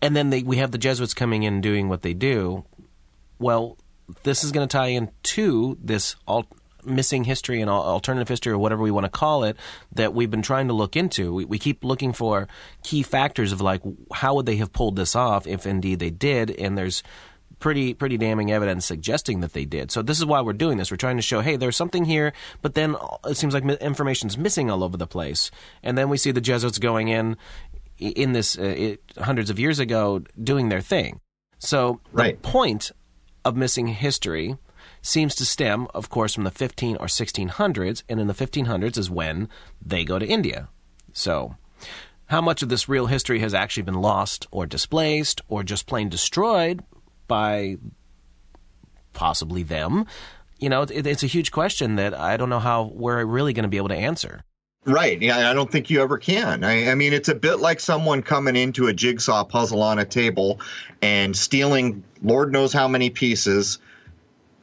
And 0.00 0.16
then 0.16 0.30
they, 0.30 0.42
we 0.42 0.56
have 0.56 0.72
the 0.72 0.78
Jesuits 0.78 1.14
coming 1.14 1.44
in 1.44 1.60
doing 1.60 1.88
what 1.88 2.02
they 2.02 2.14
do. 2.14 2.64
Well, 3.38 3.78
this 4.24 4.42
is 4.42 4.50
going 4.50 4.66
to 4.66 4.72
tie 4.72 4.88
into 4.88 5.78
this 5.80 6.16
alt- 6.26 6.48
missing 6.84 7.24
history 7.24 7.60
and 7.60 7.70
alternative 7.70 8.28
history 8.28 8.52
or 8.52 8.58
whatever 8.58 8.82
we 8.82 8.90
want 8.90 9.04
to 9.04 9.10
call 9.10 9.44
it 9.44 9.56
that 9.92 10.14
we've 10.14 10.30
been 10.30 10.42
trying 10.42 10.68
to 10.68 10.74
look 10.74 10.96
into. 10.96 11.32
We, 11.32 11.44
we, 11.44 11.58
keep 11.58 11.84
looking 11.84 12.12
for 12.12 12.48
key 12.82 13.02
factors 13.04 13.52
of 13.52 13.60
like 13.60 13.82
how 14.12 14.34
would 14.34 14.46
they 14.46 14.56
have 14.56 14.72
pulled 14.72 14.96
this 14.96 15.14
off 15.14 15.46
if 15.46 15.66
indeed 15.66 16.00
they 16.00 16.10
did, 16.10 16.50
and 16.50 16.76
there's 16.76 17.02
pretty 17.62 17.94
pretty 17.94 18.18
damning 18.18 18.50
evidence 18.50 18.84
suggesting 18.84 19.40
that 19.40 19.54
they 19.54 19.64
did. 19.64 19.90
So 19.90 20.02
this 20.02 20.18
is 20.18 20.26
why 20.26 20.42
we're 20.42 20.52
doing 20.52 20.76
this. 20.76 20.90
We're 20.90 20.96
trying 20.98 21.16
to 21.16 21.22
show, 21.22 21.40
hey, 21.40 21.56
there's 21.56 21.76
something 21.76 22.04
here, 22.04 22.34
but 22.60 22.74
then 22.74 22.96
it 23.24 23.36
seems 23.36 23.54
like 23.54 23.64
information's 23.64 24.36
missing 24.36 24.68
all 24.68 24.84
over 24.84 24.96
the 24.96 25.06
place. 25.06 25.50
And 25.82 25.96
then 25.96 26.10
we 26.10 26.18
see 26.18 26.32
the 26.32 26.40
Jesuits 26.40 26.78
going 26.78 27.08
in 27.08 27.36
in 27.98 28.32
this 28.32 28.58
uh, 28.58 28.62
it, 28.62 29.02
hundreds 29.16 29.48
of 29.48 29.58
years 29.58 29.78
ago 29.78 30.22
doing 30.42 30.68
their 30.68 30.80
thing. 30.80 31.20
So 31.60 32.00
right. 32.10 32.42
the 32.42 32.48
point 32.48 32.90
of 33.44 33.56
missing 33.56 33.86
history 33.86 34.58
seems 35.00 35.36
to 35.36 35.46
stem, 35.46 35.86
of 35.94 36.10
course, 36.10 36.34
from 36.34 36.44
the 36.44 36.50
15 36.50 36.96
or 36.96 37.06
1600s, 37.06 38.02
and 38.08 38.20
in 38.20 38.26
the 38.26 38.34
1500s 38.34 38.98
is 38.98 39.08
when 39.08 39.48
they 39.80 40.04
go 40.04 40.18
to 40.18 40.26
India. 40.26 40.68
So 41.12 41.56
how 42.26 42.40
much 42.40 42.62
of 42.62 42.68
this 42.68 42.88
real 42.88 43.06
history 43.06 43.38
has 43.38 43.54
actually 43.54 43.84
been 43.84 44.00
lost 44.00 44.48
or 44.50 44.66
displaced 44.66 45.40
or 45.48 45.62
just 45.62 45.86
plain 45.86 46.08
destroyed 46.08 46.82
by 47.32 47.78
possibly 49.14 49.62
them? 49.62 50.04
You 50.58 50.68
know, 50.68 50.82
it, 50.82 51.06
it's 51.06 51.22
a 51.22 51.26
huge 51.26 51.50
question 51.50 51.96
that 51.96 52.12
I 52.12 52.36
don't 52.36 52.50
know 52.50 52.58
how 52.58 52.92
we're 52.94 53.24
really 53.24 53.54
going 53.54 53.62
to 53.62 53.70
be 53.70 53.78
able 53.78 53.88
to 53.88 53.96
answer. 53.96 54.44
Right. 54.84 55.20
Yeah, 55.22 55.48
I 55.48 55.54
don't 55.54 55.72
think 55.72 55.88
you 55.88 56.02
ever 56.02 56.18
can. 56.18 56.62
I, 56.62 56.90
I, 56.90 56.94
mean, 56.94 57.14
it's 57.14 57.30
a 57.30 57.34
bit 57.34 57.60
like 57.60 57.80
someone 57.80 58.20
coming 58.20 58.54
into 58.54 58.88
a 58.88 58.92
jigsaw 58.92 59.44
puzzle 59.44 59.82
on 59.82 59.98
a 59.98 60.04
table 60.04 60.60
and 61.00 61.34
stealing 61.34 62.04
Lord 62.22 62.52
knows 62.52 62.70
how 62.74 62.86
many 62.86 63.08
pieces 63.08 63.78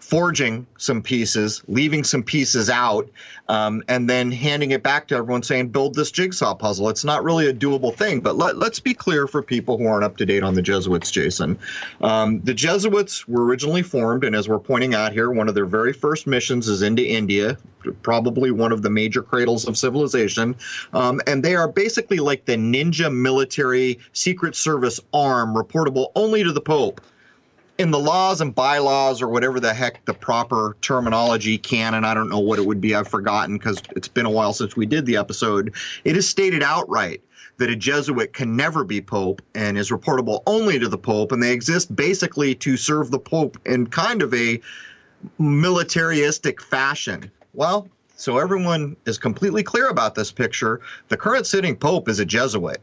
forging 0.10 0.66
some 0.80 1.04
pieces, 1.04 1.62
leaving 1.68 2.04
some 2.04 2.24
pieces 2.24 2.68
out, 2.68 3.08
um, 3.48 3.84
and 3.88 4.10
then 4.10 4.32
handing 4.32 4.72
it 4.72 4.82
back 4.82 5.08
to 5.08 5.16
everyone 5.16 5.44
saying, 5.44 5.70
build 5.70 5.94
this 5.94 6.10
jigsaw 6.10 6.56
puzzle. 6.56 6.90
It's 6.90 7.06
not 7.06 7.24
really 7.24 7.46
a 7.46 7.54
doable 7.54 7.96
thing, 7.96 8.20
but 8.20 8.36
let, 8.36 8.56
us 8.56 8.80
be 8.80 8.96
clear 8.96 9.28
for 9.28 9.44
people 9.44 9.78
who 9.78 9.86
aren't 9.86 10.04
up 10.04 10.18
to 10.18 10.26
date 10.26 10.42
on 10.42 10.56
the 10.56 10.64
Jesuits, 10.64 11.12
Jason. 11.12 11.60
Um, 12.02 12.42
the 12.42 12.56
Jesuits 12.56 13.28
were 13.28 13.46
originally 13.46 13.84
formed, 13.84 14.24
and 14.24 14.36
as 14.36 14.50
we're 14.50 14.58
pointing 14.58 14.96
out 14.96 15.14
here, 15.14 15.30
one 15.30 15.48
of 15.48 15.54
their 15.54 15.68
very 15.68 15.94
first 15.94 16.26
missions 16.26 16.68
is 16.68 16.82
into 16.82 17.06
India, 17.06 17.56
probably 18.02 18.50
one 18.50 18.72
of 18.72 18.82
the 18.82 18.90
major 18.90 19.22
cradles 19.22 19.68
of 19.68 19.78
civilization. 19.78 20.56
Um, 20.92 21.22
and 21.28 21.46
they 21.46 21.56
are 21.56 21.68
basically 21.68 22.18
like 22.18 22.46
the 22.46 22.56
ninja 22.56 23.14
military 23.14 24.00
secret 24.14 24.56
service 24.56 25.00
arm, 25.14 25.54
reportable 25.54 26.08
only 26.16 26.44
to 26.44 26.52
the 26.52 26.62
Pope 26.62 27.00
in 27.80 27.92
the 27.92 28.00
laws 28.00 28.42
and 28.42 28.54
bylaws 28.54 29.22
or 29.22 29.30
whatever 29.30 29.60
the 29.60 29.74
heck 29.74 30.04
the 30.06 30.14
proper 30.14 30.76
terminology 30.82 31.58
canon 31.58 32.04
i 32.04 32.14
don't 32.14 32.30
know 32.30 32.40
what 32.40 32.60
it 32.60 32.66
would 32.66 32.82
be 32.82 32.94
i've 32.94 33.08
forgotten 33.08 33.58
because 33.58 33.82
it's 33.96 34.10
been 34.10 34.26
a 34.26 34.30
while 34.30 34.52
since 34.54 34.76
we 34.76 34.86
did 34.86 35.06
the 35.06 35.16
episode 35.16 35.74
it 36.04 36.18
is 36.18 36.28
stated 36.28 36.62
outright 36.62 37.22
that 37.58 37.70
a 37.70 37.76
jesuit 37.76 38.34
can 38.34 38.56
never 38.56 38.84
be 38.84 39.02
pope 39.02 39.42
and 39.56 39.78
is 39.78 39.92
reportable 39.92 40.42
only 40.46 40.78
to 40.78 40.88
the 40.88 40.98
pope 40.98 41.32
and 41.32 41.42
they 41.42 41.52
exist 41.52 41.94
basically 41.96 42.54
to 42.54 42.76
serve 42.76 43.12
the 43.12 43.20
pope 43.20 43.58
in 43.66 43.86
kind 43.88 44.22
of 44.22 44.34
a 44.34 44.62
militaristic 45.38 46.62
fashion. 46.62 47.30
Well 47.54 47.88
so 48.16 48.38
everyone 48.38 48.98
is 49.06 49.18
completely 49.18 49.64
clear 49.64 49.88
about 49.88 50.16
this 50.16 50.32
picture. 50.32 50.82
The 51.08 51.16
current 51.16 51.48
sitting 51.48 51.78
pope 51.78 52.10
is 52.10 52.20
a 52.20 52.26
jesuit 52.26 52.82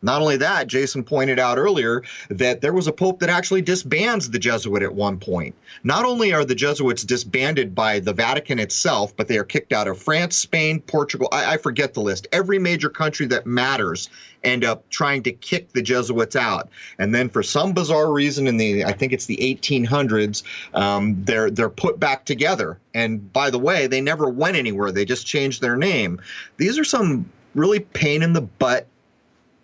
not 0.00 0.20
only 0.20 0.36
that, 0.36 0.68
Jason 0.68 1.02
pointed 1.02 1.38
out 1.38 1.58
earlier 1.58 2.02
that 2.30 2.60
there 2.60 2.72
was 2.72 2.86
a 2.86 2.92
pope 2.92 3.18
that 3.18 3.30
actually 3.30 3.62
disbands 3.62 4.30
the 4.30 4.38
Jesuit 4.38 4.82
at 4.82 4.94
one 4.94 5.18
point. 5.18 5.54
Not 5.82 6.04
only 6.04 6.32
are 6.32 6.44
the 6.44 6.54
Jesuits 6.54 7.02
disbanded 7.02 7.74
by 7.74 7.98
the 7.98 8.12
Vatican 8.12 8.58
itself, 8.60 9.16
but 9.16 9.26
they 9.26 9.38
are 9.38 9.44
kicked 9.44 9.72
out 9.72 9.88
of 9.88 10.00
France, 10.00 10.36
Spain, 10.36 10.80
Portugal. 10.80 11.28
I, 11.32 11.54
I 11.54 11.56
forget 11.56 11.94
the 11.94 12.00
list. 12.00 12.28
Every 12.30 12.58
major 12.58 12.88
country 12.88 13.26
that 13.26 13.46
matters 13.46 14.08
end 14.44 14.64
up 14.64 14.88
trying 14.88 15.24
to 15.24 15.32
kick 15.32 15.72
the 15.72 15.82
Jesuits 15.82 16.36
out. 16.36 16.68
And 16.98 17.12
then 17.12 17.28
for 17.28 17.42
some 17.42 17.72
bizarre 17.72 18.12
reason 18.12 18.46
in 18.46 18.56
the, 18.56 18.84
I 18.84 18.92
think 18.92 19.12
it's 19.12 19.26
the 19.26 19.36
1800s, 19.38 20.44
um, 20.74 21.24
they're, 21.24 21.50
they're 21.50 21.68
put 21.68 21.98
back 21.98 22.24
together. 22.24 22.78
And 22.94 23.32
by 23.32 23.50
the 23.50 23.58
way, 23.58 23.88
they 23.88 24.00
never 24.00 24.28
went 24.28 24.56
anywhere. 24.56 24.92
They 24.92 25.04
just 25.04 25.26
changed 25.26 25.60
their 25.60 25.76
name. 25.76 26.20
These 26.56 26.78
are 26.78 26.84
some 26.84 27.28
really 27.54 27.80
pain 27.80 28.22
in 28.22 28.32
the 28.32 28.42
butt 28.42 28.86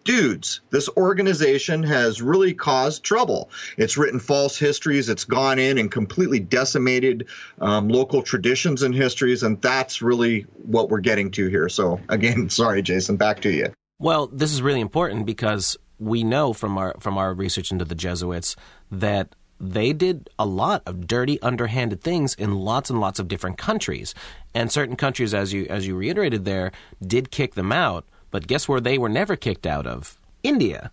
dudes, 0.04 0.60
this 0.70 0.88
organization 0.96 1.82
has 1.82 2.22
really 2.22 2.54
caused 2.54 3.02
trouble. 3.02 3.50
It's 3.76 3.96
written 3.96 4.20
false 4.20 4.56
histories. 4.56 5.08
It's 5.08 5.24
gone 5.24 5.58
in 5.58 5.78
and 5.78 5.90
completely 5.90 6.40
decimated 6.40 7.26
um, 7.60 7.88
local 7.88 8.22
traditions 8.22 8.82
and 8.82 8.94
histories. 8.94 9.42
And 9.42 9.60
that's 9.60 10.02
really 10.02 10.42
what 10.62 10.90
we're 10.90 11.00
getting 11.00 11.30
to 11.32 11.48
here. 11.48 11.68
So, 11.68 12.00
again, 12.08 12.48
sorry, 12.50 12.82
Jason, 12.82 13.16
back 13.16 13.40
to 13.40 13.50
you. 13.50 13.72
Well, 13.98 14.26
this 14.28 14.52
is 14.52 14.60
really 14.60 14.80
important 14.80 15.26
because 15.26 15.76
we 15.98 16.24
know 16.24 16.52
from 16.52 16.76
our 16.76 16.94
from 17.00 17.16
our 17.16 17.32
research 17.32 17.70
into 17.70 17.84
the 17.84 17.94
Jesuits 17.94 18.56
that 18.90 19.34
they 19.60 19.92
did 19.92 20.28
a 20.38 20.44
lot 20.44 20.82
of 20.84 21.06
dirty, 21.06 21.40
underhanded 21.40 22.02
things 22.02 22.34
in 22.34 22.54
lots 22.56 22.90
and 22.90 23.00
lots 23.00 23.18
of 23.18 23.28
different 23.28 23.56
countries, 23.56 24.14
and 24.52 24.70
certain 24.70 24.96
countries, 24.96 25.32
as 25.32 25.52
you 25.52 25.66
as 25.70 25.86
you 25.86 25.96
reiterated 25.96 26.44
there, 26.44 26.72
did 27.06 27.30
kick 27.30 27.54
them 27.54 27.72
out. 27.72 28.04
But 28.34 28.48
guess 28.48 28.68
where 28.68 28.80
they 28.80 28.98
were 28.98 29.08
never 29.08 29.36
kicked 29.36 29.64
out 29.64 29.86
of? 29.86 30.18
India. 30.42 30.90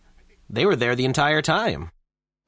They 0.48 0.64
were 0.64 0.76
there 0.76 0.96
the 0.96 1.06
entire 1.06 1.42
time. 1.42 1.90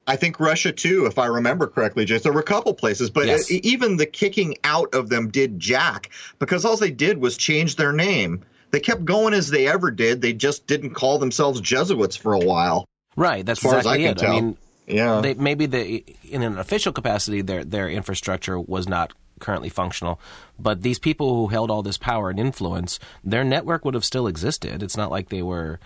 I 0.06 0.14
think 0.14 0.38
Russia 0.38 0.70
too, 0.70 1.06
if 1.06 1.18
I 1.18 1.26
remember 1.26 1.66
correctly, 1.66 2.04
Jason. 2.04 2.22
There 2.22 2.32
were 2.32 2.42
a 2.42 2.44
couple 2.44 2.72
places, 2.74 3.10
but 3.10 3.26
yes. 3.26 3.50
Uh, 3.50 3.56
even 3.64 3.96
the 3.96 4.06
kicking 4.06 4.56
out 4.62 4.94
of 4.94 5.08
them 5.08 5.30
did 5.30 5.58
jack 5.58 6.10
because 6.38 6.64
all 6.64 6.76
they 6.76 6.92
did 6.92 7.20
was 7.20 7.36
change 7.36 7.74
their 7.74 7.92
name. 7.92 8.44
They 8.70 8.78
kept 8.78 9.04
going 9.04 9.34
as 9.34 9.50
they 9.50 9.66
ever 9.66 9.90
did. 9.90 10.22
They 10.22 10.32
just 10.32 10.68
didn't 10.68 10.90
call 10.90 11.18
themselves 11.18 11.60
Jesuits 11.60 12.14
for 12.14 12.32
a 12.32 12.38
while. 12.38 12.84
Right. 13.16 13.44
That's 13.44 13.64
exactly 13.64 14.06
I 14.06 14.10
it. 14.10 14.18
Tell. 14.18 14.30
I 14.30 14.40
mean, 14.40 14.56
yeah. 14.86 15.20
They, 15.22 15.34
maybe 15.34 15.66
the 15.66 16.04
in 16.30 16.44
an 16.44 16.56
official 16.56 16.92
capacity, 16.92 17.40
their 17.40 17.64
their 17.64 17.88
infrastructure 17.88 18.60
was 18.60 18.88
not 18.88 19.12
currently 19.40 19.68
functional. 19.68 20.20
But 20.58 20.82
these 20.82 20.98
people 20.98 21.34
who 21.34 21.48
held 21.48 21.70
all 21.70 21.82
this 21.82 21.98
power 21.98 22.30
and 22.30 22.38
influence, 22.38 22.98
their 23.22 23.44
network 23.44 23.84
would 23.84 23.94
have 23.94 24.04
still 24.04 24.26
existed. 24.26 24.82
It's 24.82 24.96
not 24.96 25.10
like 25.10 25.28
they 25.28 25.42
were, 25.42 25.80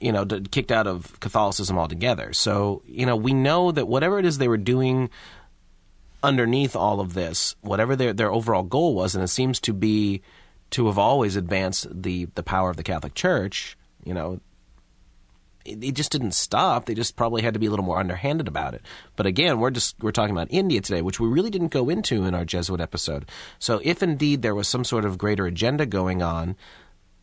you 0.00 0.12
know, 0.12 0.24
kicked 0.24 0.72
out 0.72 0.86
of 0.86 1.18
Catholicism 1.20 1.78
altogether. 1.78 2.32
So, 2.32 2.82
you 2.86 3.06
know, 3.06 3.16
we 3.16 3.32
know 3.32 3.72
that 3.72 3.88
whatever 3.88 4.18
it 4.18 4.24
is 4.24 4.38
they 4.38 4.48
were 4.48 4.56
doing 4.56 5.10
underneath 6.22 6.74
all 6.74 7.00
of 7.00 7.14
this, 7.14 7.54
whatever 7.60 7.94
their 7.94 8.12
their 8.12 8.32
overall 8.32 8.62
goal 8.62 8.94
was, 8.94 9.14
and 9.14 9.22
it 9.22 9.28
seems 9.28 9.60
to 9.60 9.72
be 9.72 10.22
to 10.70 10.86
have 10.86 10.98
always 10.98 11.36
advanced 11.36 11.86
the 11.90 12.26
the 12.34 12.42
power 12.42 12.70
of 12.70 12.76
the 12.76 12.82
Catholic 12.82 13.14
Church. 13.14 13.76
You 14.04 14.14
know, 14.14 14.40
it, 15.64 15.94
just 15.94 16.12
didn't 16.12 16.32
stop. 16.32 16.84
They 16.84 16.94
just 16.94 17.16
probably 17.16 17.42
had 17.42 17.54
to 17.54 17.60
be 17.60 17.66
a 17.66 17.70
little 17.70 17.84
more 17.84 17.98
underhanded 17.98 18.48
about 18.48 18.74
it. 18.74 18.82
But 19.16 19.26
again, 19.26 19.60
we're 19.60 19.70
just 19.70 19.96
we're 20.02 20.12
talking 20.12 20.34
about 20.34 20.48
India 20.50 20.80
today, 20.80 21.02
which 21.02 21.20
we 21.20 21.28
really 21.28 21.50
didn't 21.50 21.68
go 21.68 21.88
into 21.88 22.24
in 22.24 22.34
our 22.34 22.44
Jesuit 22.44 22.80
episode. 22.80 23.28
So 23.58 23.80
if 23.82 24.02
indeed 24.02 24.42
there 24.42 24.54
was 24.54 24.68
some 24.68 24.84
sort 24.84 25.04
of 25.04 25.18
greater 25.18 25.46
agenda 25.46 25.86
going 25.86 26.22
on, 26.22 26.56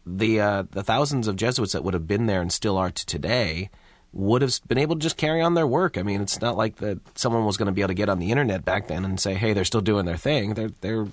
the 0.06 0.40
uh, 0.40 0.64
the 0.72 0.84
thousands 0.84 1.28
of 1.28 1.36
Jesuits 1.36 1.74
that 1.74 1.84
would 1.84 1.94
have 1.94 2.08
been 2.08 2.26
there 2.26 2.42
and 2.42 2.52
still 2.52 2.78
are 2.78 2.92
to 2.92 3.06
today 3.06 3.70
would 4.14 4.42
have 4.42 4.60
been 4.68 4.78
able 4.78 4.96
to 4.96 5.02
just 5.02 5.18
carry 5.18 5.42
on 5.42 5.54
their 5.54 5.68
work. 5.68 5.98
I 5.98 6.04
mean, 6.04 6.22
it's 6.22 6.42
not 6.42 6.58
like 6.58 6.78
that 6.78 7.00
someone 7.18 7.46
was 7.46 7.58
going 7.58 7.68
to 7.68 7.72
be 7.72 7.82
able 7.82 7.90
to 7.90 7.94
get 7.94 8.10
on 8.10 8.20
the 8.20 8.32
internet 8.32 8.66
back 8.66 8.88
then 8.88 9.06
and 9.06 9.20
say, 9.20 9.36
"Hey, 9.36 9.54
they're 9.54 9.64
still 9.66 9.82
doing 9.82 10.06
their 10.06 10.18
thing." 10.18 10.56
They're 10.56 10.72
they're 10.82 11.08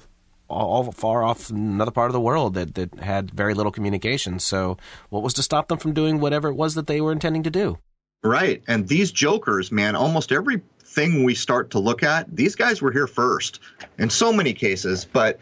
all 0.48 0.90
far 0.92 1.22
off 1.22 1.50
another 1.50 1.90
part 1.90 2.08
of 2.08 2.12
the 2.12 2.20
world 2.20 2.54
that, 2.54 2.74
that 2.74 2.94
had 3.00 3.30
very 3.30 3.54
little 3.54 3.72
communication. 3.72 4.38
So, 4.38 4.76
what 5.10 5.22
was 5.22 5.34
to 5.34 5.42
stop 5.42 5.68
them 5.68 5.78
from 5.78 5.92
doing 5.92 6.20
whatever 6.20 6.48
it 6.48 6.54
was 6.54 6.74
that 6.74 6.86
they 6.86 7.00
were 7.00 7.12
intending 7.12 7.42
to 7.44 7.50
do? 7.50 7.78
Right. 8.22 8.62
And 8.66 8.88
these 8.88 9.12
jokers, 9.12 9.70
man, 9.70 9.94
almost 9.94 10.32
everything 10.32 11.22
we 11.24 11.34
start 11.34 11.70
to 11.70 11.78
look 11.78 12.02
at, 12.02 12.34
these 12.34 12.56
guys 12.56 12.82
were 12.82 12.90
here 12.90 13.06
first 13.06 13.60
in 13.98 14.10
so 14.10 14.32
many 14.32 14.52
cases. 14.52 15.04
But 15.04 15.38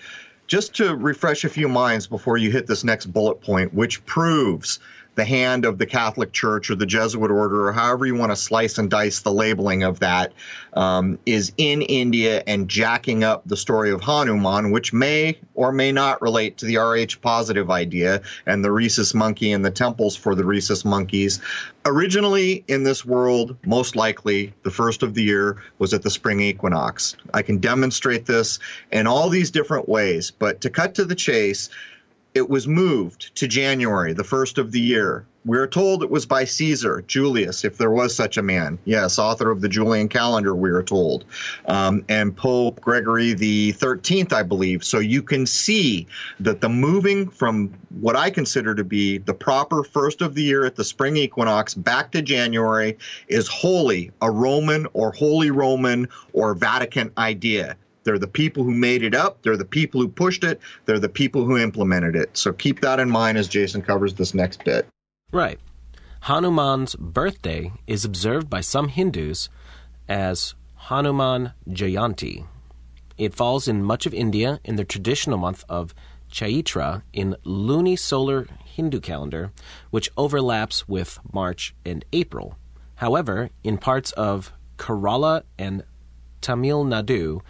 just 0.46 0.74
to 0.76 0.94
refresh 0.94 1.44
a 1.44 1.48
few 1.48 1.68
minds 1.68 2.06
before 2.06 2.36
you 2.36 2.50
hit 2.50 2.66
this 2.66 2.84
next 2.84 3.06
bullet 3.06 3.40
point, 3.40 3.72
which 3.72 4.04
proves 4.04 4.78
the 5.16 5.24
hand 5.24 5.64
of 5.64 5.78
the 5.78 5.86
Catholic 5.86 6.32
Church 6.32 6.70
or 6.70 6.76
the 6.76 6.86
Jesuit 6.86 7.30
order, 7.30 7.66
or 7.66 7.72
however 7.72 8.06
you 8.06 8.14
want 8.14 8.32
to 8.32 8.36
slice 8.36 8.78
and 8.78 8.90
dice 8.90 9.20
the 9.20 9.32
labeling 9.32 9.82
of 9.82 9.98
that, 10.00 10.32
um, 10.74 11.18
is 11.26 11.52
in 11.56 11.82
India 11.82 12.42
and 12.46 12.68
jacking 12.68 13.24
up 13.24 13.42
the 13.46 13.56
story 13.56 13.90
of 13.90 14.02
Hanuman, 14.02 14.70
which 14.70 14.92
may 14.92 15.38
or 15.54 15.72
may 15.72 15.90
not 15.90 16.22
relate 16.22 16.58
to 16.58 16.66
the 16.66 16.76
Rh 16.76 17.20
positive 17.20 17.70
idea 17.70 18.20
and 18.46 18.64
the 18.64 18.70
rhesus 18.70 19.14
monkey 19.14 19.52
and 19.52 19.64
the 19.64 19.70
temples 19.70 20.14
for 20.14 20.34
the 20.34 20.44
rhesus 20.44 20.84
monkeys. 20.84 21.40
Originally 21.86 22.64
in 22.68 22.82
this 22.82 23.04
world, 23.04 23.56
most 23.64 23.96
likely 23.96 24.52
the 24.64 24.70
first 24.70 25.02
of 25.02 25.14
the 25.14 25.22
year 25.22 25.62
was 25.78 25.94
at 25.94 26.02
the 26.02 26.10
spring 26.10 26.40
equinox. 26.40 27.16
I 27.32 27.42
can 27.42 27.58
demonstrate 27.58 28.26
this 28.26 28.58
in 28.92 29.06
all 29.06 29.28
these 29.30 29.50
different 29.50 29.88
ways, 29.88 30.30
but 30.30 30.60
to 30.60 30.70
cut 30.70 30.96
to 30.96 31.04
the 31.04 31.14
chase, 31.14 31.70
it 32.36 32.50
was 32.50 32.68
moved 32.68 33.34
to 33.34 33.48
January, 33.48 34.12
the 34.12 34.22
first 34.22 34.58
of 34.58 34.70
the 34.70 34.80
year. 34.80 35.24
We 35.46 35.56
are 35.56 35.66
told 35.66 36.02
it 36.02 36.10
was 36.10 36.26
by 36.26 36.44
Caesar, 36.44 37.02
Julius, 37.06 37.64
if 37.64 37.78
there 37.78 37.90
was 37.90 38.14
such 38.14 38.36
a 38.36 38.42
man. 38.42 38.78
Yes, 38.84 39.18
author 39.18 39.50
of 39.50 39.62
the 39.62 39.70
Julian 39.70 40.10
calendar, 40.10 40.54
we 40.54 40.68
are 40.68 40.82
told. 40.82 41.24
Um, 41.64 42.04
and 42.10 42.36
Pope 42.36 42.82
Gregory 42.82 43.32
the 43.32 43.72
13th, 43.72 44.34
I 44.34 44.42
believe. 44.42 44.84
So 44.84 44.98
you 44.98 45.22
can 45.22 45.46
see 45.46 46.06
that 46.40 46.60
the 46.60 46.68
moving 46.68 47.30
from 47.30 47.72
what 48.00 48.16
I 48.16 48.28
consider 48.28 48.74
to 48.74 48.84
be 48.84 49.16
the 49.16 49.32
proper 49.32 49.82
first 49.82 50.20
of 50.20 50.34
the 50.34 50.42
year 50.42 50.66
at 50.66 50.76
the 50.76 50.84
spring 50.84 51.16
equinox 51.16 51.72
back 51.72 52.12
to 52.12 52.20
January 52.20 52.98
is 53.28 53.48
wholly 53.48 54.10
a 54.20 54.30
Roman 54.30 54.86
or 54.92 55.10
Holy 55.10 55.50
Roman 55.50 56.06
or 56.34 56.52
Vatican 56.52 57.12
idea. 57.16 57.76
They're 58.06 58.18
the 58.18 58.28
people 58.28 58.62
who 58.62 58.70
made 58.70 59.02
it 59.02 59.16
up. 59.16 59.42
They're 59.42 59.56
the 59.56 59.64
people 59.64 60.00
who 60.00 60.06
pushed 60.06 60.44
it. 60.44 60.60
They're 60.84 61.00
the 61.00 61.08
people 61.08 61.44
who 61.44 61.58
implemented 61.58 62.14
it. 62.14 62.36
So 62.36 62.52
keep 62.52 62.80
that 62.80 63.00
in 63.00 63.10
mind 63.10 63.36
as 63.36 63.48
Jason 63.48 63.82
covers 63.82 64.14
this 64.14 64.32
next 64.32 64.64
bit. 64.64 64.86
Right. 65.32 65.58
Hanuman's 66.20 66.94
birthday 66.94 67.72
is 67.88 68.04
observed 68.04 68.48
by 68.48 68.60
some 68.60 68.88
Hindus 68.88 69.48
as 70.08 70.54
Hanuman 70.88 71.52
Jayanti. 71.68 72.46
It 73.18 73.34
falls 73.34 73.66
in 73.66 73.82
much 73.82 74.06
of 74.06 74.14
India 74.14 74.60
in 74.64 74.76
the 74.76 74.84
traditional 74.84 75.36
month 75.36 75.64
of 75.68 75.92
Chaitra 76.30 77.02
in 77.12 77.36
lunisolar 77.44 78.48
Hindu 78.64 79.00
calendar, 79.00 79.50
which 79.90 80.10
overlaps 80.16 80.86
with 80.86 81.18
March 81.32 81.74
and 81.84 82.04
April. 82.12 82.56
However, 82.96 83.50
in 83.64 83.78
parts 83.78 84.12
of 84.12 84.52
Kerala 84.78 85.42
and 85.58 85.82
Tamil 86.40 86.84
Nadu, 86.84 87.40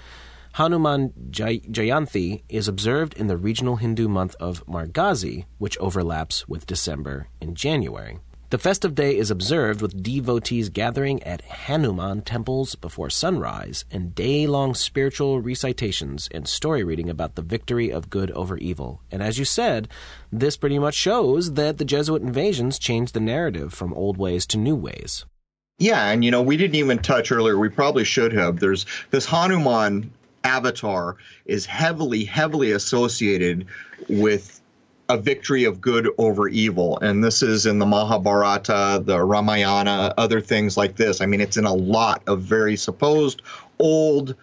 Hanuman 0.57 1.13
Jayanti 1.31 2.43
is 2.49 2.67
observed 2.67 3.13
in 3.13 3.27
the 3.27 3.37
regional 3.37 3.77
Hindu 3.77 4.09
month 4.09 4.35
of 4.41 4.65
Margazhi, 4.65 5.45
which 5.59 5.77
overlaps 5.77 6.49
with 6.49 6.65
December 6.65 7.29
and 7.43 7.55
January. 7.55 8.21
The 8.49 8.57
festive 8.57 8.95
day 8.95 9.19
is 9.19 9.31
observed 9.31 9.83
with 9.83 10.03
devotees 10.03 10.71
gathering 10.71 11.23
at 11.25 11.43
Hanuman 11.43 12.23
temples 12.23 12.75
before 12.75 13.11
sunrise 13.11 13.85
and 13.91 14.15
day 14.15 14.47
long 14.47 14.75
spiritual 14.75 15.43
recitations 15.43 16.27
and 16.33 16.49
story 16.49 16.83
reading 16.83 17.11
about 17.11 17.35
the 17.35 17.43
victory 17.43 17.91
of 17.91 18.09
good 18.09 18.31
over 18.31 18.57
evil. 18.57 19.03
And 19.13 19.23
as 19.23 19.39
you 19.39 19.45
said, 19.45 19.89
this 20.33 20.57
pretty 20.57 20.79
much 20.79 20.95
shows 20.95 21.53
that 21.53 21.77
the 21.77 21.85
Jesuit 21.85 22.23
invasions 22.23 22.79
changed 22.79 23.13
the 23.13 23.21
narrative 23.21 23.75
from 23.75 23.93
old 23.93 24.17
ways 24.17 24.47
to 24.47 24.57
new 24.57 24.75
ways. 24.75 25.27
Yeah, 25.79 26.11
and 26.11 26.25
you 26.25 26.31
know, 26.31 26.41
we 26.41 26.57
didn't 26.57 26.77
even 26.77 27.01
touch 27.01 27.31
earlier, 27.31 27.59
we 27.59 27.69
probably 27.69 28.05
should 28.05 28.33
have. 28.33 28.59
There's 28.59 28.87
this 29.11 29.27
Hanuman 29.27 30.11
Avatar 30.47 31.17
is 31.45 31.67
heavily, 31.67 32.25
heavily 32.25 32.71
associated 32.71 33.67
with 34.09 34.61
a 35.09 35.19
victory 35.19 35.65
of 35.65 35.81
good 35.81 36.09
over 36.19 36.49
evil. 36.49 36.99
And 37.01 37.23
this 37.23 37.43
is 37.43 37.67
in 37.67 37.79
the 37.79 37.87
Mahabharata, 37.87 39.03
the 39.05 39.23
Ramayana, 39.23 40.15
other 40.17 40.41
things 40.41 40.77
like 40.77 40.97
this. 40.97 41.21
I 41.21 41.27
mean, 41.27 41.41
it's 41.41 41.57
in 41.57 41.65
a 41.65 41.75
lot 41.75 42.23
of 42.27 42.43
very 42.43 42.77
supposed 42.77 43.43
old 43.79 44.35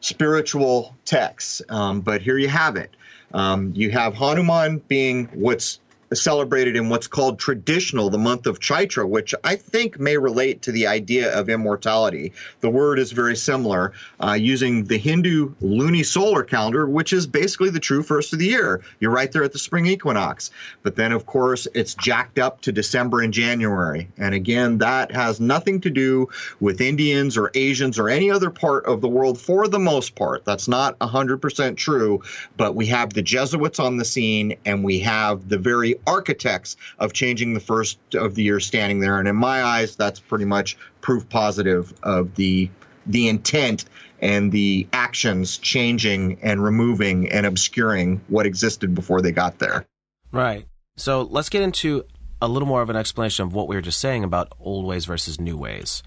spiritual 0.00 0.96
texts. 1.04 1.62
Um, 1.68 2.00
but 2.00 2.20
here 2.22 2.38
you 2.38 2.48
have 2.48 2.76
it. 2.76 2.90
Um, 3.34 3.72
you 3.74 3.90
have 3.90 4.14
Hanuman 4.14 4.82
being 4.88 5.26
what's 5.32 5.80
celebrated 6.14 6.76
in 6.76 6.88
what's 6.88 7.06
called 7.06 7.38
traditional, 7.38 8.10
the 8.10 8.18
month 8.18 8.46
of 8.46 8.60
Chaitra, 8.60 9.08
which 9.08 9.34
I 9.44 9.56
think 9.56 9.98
may 9.98 10.16
relate 10.16 10.62
to 10.62 10.72
the 10.72 10.86
idea 10.86 11.32
of 11.38 11.48
immortality. 11.48 12.32
The 12.60 12.70
word 12.70 12.98
is 12.98 13.12
very 13.12 13.36
similar, 13.36 13.92
uh, 14.20 14.32
using 14.32 14.84
the 14.84 14.98
Hindu 14.98 15.54
lunisolar 15.62 16.46
calendar, 16.46 16.86
which 16.86 17.12
is 17.12 17.26
basically 17.26 17.70
the 17.70 17.80
true 17.80 18.02
first 18.02 18.32
of 18.32 18.38
the 18.38 18.46
year. 18.46 18.82
You're 19.00 19.10
right 19.10 19.30
there 19.30 19.44
at 19.44 19.52
the 19.52 19.58
spring 19.58 19.86
equinox. 19.86 20.50
But 20.82 20.96
then, 20.96 21.12
of 21.12 21.26
course, 21.26 21.66
it's 21.74 21.94
jacked 21.94 22.38
up 22.38 22.60
to 22.62 22.72
December 22.72 23.20
and 23.20 23.32
January. 23.32 24.08
And 24.18 24.34
again, 24.34 24.78
that 24.78 25.12
has 25.12 25.40
nothing 25.40 25.80
to 25.82 25.90
do 25.90 26.28
with 26.60 26.80
Indians 26.80 27.36
or 27.36 27.50
Asians 27.54 27.98
or 27.98 28.08
any 28.08 28.30
other 28.30 28.50
part 28.50 28.86
of 28.86 29.00
the 29.00 29.08
world 29.08 29.40
for 29.40 29.68
the 29.68 29.78
most 29.78 30.14
part. 30.14 30.44
That's 30.44 30.68
not 30.68 30.98
100% 30.98 31.76
true. 31.76 32.22
But 32.56 32.74
we 32.74 32.86
have 32.86 33.12
the 33.12 33.22
Jesuits 33.22 33.78
on 33.78 33.96
the 33.96 34.04
scene 34.04 34.56
and 34.64 34.84
we 34.84 35.00
have 35.00 35.48
the 35.48 35.58
very 35.58 35.96
architects 36.06 36.76
of 36.98 37.12
changing 37.12 37.54
the 37.54 37.60
first 37.60 37.98
of 38.14 38.34
the 38.34 38.42
year 38.42 38.60
standing 38.60 39.00
there. 39.00 39.18
And 39.18 39.28
in 39.28 39.36
my 39.36 39.62
eyes, 39.62 39.96
that's 39.96 40.20
pretty 40.20 40.44
much 40.44 40.76
proof 41.00 41.28
positive 41.28 41.92
of 42.02 42.34
the 42.34 42.70
the 43.06 43.28
intent 43.28 43.84
and 44.20 44.52
the 44.52 44.86
actions 44.92 45.58
changing 45.58 46.38
and 46.42 46.62
removing 46.62 47.30
and 47.30 47.44
obscuring 47.44 48.20
what 48.28 48.46
existed 48.46 48.94
before 48.94 49.20
they 49.20 49.32
got 49.32 49.58
there. 49.58 49.84
Right. 50.30 50.66
So 50.96 51.22
let's 51.22 51.48
get 51.48 51.62
into 51.62 52.04
a 52.40 52.48
little 52.48 52.68
more 52.68 52.82
of 52.82 52.90
an 52.90 52.96
explanation 52.96 53.44
of 53.44 53.54
what 53.54 53.68
we 53.68 53.74
were 53.74 53.82
just 53.82 54.00
saying 54.00 54.24
about 54.24 54.52
old 54.60 54.86
ways 54.86 55.06
versus 55.06 55.40
new 55.40 55.56
ways. 55.56 56.02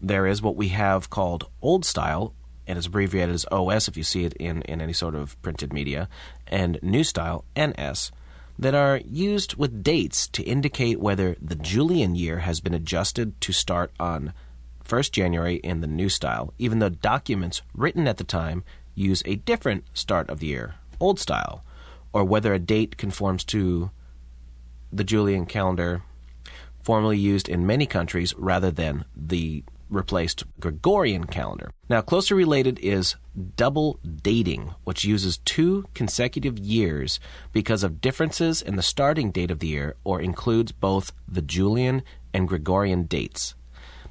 There 0.00 0.26
is 0.26 0.40
what 0.40 0.56
we 0.56 0.68
have 0.68 1.10
called 1.10 1.48
old 1.60 1.84
style, 1.84 2.34
and 2.66 2.78
it's 2.78 2.86
abbreviated 2.86 3.34
as 3.34 3.46
OS 3.50 3.88
if 3.88 3.96
you 3.96 4.04
see 4.04 4.24
it 4.24 4.34
in, 4.34 4.62
in 4.62 4.80
any 4.80 4.92
sort 4.92 5.16
of 5.16 5.40
printed 5.42 5.72
media, 5.72 6.08
and 6.46 6.78
new 6.82 7.02
style, 7.02 7.44
NS 7.58 8.12
that 8.58 8.74
are 8.74 9.00
used 9.04 9.54
with 9.54 9.84
dates 9.84 10.26
to 10.28 10.42
indicate 10.42 11.00
whether 11.00 11.36
the 11.40 11.54
Julian 11.54 12.14
year 12.14 12.40
has 12.40 12.60
been 12.60 12.74
adjusted 12.74 13.40
to 13.40 13.52
start 13.52 13.92
on 14.00 14.32
1st 14.84 15.12
January 15.12 15.56
in 15.56 15.80
the 15.80 15.86
new 15.86 16.08
style, 16.08 16.52
even 16.58 16.78
though 16.78 16.88
documents 16.88 17.62
written 17.74 18.08
at 18.08 18.16
the 18.16 18.24
time 18.24 18.64
use 18.94 19.22
a 19.24 19.36
different 19.36 19.84
start 19.94 20.28
of 20.28 20.40
the 20.40 20.46
year, 20.46 20.74
old 20.98 21.20
style, 21.20 21.62
or 22.12 22.24
whether 22.24 22.52
a 22.52 22.58
date 22.58 22.96
conforms 22.96 23.44
to 23.44 23.90
the 24.92 25.04
Julian 25.04 25.46
calendar 25.46 26.02
formerly 26.82 27.18
used 27.18 27.48
in 27.48 27.66
many 27.66 27.86
countries 27.86 28.34
rather 28.38 28.70
than 28.70 29.04
the 29.14 29.62
replaced 29.90 30.44
Gregorian 30.60 31.24
calendar. 31.24 31.70
Now, 31.88 32.00
closely 32.00 32.36
related 32.36 32.78
is 32.80 33.16
double 33.56 33.98
dating, 34.22 34.74
which 34.84 35.04
uses 35.04 35.38
two 35.38 35.86
consecutive 35.94 36.58
years 36.58 37.20
because 37.52 37.82
of 37.82 38.00
differences 38.00 38.62
in 38.62 38.76
the 38.76 38.82
starting 38.82 39.30
date 39.30 39.50
of 39.50 39.60
the 39.60 39.68
year 39.68 39.96
or 40.04 40.20
includes 40.20 40.72
both 40.72 41.12
the 41.26 41.42
Julian 41.42 42.02
and 42.34 42.48
Gregorian 42.48 43.04
dates. 43.04 43.54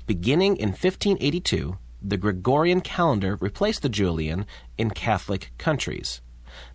Beginning 0.06 0.56
in 0.58 0.70
1582, 0.70 1.78
the 2.02 2.18
Gregorian 2.18 2.82
calendar 2.82 3.38
replaced 3.42 3.82
the 3.82 3.90
Julian 3.90 4.46
in 4.78 4.92
Catholic 4.92 5.52
countries. 5.58 6.22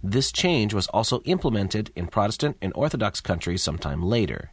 This 0.03 0.31
change 0.31 0.75
was 0.75 0.87
also 0.89 1.23
implemented 1.23 1.91
in 1.97 2.09
Protestant 2.09 2.57
and 2.61 2.73
Orthodox 2.75 3.21
countries 3.21 3.63
sometime 3.63 4.03
later. 4.03 4.51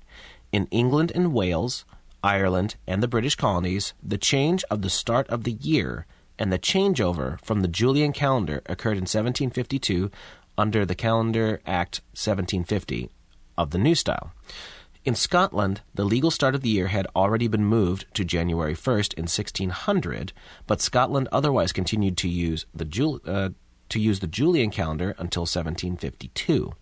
In 0.51 0.67
England 0.67 1.11
and 1.13 1.33
Wales, 1.33 1.85
Ireland, 2.23 2.75
and 2.87 3.01
the 3.01 3.07
British 3.07 3.35
colonies, 3.35 3.93
the 4.03 4.17
change 4.17 4.63
of 4.69 4.81
the 4.81 4.89
start 4.89 5.27
of 5.29 5.43
the 5.43 5.53
year 5.53 6.05
and 6.37 6.51
the 6.51 6.59
changeover 6.59 7.39
from 7.43 7.61
the 7.61 7.67
Julian 7.67 8.13
calendar 8.13 8.61
occurred 8.65 8.97
in 8.97 9.03
1752 9.03 10.09
under 10.57 10.85
the 10.85 10.95
Calendar 10.95 11.61
Act 11.65 12.01
1750 12.13 13.09
of 13.57 13.71
the 13.71 13.77
New 13.77 13.95
Style. 13.95 14.31
In 15.05 15.15
Scotland, 15.15 15.81
the 15.93 16.03
legal 16.03 16.31
start 16.31 16.55
of 16.55 16.61
the 16.61 16.69
year 16.69 16.87
had 16.87 17.07
already 17.15 17.47
been 17.47 17.63
moved 17.63 18.05
to 18.13 18.25
January 18.25 18.73
1st 18.73 19.13
in 19.13 19.23
1600, 19.23 20.33
but 20.67 20.81
Scotland 20.81 21.29
otherwise 21.31 21.71
continued 21.71 22.17
to 22.17 22.29
use 22.29 22.65
the 22.73 22.85
Jul- 22.85 23.21
uh, 23.25 23.49
to 23.89 23.99
use 23.99 24.19
the 24.19 24.27
Julian 24.27 24.69
calendar 24.69 25.15
until 25.17 25.41
1752. 25.41 26.73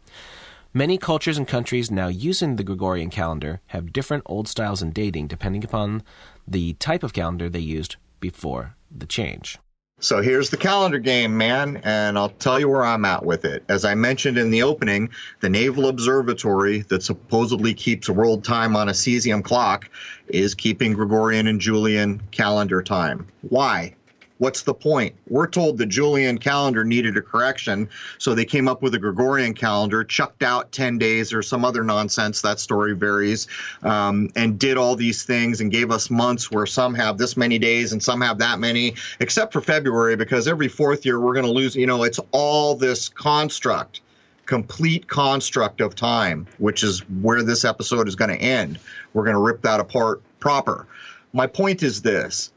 Many 0.73 0.97
cultures 0.97 1.37
and 1.37 1.47
countries 1.47 1.89
now 1.89 2.07
using 2.07 2.55
the 2.55 2.63
Gregorian 2.63 3.09
calendar 3.09 3.61
have 3.67 3.93
different 3.93 4.23
old 4.25 4.47
styles 4.47 4.81
in 4.81 4.91
dating 4.91 5.27
depending 5.27 5.63
upon 5.63 6.03
the 6.47 6.73
type 6.73 7.03
of 7.03 7.13
calendar 7.13 7.49
they 7.49 7.59
used 7.59 7.95
before 8.19 8.75
the 8.91 9.05
change. 9.05 9.57
So 9.99 10.21
here's 10.21 10.51
the 10.51 10.57
calendar 10.57 10.99
game, 10.99 11.35
man, 11.35 11.81
and 11.83 12.19
I'll 12.19 12.29
tell 12.29 12.59
you 12.59 12.69
where 12.69 12.85
I'm 12.85 13.03
at 13.03 13.25
with 13.25 13.45
it. 13.45 13.63
As 13.67 13.83
I 13.83 13.95
mentioned 13.95 14.37
in 14.37 14.51
the 14.51 14.61
opening, 14.61 15.09
the 15.39 15.49
Naval 15.49 15.87
Observatory 15.87 16.81
that 16.89 17.01
supposedly 17.01 17.73
keeps 17.73 18.07
world 18.07 18.43
time 18.43 18.75
on 18.75 18.89
a 18.89 18.91
cesium 18.91 19.43
clock 19.43 19.89
is 20.27 20.53
keeping 20.53 20.93
Gregorian 20.93 21.47
and 21.47 21.59
Julian 21.59 22.21
calendar 22.29 22.83
time. 22.83 23.27
Why? 23.41 23.95
What's 24.39 24.61
the 24.61 24.73
point? 24.73 25.15
We're 25.27 25.47
told 25.47 25.77
the 25.77 25.85
Julian 25.85 26.37
calendar 26.37 26.83
needed 26.83 27.17
a 27.17 27.21
correction, 27.21 27.89
so 28.19 28.35
they 28.35 28.45
came 28.45 28.67
up 28.67 28.83
with 28.83 28.93
a 28.93 28.99
Gregorian 28.99 29.53
calendar, 29.53 30.03
chucked 30.03 30.43
out 30.43 30.71
10 30.71 30.99
days 30.99 31.33
or 31.33 31.41
some 31.41 31.65
other 31.65 31.83
nonsense, 31.83 32.41
that 32.43 32.59
story 32.59 32.93
varies, 32.93 33.47
um, 33.81 34.29
and 34.35 34.59
did 34.59 34.77
all 34.77 34.95
these 34.95 35.23
things 35.23 35.59
and 35.59 35.71
gave 35.71 35.89
us 35.89 36.11
months 36.11 36.51
where 36.51 36.67
some 36.67 36.93
have 36.93 37.17
this 37.17 37.35
many 37.35 37.57
days 37.57 37.93
and 37.93 38.03
some 38.03 38.21
have 38.21 38.37
that 38.37 38.59
many, 38.59 38.93
except 39.19 39.53
for 39.53 39.61
February, 39.61 40.15
because 40.15 40.47
every 40.47 40.67
fourth 40.67 41.03
year 41.03 41.19
we're 41.19 41.33
going 41.33 41.45
to 41.45 41.51
lose, 41.51 41.75
you 41.75 41.87
know, 41.87 42.03
it's 42.03 42.19
all 42.31 42.75
this 42.75 43.09
construct 43.09 44.01
complete 44.45 45.07
construct 45.09 45.81
of 45.81 45.93
time, 45.93 46.47
which 46.57 46.81
is 46.81 47.01
where 47.21 47.43
this 47.43 47.65
episode 47.65 48.07
is 48.07 48.15
going 48.15 48.29
to 48.29 48.37
end. 48.37 48.79
We're 49.13 49.25
going 49.25 49.35
to 49.35 49.41
rip 49.41 49.61
that 49.63 49.81
apart 49.81 50.21
proper. 50.39 50.87
My 51.33 51.45
point 51.47 51.83
is 51.83 52.01
this 52.01 52.51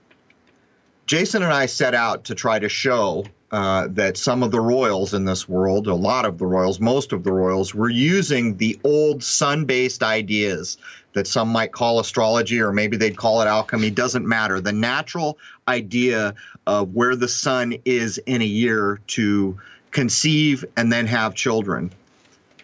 Jason 1.10 1.42
and 1.42 1.52
I 1.52 1.66
set 1.66 1.92
out 1.92 2.22
to 2.26 2.36
try 2.36 2.60
to 2.60 2.68
show 2.68 3.24
uh, 3.50 3.88
that 3.90 4.16
some 4.16 4.44
of 4.44 4.52
the 4.52 4.60
royals 4.60 5.12
in 5.12 5.24
this 5.24 5.48
world, 5.48 5.88
a 5.88 5.94
lot 5.96 6.24
of 6.24 6.38
the 6.38 6.46
royals, 6.46 6.78
most 6.78 7.12
of 7.12 7.24
the 7.24 7.32
royals, 7.32 7.74
were 7.74 7.88
using 7.88 8.56
the 8.58 8.78
old 8.84 9.24
sun 9.24 9.64
based 9.64 10.04
ideas 10.04 10.78
that 11.14 11.26
some 11.26 11.48
might 11.48 11.72
call 11.72 11.98
astrology 11.98 12.60
or 12.60 12.70
maybe 12.70 12.96
they'd 12.96 13.16
call 13.16 13.42
it 13.42 13.46
alchemy, 13.46 13.90
doesn't 13.90 14.24
matter. 14.24 14.60
The 14.60 14.70
natural 14.70 15.36
idea 15.66 16.32
of 16.68 16.94
where 16.94 17.16
the 17.16 17.26
sun 17.26 17.74
is 17.84 18.18
in 18.18 18.40
a 18.40 18.44
year 18.44 19.00
to 19.08 19.58
conceive 19.90 20.64
and 20.76 20.92
then 20.92 21.08
have 21.08 21.34
children. 21.34 21.90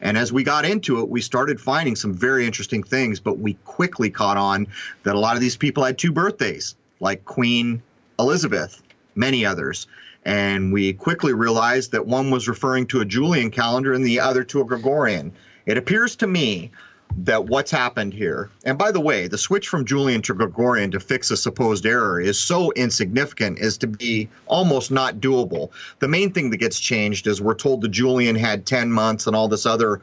And 0.00 0.16
as 0.16 0.32
we 0.32 0.44
got 0.44 0.64
into 0.64 1.00
it, 1.00 1.08
we 1.08 1.20
started 1.20 1.60
finding 1.60 1.96
some 1.96 2.14
very 2.14 2.46
interesting 2.46 2.84
things, 2.84 3.18
but 3.18 3.40
we 3.40 3.54
quickly 3.64 4.08
caught 4.08 4.36
on 4.36 4.68
that 5.02 5.16
a 5.16 5.18
lot 5.18 5.34
of 5.34 5.40
these 5.40 5.56
people 5.56 5.82
had 5.82 5.98
two 5.98 6.12
birthdays, 6.12 6.76
like 7.00 7.24
Queen 7.24 7.82
Elizabeth, 8.18 8.82
many 9.14 9.44
others. 9.44 9.86
And 10.24 10.72
we 10.72 10.92
quickly 10.92 11.32
realized 11.32 11.92
that 11.92 12.06
one 12.06 12.30
was 12.30 12.48
referring 12.48 12.86
to 12.88 13.00
a 13.00 13.04
Julian 13.04 13.50
calendar 13.50 13.92
and 13.92 14.04
the 14.04 14.20
other 14.20 14.42
to 14.44 14.60
a 14.60 14.64
Gregorian. 14.64 15.32
It 15.66 15.78
appears 15.78 16.16
to 16.16 16.26
me 16.26 16.72
that 17.18 17.46
what's 17.46 17.70
happened 17.70 18.12
here, 18.12 18.50
and 18.64 18.76
by 18.76 18.90
the 18.90 19.00
way, 19.00 19.28
the 19.28 19.38
switch 19.38 19.68
from 19.68 19.86
Julian 19.86 20.20
to 20.22 20.34
Gregorian 20.34 20.90
to 20.90 21.00
fix 21.00 21.30
a 21.30 21.36
supposed 21.36 21.86
error 21.86 22.20
is 22.20 22.38
so 22.38 22.72
insignificant 22.72 23.58
as 23.60 23.78
to 23.78 23.86
be 23.86 24.28
almost 24.46 24.90
not 24.90 25.20
doable. 25.20 25.70
The 26.00 26.08
main 26.08 26.32
thing 26.32 26.50
that 26.50 26.58
gets 26.58 26.78
changed 26.78 27.26
is 27.26 27.40
we're 27.40 27.54
told 27.54 27.80
the 27.80 27.88
Julian 27.88 28.34
had 28.34 28.66
10 28.66 28.90
months 28.90 29.26
and 29.26 29.36
all 29.36 29.48
this 29.48 29.66
other 29.66 30.02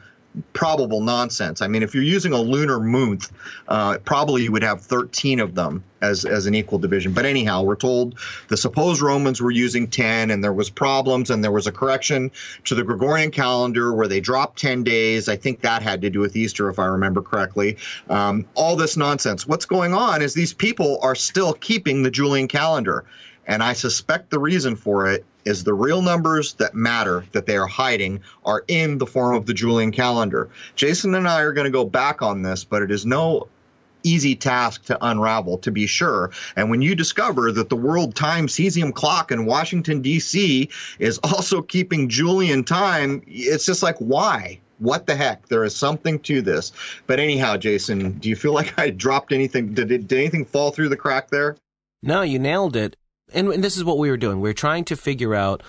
probable 0.52 1.00
nonsense. 1.00 1.62
I 1.62 1.68
mean, 1.68 1.82
if 1.82 1.94
you're 1.94 2.02
using 2.02 2.32
a 2.32 2.40
lunar 2.40 2.80
month, 2.80 3.32
uh, 3.68 3.98
probably 3.98 4.42
you 4.42 4.52
would 4.52 4.64
have 4.64 4.80
13 4.80 5.38
of 5.38 5.54
them 5.54 5.84
as, 6.02 6.24
as 6.24 6.46
an 6.46 6.54
equal 6.54 6.78
division. 6.78 7.12
But 7.12 7.24
anyhow, 7.24 7.62
we're 7.62 7.76
told 7.76 8.18
the 8.48 8.56
supposed 8.56 9.00
Romans 9.00 9.40
were 9.40 9.52
using 9.52 9.86
10 9.86 10.30
and 10.30 10.42
there 10.42 10.52
was 10.52 10.70
problems 10.70 11.30
and 11.30 11.42
there 11.42 11.52
was 11.52 11.66
a 11.66 11.72
correction 11.72 12.32
to 12.64 12.74
the 12.74 12.82
Gregorian 12.82 13.30
calendar 13.30 13.94
where 13.94 14.08
they 14.08 14.20
dropped 14.20 14.58
10 14.58 14.82
days. 14.82 15.28
I 15.28 15.36
think 15.36 15.60
that 15.60 15.82
had 15.82 16.00
to 16.02 16.10
do 16.10 16.20
with 16.20 16.34
Easter, 16.36 16.68
if 16.68 16.78
I 16.78 16.86
remember 16.86 17.22
correctly. 17.22 17.76
Um, 18.10 18.46
all 18.54 18.76
this 18.76 18.96
nonsense. 18.96 19.46
What's 19.46 19.66
going 19.66 19.94
on 19.94 20.20
is 20.20 20.34
these 20.34 20.54
people 20.54 20.98
are 21.02 21.14
still 21.14 21.54
keeping 21.54 22.02
the 22.02 22.10
Julian 22.10 22.48
calendar. 22.48 23.04
And 23.46 23.62
I 23.62 23.74
suspect 23.74 24.30
the 24.30 24.38
reason 24.38 24.74
for 24.74 25.06
it 25.06 25.24
is 25.44 25.64
the 25.64 25.74
real 25.74 26.02
numbers 26.02 26.54
that 26.54 26.74
matter 26.74 27.24
that 27.32 27.46
they 27.46 27.56
are 27.56 27.66
hiding 27.66 28.20
are 28.44 28.64
in 28.68 28.98
the 28.98 29.06
form 29.06 29.34
of 29.34 29.46
the 29.46 29.54
Julian 29.54 29.92
calendar. 29.92 30.48
Jason 30.74 31.14
and 31.14 31.28
I 31.28 31.42
are 31.42 31.52
going 31.52 31.66
to 31.66 31.70
go 31.70 31.84
back 31.84 32.22
on 32.22 32.42
this, 32.42 32.64
but 32.64 32.82
it 32.82 32.90
is 32.90 33.04
no 33.04 33.48
easy 34.02 34.36
task 34.36 34.84
to 34.84 34.98
unravel, 35.00 35.58
to 35.58 35.72
be 35.72 35.86
sure. 35.86 36.30
And 36.56 36.70
when 36.70 36.82
you 36.82 36.94
discover 36.94 37.50
that 37.52 37.70
the 37.70 37.76
world 37.76 38.14
time 38.14 38.46
cesium 38.46 38.94
clock 38.94 39.32
in 39.32 39.46
Washington, 39.46 40.02
D.C. 40.02 40.68
is 40.98 41.18
also 41.24 41.62
keeping 41.62 42.08
Julian 42.08 42.64
time, 42.64 43.22
it's 43.26 43.64
just 43.64 43.82
like, 43.82 43.96
why? 43.98 44.60
What 44.78 45.06
the 45.06 45.16
heck? 45.16 45.48
There 45.48 45.64
is 45.64 45.74
something 45.74 46.18
to 46.20 46.42
this. 46.42 46.72
But 47.06 47.18
anyhow, 47.18 47.56
Jason, 47.56 48.18
do 48.18 48.28
you 48.28 48.36
feel 48.36 48.52
like 48.52 48.78
I 48.78 48.90
dropped 48.90 49.32
anything? 49.32 49.72
Did, 49.72 49.88
did 49.88 50.12
anything 50.12 50.44
fall 50.44 50.70
through 50.70 50.90
the 50.90 50.96
crack 50.96 51.30
there? 51.30 51.56
No, 52.02 52.20
you 52.20 52.38
nailed 52.38 52.76
it 52.76 52.96
and, 53.34 53.48
and 53.48 53.64
this 53.64 53.76
is 53.76 53.84
what 53.84 53.98
we 53.98 54.10
were 54.10 54.16
doing. 54.16 54.40
We 54.40 54.48
were 54.48 54.54
trying 54.54 54.84
to 54.86 54.96
figure 54.96 55.34
out 55.34 55.62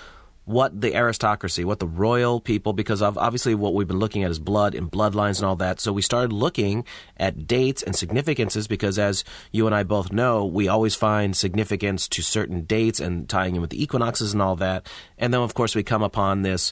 what 0.45 0.79
the 0.79 0.95
aristocracy, 0.95 1.65
what 1.65 1.79
the 1.79 1.87
royal 1.87 2.39
people, 2.39 2.71
because 2.71 3.01
obviously 3.01 3.55
what 3.55 3.73
we've 3.73 3.87
been 3.87 3.99
looking 3.99 4.23
at 4.23 4.29
is 4.29 4.37
blood 4.37 4.75
and 4.75 4.91
bloodlines 4.91 5.37
and 5.37 5.45
all 5.45 5.55
that. 5.55 5.79
So 5.79 5.91
we 5.91 6.03
started 6.03 6.31
looking 6.31 6.85
at 7.17 7.47
dates 7.47 7.81
and 7.81 7.95
significances 7.95 8.67
because, 8.67 8.99
as 8.99 9.23
you 9.51 9.65
and 9.65 9.75
I 9.75 9.81
both 9.83 10.11
know, 10.11 10.45
we 10.45 10.67
always 10.67 10.93
find 10.93 11.35
significance 11.35 12.07
to 12.09 12.21
certain 12.21 12.61
dates 12.61 12.99
and 12.99 13.27
tying 13.27 13.55
in 13.55 13.61
with 13.61 13.71
the 13.71 13.81
equinoxes 13.81 14.33
and 14.33 14.41
all 14.41 14.55
that. 14.57 14.87
And 15.17 15.33
then, 15.33 15.41
of 15.41 15.55
course, 15.55 15.75
we 15.75 15.81
come 15.81 16.03
upon 16.03 16.43
this 16.43 16.71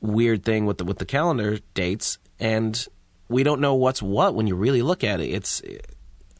weird 0.00 0.44
thing 0.44 0.66
with 0.66 0.78
the 0.78 0.84
with 0.84 0.98
the 0.98 1.06
calendar 1.06 1.60
dates, 1.72 2.18
and 2.40 2.86
we 3.28 3.44
don't 3.44 3.60
know 3.60 3.74
what's 3.74 4.02
what 4.02 4.34
when 4.34 4.48
you 4.48 4.56
really 4.56 4.82
look 4.82 5.04
at 5.04 5.20
it. 5.20 5.30
It's 5.30 5.62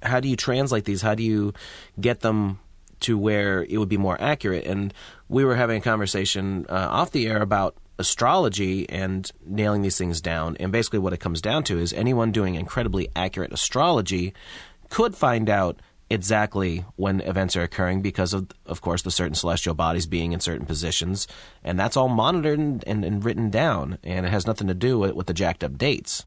how 0.03 0.19
do 0.19 0.29
you 0.29 0.37
translate 0.37 0.85
these? 0.85 1.03
How 1.03 1.15
do 1.15 1.23
you 1.23 1.55
get 2.01 2.21
them 2.21 2.59
to 3.05 3.19
where 3.19 3.65
it 3.65 3.79
would 3.79 3.89
be 3.89 3.97
more 3.97 4.21
accurate. 4.21 4.67
And 4.67 4.93
we 5.29 5.45
were 5.45 5.57
having 5.57 5.79
a 5.79 5.81
conversation 5.81 6.67
uh, 6.69 6.89
off 6.91 7.11
the 7.11 7.27
air 7.27 7.41
about 7.41 7.77
astrology 7.99 8.89
and 8.89 9.31
nailing 9.45 9.83
these 9.83 9.99
things 9.99 10.21
down. 10.21 10.57
And 10.59 10.73
basically, 10.73 10.99
what 10.99 11.13
it 11.13 11.21
comes 11.21 11.41
down 11.41 11.65
to 11.65 11.79
is 11.79 11.93
anyone 11.93 12.33
doing 12.33 12.55
incredibly 12.55 13.09
accurate 13.15 13.53
astrology 13.53 14.35
could 14.89 15.15
find 15.15 15.49
out 15.49 15.81
exactly 16.11 16.85
when 16.97 17.21
events 17.23 17.57
are 17.57 17.63
occurring 17.63 18.03
because 18.03 18.35
of 18.35 18.47
of 18.67 18.83
course 18.83 19.03
the 19.03 19.11
certain 19.11 19.35
celestial 19.35 19.75
bodies 19.75 20.07
being 20.07 20.33
in 20.33 20.39
certain 20.39 20.67
positions 20.67 21.27
and 21.65 21.81
that's 21.81 21.97
all 21.97 22.09
monitored 22.09 22.59
and, 22.59 22.85
and, 22.87 23.05
and 23.07 23.25
written 23.25 23.49
down 23.49 23.99
and 24.05 24.27
it 24.27 24.29
has 24.29 24.47
nothing 24.47 24.69
to 24.69 24.75
do 24.75 24.99
with, 24.99 25.13
with 25.15 25.27
the 25.27 25.33
jacked 25.33 25.65
up 25.65 25.79
dates 25.79 26.27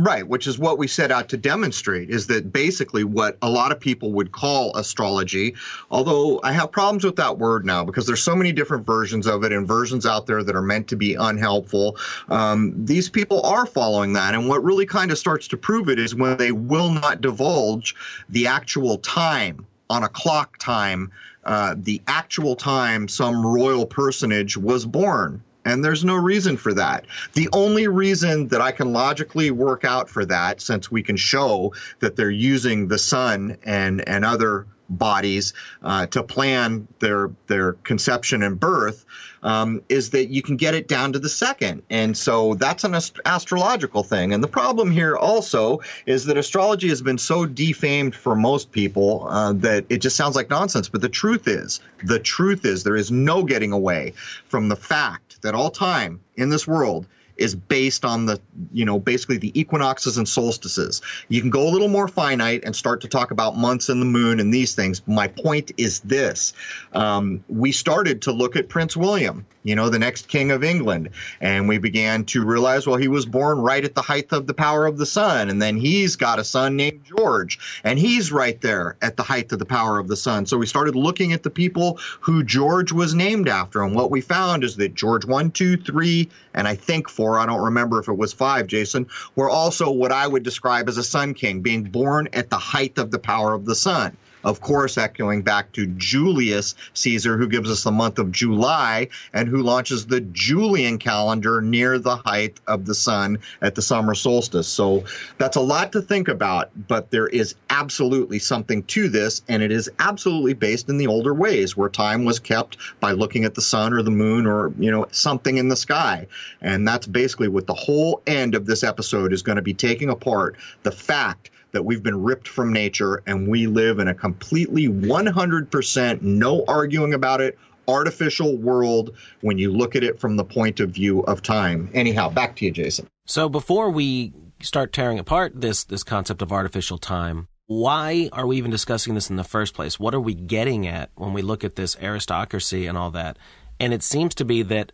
Right, 0.00 0.28
which 0.28 0.46
is 0.46 0.60
what 0.60 0.78
we 0.78 0.86
set 0.86 1.10
out 1.10 1.28
to 1.30 1.36
demonstrate 1.36 2.08
is 2.08 2.28
that 2.28 2.52
basically 2.52 3.02
what 3.02 3.36
a 3.42 3.50
lot 3.50 3.72
of 3.72 3.80
people 3.80 4.12
would 4.12 4.30
call 4.30 4.70
astrology, 4.76 5.56
although 5.90 6.40
I 6.44 6.52
have 6.52 6.70
problems 6.70 7.02
with 7.02 7.16
that 7.16 7.38
word 7.38 7.66
now 7.66 7.84
because 7.84 8.06
there's 8.06 8.22
so 8.22 8.36
many 8.36 8.52
different 8.52 8.86
versions 8.86 9.26
of 9.26 9.42
it 9.42 9.50
and 9.50 9.66
versions 9.66 10.06
out 10.06 10.28
there 10.28 10.44
that 10.44 10.54
are 10.54 10.62
meant 10.62 10.86
to 10.90 10.96
be 10.96 11.16
unhelpful. 11.16 11.96
Um, 12.28 12.74
these 12.76 13.10
people 13.10 13.42
are 13.42 13.66
following 13.66 14.12
that. 14.12 14.34
And 14.34 14.48
what 14.48 14.62
really 14.62 14.86
kind 14.86 15.10
of 15.10 15.18
starts 15.18 15.48
to 15.48 15.56
prove 15.56 15.88
it 15.88 15.98
is 15.98 16.14
when 16.14 16.36
they 16.36 16.52
will 16.52 16.90
not 16.90 17.20
divulge 17.20 17.96
the 18.28 18.46
actual 18.46 18.98
time 18.98 19.66
on 19.90 20.04
a 20.04 20.08
clock 20.08 20.58
time, 20.58 21.10
uh, 21.42 21.74
the 21.76 22.00
actual 22.06 22.54
time 22.54 23.08
some 23.08 23.44
royal 23.44 23.84
personage 23.84 24.56
was 24.56 24.86
born 24.86 25.42
and 25.68 25.84
there's 25.84 26.04
no 26.04 26.14
reason 26.14 26.56
for 26.56 26.72
that. 26.74 27.04
The 27.34 27.48
only 27.52 27.88
reason 27.88 28.48
that 28.48 28.60
I 28.60 28.72
can 28.72 28.92
logically 28.92 29.50
work 29.50 29.84
out 29.84 30.08
for 30.08 30.24
that, 30.24 30.60
since 30.60 30.90
we 30.90 31.02
can 31.02 31.16
show 31.16 31.74
that 32.00 32.16
they're 32.16 32.30
using 32.30 32.88
the 32.88 32.98
sun 32.98 33.58
and, 33.64 34.06
and 34.08 34.24
other 34.24 34.66
bodies 34.88 35.54
uh, 35.82 36.06
to 36.06 36.22
plan 36.22 36.88
their 36.98 37.30
their 37.46 37.74
conception 37.74 38.42
and 38.42 38.58
birth 38.58 39.04
um, 39.42 39.82
is 39.88 40.10
that 40.10 40.26
you 40.26 40.42
can 40.42 40.56
get 40.56 40.74
it 40.74 40.88
down 40.88 41.12
to 41.12 41.18
the 41.18 41.28
second, 41.28 41.82
and 41.90 42.16
so 42.16 42.54
that's 42.54 42.84
an 42.84 42.94
ast- 42.94 43.20
astrological 43.24 44.02
thing. 44.02 44.32
And 44.32 44.42
the 44.42 44.48
problem 44.48 44.90
here 44.90 45.16
also 45.16 45.80
is 46.06 46.24
that 46.24 46.36
astrology 46.36 46.88
has 46.88 47.02
been 47.02 47.18
so 47.18 47.46
defamed 47.46 48.14
for 48.14 48.34
most 48.34 48.72
people 48.72 49.26
uh, 49.28 49.52
that 49.54 49.84
it 49.88 49.98
just 49.98 50.16
sounds 50.16 50.34
like 50.34 50.50
nonsense. 50.50 50.88
But 50.88 51.02
the 51.02 51.08
truth 51.08 51.46
is, 51.46 51.80
the 52.04 52.18
truth 52.18 52.64
is, 52.64 52.82
there 52.82 52.96
is 52.96 53.10
no 53.10 53.44
getting 53.44 53.72
away 53.72 54.14
from 54.48 54.68
the 54.68 54.76
fact 54.76 55.40
that 55.42 55.54
all 55.54 55.70
time 55.70 56.20
in 56.36 56.48
this 56.48 56.66
world 56.66 57.06
is 57.38 57.54
based 57.54 58.04
on 58.04 58.26
the, 58.26 58.40
you 58.72 58.84
know, 58.84 58.98
basically 58.98 59.38
the 59.38 59.58
equinoxes 59.58 60.18
and 60.18 60.28
solstices. 60.28 61.00
You 61.28 61.40
can 61.40 61.50
go 61.50 61.68
a 61.68 61.70
little 61.70 61.88
more 61.88 62.08
finite 62.08 62.64
and 62.64 62.74
start 62.74 63.00
to 63.02 63.08
talk 63.08 63.30
about 63.30 63.56
months 63.56 63.88
and 63.88 64.00
the 64.00 64.06
moon 64.06 64.40
and 64.40 64.52
these 64.52 64.74
things. 64.74 65.02
My 65.06 65.28
point 65.28 65.72
is 65.76 66.00
this. 66.00 66.52
Um, 66.92 67.44
we 67.48 67.72
started 67.72 68.22
to 68.22 68.32
look 68.32 68.56
at 68.56 68.68
Prince 68.68 68.96
William, 68.96 69.46
you 69.62 69.76
know, 69.76 69.88
the 69.88 69.98
next 69.98 70.28
king 70.28 70.50
of 70.50 70.64
England, 70.64 71.10
and 71.40 71.68
we 71.68 71.78
began 71.78 72.24
to 72.26 72.44
realize, 72.44 72.86
well, 72.86 72.96
he 72.96 73.08
was 73.08 73.26
born 73.26 73.58
right 73.60 73.84
at 73.84 73.94
the 73.94 74.02
height 74.02 74.32
of 74.32 74.46
the 74.46 74.54
power 74.54 74.86
of 74.86 74.98
the 74.98 75.06
sun, 75.06 75.50
and 75.50 75.60
then 75.60 75.76
he's 75.76 76.16
got 76.16 76.38
a 76.38 76.44
son 76.44 76.76
named 76.76 77.04
George, 77.04 77.58
and 77.84 77.98
he's 77.98 78.32
right 78.32 78.60
there 78.60 78.96
at 79.02 79.16
the 79.16 79.22
height 79.22 79.52
of 79.52 79.58
the 79.58 79.64
power 79.64 79.98
of 79.98 80.08
the 80.08 80.16
sun. 80.16 80.46
So 80.46 80.56
we 80.56 80.66
started 80.66 80.96
looking 80.96 81.32
at 81.32 81.42
the 81.42 81.50
people 81.50 81.98
who 82.20 82.42
George 82.42 82.92
was 82.92 83.14
named 83.14 83.48
after, 83.48 83.82
and 83.82 83.94
what 83.94 84.10
we 84.10 84.20
found 84.20 84.64
is 84.64 84.76
that 84.76 84.94
George 84.94 85.24
one, 85.24 85.50
two, 85.50 85.76
three, 85.76 86.28
and 86.54 86.66
I 86.66 86.74
think 86.74 87.08
four 87.08 87.27
four, 87.28 87.38
I 87.38 87.46
don't 87.46 87.62
remember 87.62 87.98
if 87.98 88.08
it 88.08 88.16
was 88.16 88.32
five, 88.32 88.66
Jason, 88.66 89.06
were 89.36 89.50
also 89.50 89.90
what 89.90 90.12
I 90.12 90.26
would 90.26 90.42
describe 90.42 90.88
as 90.88 90.96
a 90.96 91.04
sun 91.04 91.34
king, 91.34 91.60
being 91.60 91.84
born 91.84 92.28
at 92.32 92.48
the 92.48 92.56
height 92.56 92.96
of 92.96 93.10
the 93.10 93.18
power 93.18 93.52
of 93.52 93.66
the 93.66 93.74
sun. 93.74 94.16
Of 94.44 94.60
course, 94.60 94.96
echoing 94.96 95.42
back 95.42 95.72
to 95.72 95.86
Julius 95.86 96.74
Caesar, 96.94 97.36
who 97.36 97.48
gives 97.48 97.70
us 97.70 97.82
the 97.82 97.90
month 97.90 98.18
of 98.18 98.32
July 98.32 99.08
and 99.32 99.48
who 99.48 99.62
launches 99.62 100.06
the 100.06 100.20
Julian 100.20 100.98
calendar 100.98 101.60
near 101.60 101.98
the 101.98 102.16
height 102.16 102.60
of 102.66 102.86
the 102.86 102.94
sun 102.94 103.38
at 103.60 103.74
the 103.74 103.82
summer 103.82 104.14
solstice. 104.14 104.68
So 104.68 105.04
that's 105.38 105.56
a 105.56 105.60
lot 105.60 105.92
to 105.92 106.02
think 106.02 106.28
about, 106.28 106.70
but 106.88 107.10
there 107.10 107.26
is 107.26 107.54
absolutely 107.70 108.38
something 108.38 108.82
to 108.84 109.08
this, 109.08 109.42
and 109.48 109.62
it 109.62 109.72
is 109.72 109.90
absolutely 109.98 110.54
based 110.54 110.88
in 110.88 110.98
the 110.98 111.06
older 111.06 111.34
ways 111.34 111.76
where 111.76 111.88
time 111.88 112.24
was 112.24 112.38
kept 112.38 112.76
by 113.00 113.12
looking 113.12 113.44
at 113.44 113.54
the 113.54 113.62
sun 113.62 113.92
or 113.92 114.02
the 114.02 114.10
moon 114.10 114.46
or, 114.46 114.72
you 114.78 114.90
know, 114.90 115.06
something 115.10 115.56
in 115.56 115.68
the 115.68 115.76
sky. 115.76 116.26
And 116.60 116.86
that's 116.86 117.06
basically 117.06 117.48
what 117.48 117.66
the 117.66 117.74
whole 117.74 118.22
end 118.26 118.54
of 118.54 118.66
this 118.66 118.82
episode 118.82 119.32
is 119.32 119.42
going 119.42 119.56
to 119.56 119.62
be 119.62 119.74
taking 119.74 120.10
apart 120.10 120.56
the 120.82 120.92
fact 120.92 121.50
that 121.72 121.84
we've 121.84 122.02
been 122.02 122.22
ripped 122.22 122.48
from 122.48 122.72
nature 122.72 123.22
and 123.26 123.48
we 123.48 123.66
live 123.66 123.98
in 123.98 124.08
a 124.08 124.14
completely 124.14 124.88
100% 124.88 126.22
no 126.22 126.64
arguing 126.66 127.14
about 127.14 127.40
it 127.40 127.58
artificial 127.88 128.56
world 128.56 129.16
when 129.40 129.58
you 129.58 129.72
look 129.72 129.96
at 129.96 130.04
it 130.04 130.20
from 130.20 130.36
the 130.36 130.44
point 130.44 130.78
of 130.78 130.90
view 130.90 131.20
of 131.20 131.42
time. 131.42 131.90
Anyhow, 131.94 132.28
back 132.28 132.56
to 132.56 132.66
you, 132.66 132.70
Jason. 132.70 133.08
So 133.26 133.48
before 133.48 133.90
we 133.90 134.32
start 134.60 134.92
tearing 134.92 135.18
apart 135.18 135.60
this 135.60 135.84
this 135.84 136.02
concept 136.02 136.42
of 136.42 136.52
artificial 136.52 136.98
time, 136.98 137.48
why 137.66 138.28
are 138.32 138.46
we 138.46 138.56
even 138.56 138.70
discussing 138.70 139.14
this 139.14 139.30
in 139.30 139.36
the 139.36 139.44
first 139.44 139.74
place? 139.74 139.98
What 139.98 140.14
are 140.14 140.20
we 140.20 140.34
getting 140.34 140.86
at 140.86 141.10
when 141.14 141.32
we 141.32 141.42
look 141.42 141.64
at 141.64 141.76
this 141.76 141.96
aristocracy 142.00 142.86
and 142.86 142.96
all 142.96 143.10
that? 143.12 143.38
And 143.80 143.92
it 143.92 144.02
seems 144.02 144.34
to 144.36 144.44
be 144.44 144.62
that, 144.62 144.92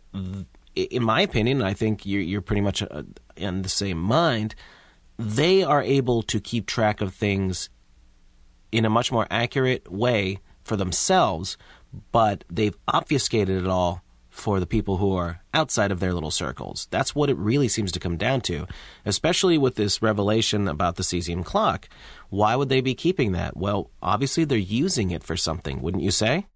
in 0.75 1.03
my 1.03 1.21
opinion, 1.21 1.61
I 1.61 1.73
think 1.73 2.05
you're, 2.05 2.21
you're 2.21 2.41
pretty 2.41 2.61
much 2.61 2.83
uh, 2.83 3.03
in 3.35 3.61
the 3.61 3.69
same 3.69 3.97
mind 3.97 4.55
they 5.17 5.63
are 5.63 5.81
able 5.81 6.21
to 6.23 6.39
keep 6.39 6.65
track 6.65 7.01
of 7.01 7.13
things 7.13 7.69
in 8.71 8.85
a 8.85 8.89
much 8.89 9.11
more 9.11 9.27
accurate 9.29 9.91
way 9.91 10.39
for 10.63 10.75
themselves, 10.75 11.57
but 12.11 12.43
they've 12.49 12.77
obfuscated 12.87 13.57
it 13.63 13.67
all 13.67 14.03
for 14.29 14.59
the 14.59 14.67
people 14.67 14.97
who 14.97 15.15
are 15.15 15.41
outside 15.53 15.91
of 15.91 16.01
their 16.01 16.13
little 16.13 16.31
circles. 16.31 16.87
That's 16.91 17.15
what 17.15 17.29
it 17.29 17.37
really 17.37 17.69
seems 17.69 17.93
to 17.93 18.01
come 18.01 18.17
down 18.17 18.41
to, 18.41 18.67
especially 19.05 19.57
with 19.57 19.75
this 19.75 20.01
revelation 20.01 20.67
about 20.67 20.97
the 20.97 21.03
cesium 21.03 21.45
clock. 21.45 21.87
Why 22.29 22.57
would 22.57 22.67
they 22.67 22.81
be 22.81 22.95
keeping 22.95 23.31
that? 23.31 23.55
Well, 23.55 23.91
obviously 24.01 24.43
they're 24.43 24.57
using 24.57 25.11
it 25.11 25.23
for 25.23 25.37
something, 25.37 25.81
wouldn't 25.81 26.03
you 26.03 26.11
say? 26.11 26.47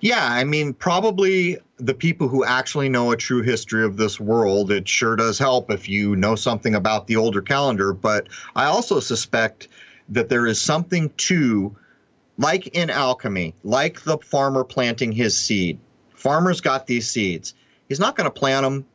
Yeah, 0.00 0.26
I 0.26 0.44
mean, 0.44 0.74
probably 0.74 1.58
the 1.76 1.94
people 1.94 2.28
who 2.28 2.44
actually 2.44 2.88
know 2.88 3.12
a 3.12 3.16
true 3.16 3.42
history 3.42 3.84
of 3.84 3.96
this 3.96 4.20
world, 4.20 4.70
it 4.70 4.88
sure 4.88 5.16
does 5.16 5.38
help 5.38 5.70
if 5.70 5.88
you 5.88 6.16
know 6.16 6.34
something 6.34 6.74
about 6.74 7.06
the 7.06 7.16
older 7.16 7.40
calendar. 7.40 7.92
But 7.92 8.28
I 8.54 8.66
also 8.66 9.00
suspect 9.00 9.68
that 10.10 10.28
there 10.28 10.46
is 10.46 10.60
something 10.60 11.10
to, 11.16 11.76
like 12.36 12.66
in 12.68 12.90
alchemy, 12.90 13.54
like 13.62 14.02
the 14.02 14.18
farmer 14.18 14.64
planting 14.64 15.12
his 15.12 15.36
seed. 15.36 15.78
Farmer's 16.14 16.60
got 16.60 16.86
these 16.86 17.08
seeds. 17.08 17.54
He's 17.88 18.00
not 18.00 18.16
going 18.16 18.26
to 18.26 18.30
plant 18.38 18.64
them 18.64 18.86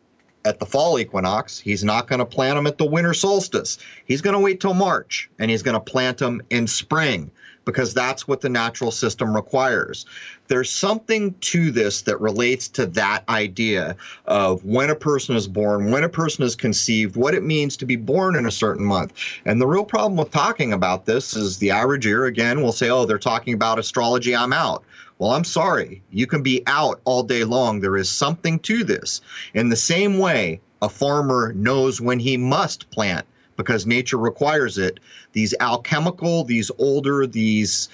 at 0.45 0.59
the 0.59 0.65
fall 0.65 0.99
equinox. 0.99 1.59
He's 1.59 1.83
not 1.83 2.07
going 2.07 2.19
to 2.19 2.25
plant 2.25 2.55
them 2.55 2.67
at 2.67 2.77
the 2.77 2.85
winter 2.85 3.13
solstice. 3.13 3.77
He's 4.05 4.21
going 4.21 4.35
to 4.35 4.39
wait 4.39 4.59
till 4.59 4.73
March 4.73 5.29
and 5.37 5.49
he's 5.49 5.63
going 5.63 5.75
to 5.75 5.79
plant 5.79 6.17
them 6.17 6.41
in 6.49 6.67
spring 6.67 7.31
because 7.69 7.93
that's 7.93 8.27
what 8.27 8.41
the 8.41 8.49
natural 8.49 8.89
system 8.89 9.35
requires. 9.35 10.07
There's 10.47 10.71
something 10.71 11.35
to 11.41 11.69
this 11.69 12.01
that 12.01 12.19
relates 12.19 12.67
to 12.69 12.87
that 12.87 13.23
idea 13.29 13.95
of 14.25 14.65
when 14.65 14.89
a 14.89 14.95
person 14.95 15.35
is 15.35 15.47
born, 15.47 15.91
when 15.91 16.03
a 16.03 16.09
person 16.09 16.43
is 16.43 16.55
conceived, 16.55 17.15
what 17.15 17.35
it 17.35 17.43
means 17.43 17.77
to 17.77 17.85
be 17.85 17.95
born 17.95 18.35
in 18.35 18.47
a 18.47 18.51
certain 18.51 18.83
month. 18.83 19.13
And 19.45 19.61
the 19.61 19.67
real 19.67 19.85
problem 19.85 20.17
with 20.17 20.31
talking 20.31 20.73
about 20.73 21.05
this 21.05 21.35
is 21.35 21.59
the 21.59 21.69
average 21.69 22.07
ear, 22.07 22.25
again, 22.25 22.63
will 22.63 22.71
say, 22.71 22.89
oh, 22.89 23.05
they're 23.05 23.19
talking 23.19 23.53
about 23.53 23.77
astrology, 23.77 24.35
I'm 24.35 24.51
out. 24.51 24.83
Well, 25.19 25.31
I'm 25.31 25.43
sorry. 25.43 26.01
You 26.09 26.25
can 26.25 26.41
be 26.41 26.63
out 26.65 27.01
all 27.03 27.21
day 27.21 27.43
long. 27.43 27.81
There 27.81 27.97
is 27.97 28.09
something 28.09 28.57
to 28.61 28.83
this. 28.83 29.21
In 29.53 29.69
the 29.69 29.75
same 29.75 30.17
way, 30.17 30.59
a 30.81 30.89
farmer 30.89 31.53
knows 31.53 32.01
when 32.01 32.17
he 32.17 32.35
must 32.35 32.89
plant 32.89 33.27
because 33.59 33.85
nature 33.85 34.17
requires 34.17 34.77
it. 34.77 35.01
These 35.33 35.53
alchemical, 35.59 36.45
these 36.45 36.71
older, 36.77 37.27
these 37.27 37.89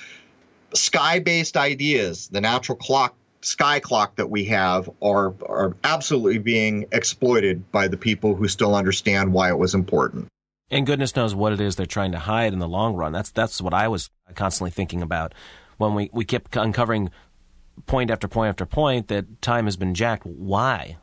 sky 0.76 1.18
based 1.18 1.58
ideas, 1.58 2.28
the 2.28 2.40
natural 2.40 2.78
clock, 2.78 3.16
sky 3.42 3.80
clock 3.80 4.16
that 4.18 4.30
we 4.30 4.46
have, 4.46 4.88
are, 5.02 5.34
are 5.50 5.76
absolutely 5.84 6.38
being 6.38 6.86
exploited 6.92 7.72
by 7.72 7.88
the 7.88 7.98
people 7.98 8.36
who 8.36 8.48
still 8.48 8.76
understand 8.76 9.34
why 9.34 9.50
it 9.50 9.58
was 9.58 9.74
important. 9.74 10.28
And 10.70 10.86
goodness 10.86 11.16
knows 11.16 11.34
what 11.34 11.52
it 11.52 11.60
is 11.60 11.78
they're 11.78 11.88
trying 11.88 12.12
to 12.12 12.20
hide 12.20 12.54
in 12.54 12.60
the 12.60 12.68
long 12.68 12.94
run. 12.96 13.12
That's 13.12 13.32
that's 13.32 13.60
what 13.60 13.74
I 13.74 13.88
was 13.88 14.12
constantly 14.36 14.70
thinking 14.70 15.02
about 15.02 15.34
when 15.78 15.96
we, 15.96 16.12
we 16.14 16.26
kept 16.26 16.56
uncovering 16.56 17.10
point 17.88 18.12
after 18.12 18.28
point 18.28 18.50
after 18.50 18.68
point 18.68 19.08
that 19.08 19.42
time 19.42 19.66
has 19.66 19.78
been 19.78 19.96
jacked. 19.96 20.28
Why? 20.28 20.98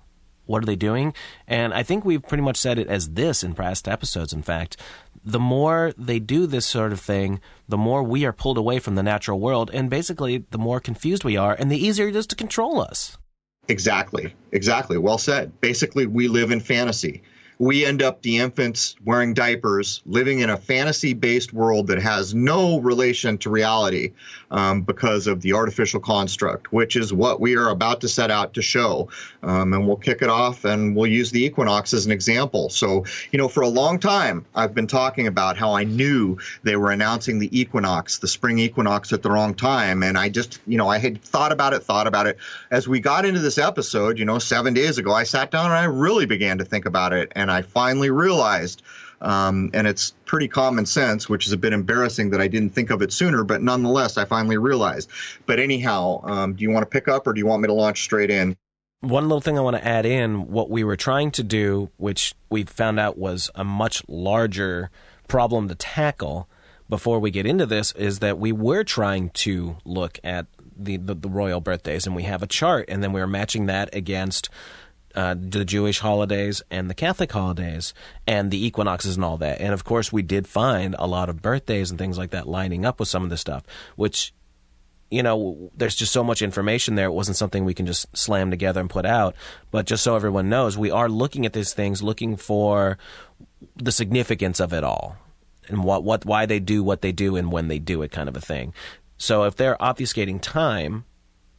What 0.46 0.62
are 0.62 0.66
they 0.66 0.76
doing? 0.76 1.14
And 1.46 1.72
I 1.72 1.82
think 1.82 2.04
we've 2.04 2.22
pretty 2.22 2.42
much 2.42 2.56
said 2.56 2.78
it 2.78 2.88
as 2.88 3.10
this 3.10 3.42
in 3.44 3.54
past 3.54 3.88
episodes, 3.88 4.32
in 4.32 4.42
fact. 4.42 4.76
The 5.24 5.38
more 5.38 5.92
they 5.96 6.18
do 6.18 6.46
this 6.46 6.66
sort 6.66 6.92
of 6.92 7.00
thing, 7.00 7.40
the 7.68 7.78
more 7.78 8.02
we 8.02 8.24
are 8.24 8.32
pulled 8.32 8.58
away 8.58 8.80
from 8.80 8.96
the 8.96 9.02
natural 9.02 9.38
world, 9.38 9.70
and 9.72 9.88
basically, 9.88 10.44
the 10.50 10.58
more 10.58 10.80
confused 10.80 11.22
we 11.22 11.36
are, 11.36 11.54
and 11.54 11.70
the 11.70 11.84
easier 11.84 12.08
it 12.08 12.16
is 12.16 12.26
to 12.28 12.36
control 12.36 12.80
us. 12.80 13.16
Exactly. 13.68 14.34
Exactly. 14.50 14.98
Well 14.98 15.18
said. 15.18 15.60
Basically, 15.60 16.06
we 16.06 16.26
live 16.26 16.50
in 16.50 16.58
fantasy 16.60 17.22
we 17.62 17.86
end 17.86 18.02
up 18.02 18.20
the 18.22 18.38
infants 18.38 18.96
wearing 19.04 19.34
diapers, 19.34 20.02
living 20.04 20.40
in 20.40 20.50
a 20.50 20.56
fantasy 20.56 21.14
based 21.14 21.52
world 21.52 21.86
that 21.86 22.02
has 22.02 22.34
no 22.34 22.80
relation 22.80 23.38
to 23.38 23.48
reality 23.48 24.10
um, 24.50 24.82
because 24.82 25.28
of 25.28 25.42
the 25.42 25.52
artificial 25.52 26.00
construct, 26.00 26.72
which 26.72 26.96
is 26.96 27.12
what 27.12 27.40
we 27.40 27.56
are 27.56 27.68
about 27.68 28.00
to 28.00 28.08
set 28.08 28.32
out 28.32 28.52
to 28.54 28.62
show. 28.62 29.08
Um, 29.44 29.72
and 29.72 29.86
we'll 29.86 29.96
kick 29.96 30.22
it 30.22 30.28
off 30.28 30.64
and 30.64 30.96
we'll 30.96 31.06
use 31.06 31.30
the 31.30 31.44
equinox 31.44 31.94
as 31.94 32.04
an 32.04 32.10
example. 32.10 32.68
So, 32.68 33.04
you 33.30 33.38
know, 33.38 33.46
for 33.46 33.60
a 33.60 33.68
long 33.68 34.00
time, 34.00 34.44
I've 34.56 34.74
been 34.74 34.88
talking 34.88 35.28
about 35.28 35.56
how 35.56 35.72
I 35.72 35.84
knew 35.84 36.38
they 36.64 36.74
were 36.74 36.90
announcing 36.90 37.38
the 37.38 37.56
equinox, 37.56 38.18
the 38.18 38.26
spring 38.26 38.58
equinox 38.58 39.12
at 39.12 39.22
the 39.22 39.30
wrong 39.30 39.54
time. 39.54 40.02
And 40.02 40.18
I 40.18 40.30
just, 40.30 40.58
you 40.66 40.78
know, 40.78 40.88
I 40.88 40.98
had 40.98 41.22
thought 41.22 41.52
about 41.52 41.74
it, 41.74 41.84
thought 41.84 42.08
about 42.08 42.26
it. 42.26 42.38
As 42.72 42.88
we 42.88 42.98
got 42.98 43.24
into 43.24 43.38
this 43.38 43.56
episode, 43.56 44.18
you 44.18 44.24
know, 44.24 44.40
seven 44.40 44.74
days 44.74 44.98
ago, 44.98 45.12
I 45.12 45.22
sat 45.22 45.52
down 45.52 45.66
and 45.66 45.74
I 45.74 45.84
really 45.84 46.26
began 46.26 46.58
to 46.58 46.64
think 46.64 46.86
about 46.86 47.12
it. 47.12 47.30
And 47.36 47.51
I 47.52 47.62
finally 47.62 48.10
realized. 48.10 48.82
Um, 49.20 49.70
and 49.72 49.86
it's 49.86 50.14
pretty 50.24 50.48
common 50.48 50.84
sense, 50.84 51.28
which 51.28 51.46
is 51.46 51.52
a 51.52 51.56
bit 51.56 51.72
embarrassing 51.72 52.30
that 52.30 52.40
I 52.40 52.48
didn't 52.48 52.70
think 52.70 52.90
of 52.90 53.02
it 53.02 53.12
sooner, 53.12 53.44
but 53.44 53.62
nonetheless, 53.62 54.18
I 54.18 54.24
finally 54.24 54.56
realized. 54.56 55.08
But 55.46 55.60
anyhow, 55.60 56.20
um, 56.24 56.54
do 56.54 56.62
you 56.62 56.70
want 56.70 56.82
to 56.82 56.90
pick 56.90 57.06
up 57.06 57.26
or 57.26 57.32
do 57.32 57.38
you 57.38 57.46
want 57.46 57.62
me 57.62 57.68
to 57.68 57.72
launch 57.72 58.02
straight 58.02 58.30
in? 58.30 58.56
One 59.00 59.24
little 59.24 59.40
thing 59.40 59.56
I 59.58 59.62
want 59.62 59.76
to 59.76 59.86
add 59.86 60.06
in 60.06 60.48
what 60.48 60.70
we 60.70 60.82
were 60.82 60.96
trying 60.96 61.30
to 61.32 61.44
do, 61.44 61.90
which 61.98 62.34
we 62.50 62.64
found 62.64 62.98
out 62.98 63.16
was 63.16 63.50
a 63.54 63.64
much 63.64 64.02
larger 64.08 64.90
problem 65.28 65.68
to 65.68 65.74
tackle 65.76 66.48
before 66.88 67.20
we 67.20 67.30
get 67.30 67.46
into 67.46 67.66
this, 67.66 67.92
is 67.92 68.18
that 68.18 68.38
we 68.38 68.52
were 68.52 68.84
trying 68.84 69.30
to 69.30 69.76
look 69.84 70.18
at 70.24 70.46
the, 70.76 70.96
the, 70.96 71.14
the 71.14 71.28
royal 71.28 71.60
birthdays 71.60 72.06
and 72.06 72.14
we 72.14 72.24
have 72.24 72.42
a 72.42 72.46
chart, 72.46 72.86
and 72.88 73.02
then 73.02 73.12
we 73.12 73.20
were 73.20 73.26
matching 73.26 73.66
that 73.66 73.94
against 73.94 74.50
uh, 75.14 75.34
the 75.38 75.64
Jewish 75.64 75.98
holidays 75.98 76.62
and 76.70 76.88
the 76.88 76.94
Catholic 76.94 77.30
holidays 77.32 77.94
and 78.26 78.50
the 78.50 78.64
equinoxes 78.64 79.16
and 79.16 79.24
all 79.24 79.36
that. 79.38 79.60
And 79.60 79.72
of 79.72 79.84
course, 79.84 80.12
we 80.12 80.22
did 80.22 80.46
find 80.46 80.94
a 80.98 81.06
lot 81.06 81.28
of 81.28 81.42
birthdays 81.42 81.90
and 81.90 81.98
things 81.98 82.18
like 82.18 82.30
that 82.30 82.48
lining 82.48 82.84
up 82.84 82.98
with 82.98 83.08
some 83.08 83.24
of 83.24 83.30
this 83.30 83.40
stuff, 83.40 83.64
which 83.96 84.32
you 85.12 85.22
know, 85.22 85.70
there's 85.76 85.94
just 85.94 86.10
so 86.10 86.24
much 86.24 86.40
information 86.40 86.94
there. 86.94 87.08
It 87.08 87.12
wasn't 87.12 87.36
something 87.36 87.66
we 87.66 87.74
can 87.74 87.84
just 87.84 88.06
slam 88.16 88.50
together 88.50 88.80
and 88.80 88.88
put 88.88 89.04
out. 89.04 89.36
But 89.70 89.84
just 89.84 90.02
so 90.02 90.16
everyone 90.16 90.48
knows, 90.48 90.78
we 90.78 90.90
are 90.90 91.06
looking 91.06 91.44
at 91.44 91.52
these 91.52 91.74
things, 91.74 92.02
looking 92.02 92.34
for 92.36 92.96
the 93.76 93.92
significance 93.92 94.58
of 94.58 94.72
it 94.72 94.82
all 94.82 95.16
and 95.68 95.84
what, 95.84 96.02
what, 96.02 96.24
why 96.24 96.46
they 96.46 96.60
do 96.60 96.82
what 96.82 97.02
they 97.02 97.12
do 97.12 97.36
and 97.36 97.52
when 97.52 97.68
they 97.68 97.78
do 97.78 98.00
it, 98.00 98.10
kind 98.10 98.26
of 98.26 98.36
a 98.38 98.40
thing. 98.40 98.72
So 99.18 99.44
if 99.44 99.54
they're 99.54 99.76
obfuscating 99.76 100.40
time, 100.40 101.04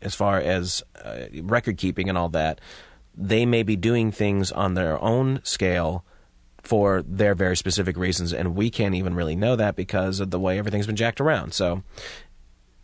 as 0.01 0.15
far 0.15 0.39
as 0.39 0.81
uh, 1.03 1.25
record 1.43 1.77
keeping 1.77 2.09
and 2.09 2.17
all 2.17 2.29
that, 2.29 2.59
they 3.15 3.45
may 3.45 3.63
be 3.63 3.75
doing 3.75 4.11
things 4.11 4.51
on 4.51 4.73
their 4.73 5.01
own 5.01 5.39
scale 5.43 6.03
for 6.61 7.01
their 7.01 7.35
very 7.35 7.57
specific 7.57 7.97
reasons, 7.97 8.33
and 8.33 8.55
we 8.55 8.69
can't 8.69 8.95
even 8.95 9.13
really 9.13 9.35
know 9.35 9.55
that 9.55 9.75
because 9.75 10.19
of 10.19 10.31
the 10.31 10.39
way 10.39 10.57
everything's 10.57 10.87
been 10.87 10.95
jacked 10.95 11.19
around. 11.19 11.53
So 11.53 11.83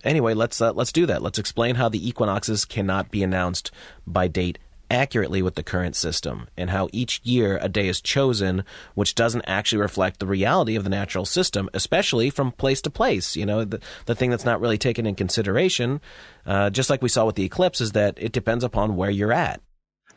anyway, 0.03 0.34
let's 0.34 0.61
uh, 0.61 0.73
let's 0.73 0.91
do 0.91 1.05
that. 1.05 1.21
Let's 1.21 1.39
explain 1.39 1.75
how 1.75 1.89
the 1.89 2.07
equinoxes 2.07 2.65
cannot 2.65 3.09
be 3.09 3.23
announced 3.23 3.71
by 4.05 4.27
date 4.27 4.59
accurately 4.91 5.41
with 5.41 5.55
the 5.55 5.63
current 5.63 5.95
system 5.95 6.47
and 6.57 6.71
how 6.71 6.89
each 6.91 7.21
year 7.23 7.59
a 7.61 7.69
day 7.69 7.88
is 7.88 8.01
chosen 8.01 8.63
which 8.95 9.13
doesn't 9.13 9.45
actually 9.45 9.80
reflect 9.80 10.19
the 10.19 10.25
reality 10.25 10.75
of 10.75 10.84
the 10.84 10.89
natural 10.89 11.25
system 11.25 11.69
especially 11.75 12.30
from 12.30 12.51
place 12.51 12.82
to 12.82 12.89
place 12.89 13.36
you 13.36 13.45
know 13.45 13.63
the, 13.63 13.80
the 14.05 14.15
thing 14.15 14.32
that's 14.32 14.45
not 14.45 14.59
really 14.59 14.80
taken 14.80 15.05
in 15.05 15.13
consideration 15.13 16.01
uh, 16.47 16.71
just 16.71 16.89
like 16.89 17.03
we 17.03 17.09
saw 17.09 17.23
with 17.23 17.36
the 17.36 17.45
eclipse 17.45 17.82
is 17.82 17.91
that 17.91 18.17
it 18.17 18.32
depends 18.32 18.63
upon 18.63 18.95
where 18.95 19.11
you're 19.11 19.32
at 19.32 19.61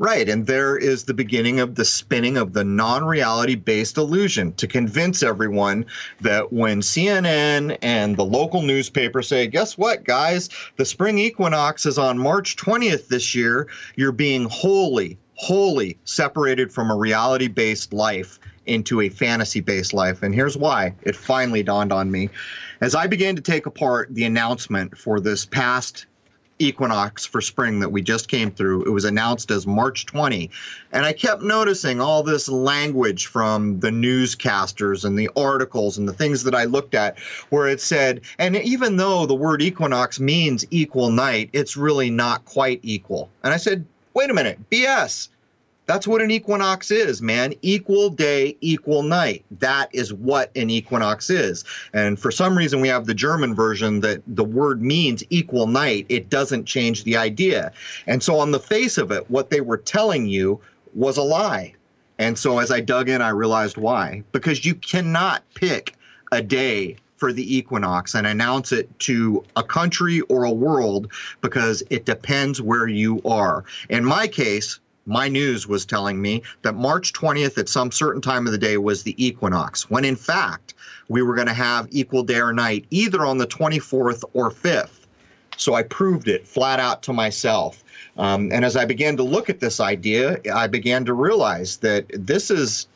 Right, 0.02 0.28
and 0.28 0.48
there 0.48 0.76
is 0.76 1.04
the 1.04 1.14
beginning 1.14 1.60
of 1.60 1.76
the 1.76 1.84
spinning 1.84 2.36
of 2.36 2.54
the 2.54 2.64
non 2.64 3.04
reality 3.04 3.54
based 3.54 3.96
illusion 3.96 4.52
to 4.54 4.66
convince 4.66 5.22
everyone 5.22 5.86
that 6.22 6.52
when 6.52 6.80
CNN 6.80 7.78
and 7.82 8.16
the 8.16 8.24
local 8.24 8.62
newspaper 8.62 9.22
say, 9.22 9.46
guess 9.46 9.78
what, 9.78 10.02
guys, 10.02 10.50
the 10.76 10.84
spring 10.84 11.18
equinox 11.18 11.86
is 11.86 11.98
on 11.98 12.18
March 12.18 12.56
20th 12.56 13.06
this 13.06 13.32
year, 13.32 13.68
you're 13.94 14.10
being 14.10 14.46
wholly, 14.46 15.18
wholly 15.34 15.96
separated 16.02 16.72
from 16.72 16.90
a 16.90 16.96
reality 16.96 17.46
based 17.46 17.92
life 17.92 18.40
into 18.66 19.02
a 19.02 19.08
fantasy 19.08 19.60
based 19.60 19.94
life. 19.94 20.24
And 20.24 20.34
here's 20.34 20.56
why 20.56 20.96
it 21.02 21.14
finally 21.14 21.62
dawned 21.62 21.92
on 21.92 22.10
me. 22.10 22.28
As 22.80 22.96
I 22.96 23.06
began 23.06 23.36
to 23.36 23.42
take 23.42 23.66
apart 23.66 24.08
the 24.10 24.24
announcement 24.24 24.98
for 24.98 25.20
this 25.20 25.46
past 25.46 26.06
equinox 26.58 27.24
for 27.24 27.40
spring 27.40 27.80
that 27.80 27.90
we 27.90 28.02
just 28.02 28.28
came 28.28 28.50
through. 28.50 28.84
It 28.84 28.90
was 28.90 29.04
announced 29.04 29.50
as 29.50 29.66
March 29.66 30.06
20. 30.06 30.50
And 30.92 31.04
I 31.04 31.12
kept 31.12 31.42
noticing 31.42 32.00
all 32.00 32.22
this 32.22 32.48
language 32.48 33.26
from 33.26 33.80
the 33.80 33.90
newscasters 33.90 35.04
and 35.04 35.18
the 35.18 35.30
articles 35.36 35.98
and 35.98 36.08
the 36.08 36.12
things 36.12 36.44
that 36.44 36.54
I 36.54 36.64
looked 36.64 36.94
at 36.94 37.18
where 37.50 37.68
it 37.68 37.80
said, 37.80 38.20
and 38.38 38.56
even 38.56 38.96
though 38.96 39.26
the 39.26 39.34
word 39.34 39.62
equinox 39.62 40.20
means 40.20 40.64
equal 40.70 41.10
night, 41.10 41.50
it's 41.52 41.76
really 41.76 42.10
not 42.10 42.44
quite 42.44 42.80
equal. 42.82 43.30
And 43.42 43.52
I 43.52 43.56
said, 43.56 43.84
wait 44.14 44.30
a 44.30 44.34
minute, 44.34 44.58
BS. 44.70 45.28
That's 45.86 46.06
what 46.06 46.22
an 46.22 46.30
equinox 46.30 46.90
is, 46.90 47.20
man. 47.20 47.54
Equal 47.60 48.10
day, 48.10 48.56
equal 48.60 49.02
night. 49.02 49.44
That 49.58 49.92
is 49.92 50.12
what 50.12 50.56
an 50.56 50.70
equinox 50.70 51.28
is. 51.28 51.64
And 51.92 52.18
for 52.18 52.30
some 52.30 52.56
reason, 52.56 52.80
we 52.80 52.88
have 52.88 53.06
the 53.06 53.14
German 53.14 53.54
version 53.54 54.00
that 54.00 54.22
the 54.26 54.44
word 54.44 54.80
means 54.80 55.24
equal 55.28 55.66
night. 55.66 56.06
It 56.08 56.30
doesn't 56.30 56.66
change 56.66 57.02
the 57.02 57.16
idea. 57.16 57.72
And 58.06 58.22
so, 58.22 58.38
on 58.38 58.52
the 58.52 58.60
face 58.60 58.96
of 58.96 59.10
it, 59.10 59.28
what 59.30 59.50
they 59.50 59.60
were 59.60 59.76
telling 59.76 60.26
you 60.26 60.60
was 60.94 61.16
a 61.16 61.22
lie. 61.22 61.74
And 62.18 62.38
so, 62.38 62.60
as 62.60 62.70
I 62.70 62.80
dug 62.80 63.08
in, 63.08 63.20
I 63.20 63.30
realized 63.30 63.76
why. 63.76 64.22
Because 64.30 64.64
you 64.64 64.76
cannot 64.76 65.42
pick 65.54 65.96
a 66.30 66.42
day 66.42 66.96
for 67.16 67.32
the 67.32 67.56
equinox 67.56 68.14
and 68.14 68.26
announce 68.26 68.72
it 68.72 68.98
to 68.98 69.44
a 69.56 69.62
country 69.62 70.20
or 70.22 70.44
a 70.44 70.50
world 70.52 71.12
because 71.40 71.82
it 71.90 72.04
depends 72.04 72.60
where 72.60 72.88
you 72.88 73.20
are. 73.24 73.64
In 73.88 74.04
my 74.04 74.26
case, 74.26 74.80
my 75.06 75.28
news 75.28 75.66
was 75.66 75.84
telling 75.84 76.20
me 76.20 76.42
that 76.62 76.74
March 76.74 77.12
20th 77.12 77.58
at 77.58 77.68
some 77.68 77.90
certain 77.90 78.20
time 78.20 78.46
of 78.46 78.52
the 78.52 78.58
day 78.58 78.76
was 78.76 79.02
the 79.02 79.24
equinox, 79.24 79.90
when 79.90 80.04
in 80.04 80.16
fact 80.16 80.74
we 81.08 81.22
were 81.22 81.34
going 81.34 81.48
to 81.48 81.54
have 81.54 81.88
equal 81.90 82.22
day 82.22 82.40
or 82.40 82.52
night 82.52 82.86
either 82.90 83.24
on 83.24 83.38
the 83.38 83.46
24th 83.46 84.24
or 84.32 84.50
5th. 84.50 85.06
So 85.56 85.74
I 85.74 85.82
proved 85.82 86.28
it 86.28 86.46
flat 86.46 86.80
out 86.80 87.02
to 87.04 87.12
myself. 87.12 87.84
Um, 88.16 88.50
and 88.52 88.64
as 88.64 88.76
I 88.76 88.84
began 88.84 89.16
to 89.16 89.22
look 89.22 89.50
at 89.50 89.60
this 89.60 89.80
idea, 89.80 90.40
I 90.52 90.66
began 90.66 91.04
to 91.04 91.14
realize 91.14 91.78
that 91.78 92.06
this 92.12 92.50
is 92.50 92.86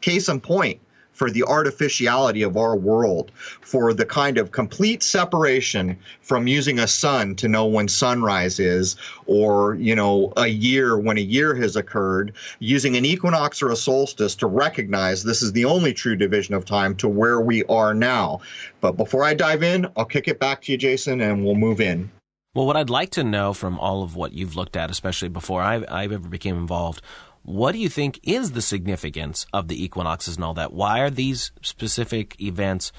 case 0.00 0.28
in 0.28 0.40
point 0.40 0.80
for 1.18 1.30
the 1.30 1.42
artificiality 1.42 2.42
of 2.42 2.56
our 2.56 2.76
world, 2.76 3.32
for 3.60 3.92
the 3.92 4.06
kind 4.06 4.38
of 4.38 4.52
complete 4.52 5.02
separation 5.02 5.98
from 6.20 6.46
using 6.46 6.78
a 6.78 6.86
sun 6.86 7.34
to 7.34 7.48
know 7.48 7.66
when 7.66 7.88
sunrise 7.88 8.60
is, 8.60 8.94
or, 9.26 9.74
you 9.74 9.96
know, 9.96 10.32
a 10.36 10.46
year 10.46 10.96
when 10.96 11.18
a 11.18 11.22
year 11.22 11.54
has 11.56 11.74
occurred, 11.74 12.32
using 12.60 12.96
an 12.96 13.04
equinox 13.04 13.60
or 13.60 13.70
a 13.70 13.76
solstice 13.76 14.36
to 14.36 14.46
recognize 14.46 15.24
this 15.24 15.42
is 15.42 15.52
the 15.52 15.64
only 15.64 15.92
true 15.92 16.14
division 16.14 16.54
of 16.54 16.64
time 16.64 16.94
to 16.94 17.08
where 17.08 17.40
we 17.40 17.64
are 17.64 17.92
now. 17.92 18.40
But 18.80 18.92
before 18.92 19.24
I 19.24 19.34
dive 19.34 19.64
in, 19.64 19.88
I'll 19.96 20.04
kick 20.04 20.28
it 20.28 20.38
back 20.38 20.62
to 20.62 20.72
you, 20.72 20.78
Jason, 20.78 21.20
and 21.20 21.44
we'll 21.44 21.56
move 21.56 21.80
in. 21.80 22.10
Well, 22.54 22.66
what 22.66 22.76
I'd 22.76 22.90
like 22.90 23.10
to 23.10 23.22
know 23.22 23.52
from 23.52 23.78
all 23.78 24.02
of 24.02 24.16
what 24.16 24.32
you've 24.32 24.56
looked 24.56 24.76
at, 24.76 24.90
especially 24.90 25.28
before 25.28 25.62
I, 25.62 25.76
I 25.84 26.04
ever 26.04 26.18
became 26.18 26.56
involved, 26.56 27.02
what 27.42 27.72
do 27.72 27.78
you 27.78 27.88
think 27.88 28.20
is 28.22 28.52
the 28.52 28.62
significance 28.62 29.46
of 29.52 29.68
the 29.68 29.82
equinoxes 29.82 30.36
and 30.36 30.44
all 30.44 30.54
that? 30.54 30.72
Why 30.72 31.00
are 31.00 31.10
these 31.10 31.52
specific 31.62 32.40
events 32.40 32.92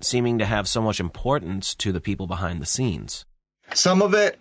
seeming 0.00 0.38
to 0.38 0.44
have 0.44 0.68
so 0.68 0.82
much 0.82 1.00
importance 1.00 1.74
to 1.76 1.92
the 1.92 2.00
people 2.00 2.26
behind 2.26 2.60
the 2.60 2.66
scenes? 2.66 3.24
Some 3.72 4.02
of 4.02 4.14
it 4.14 4.38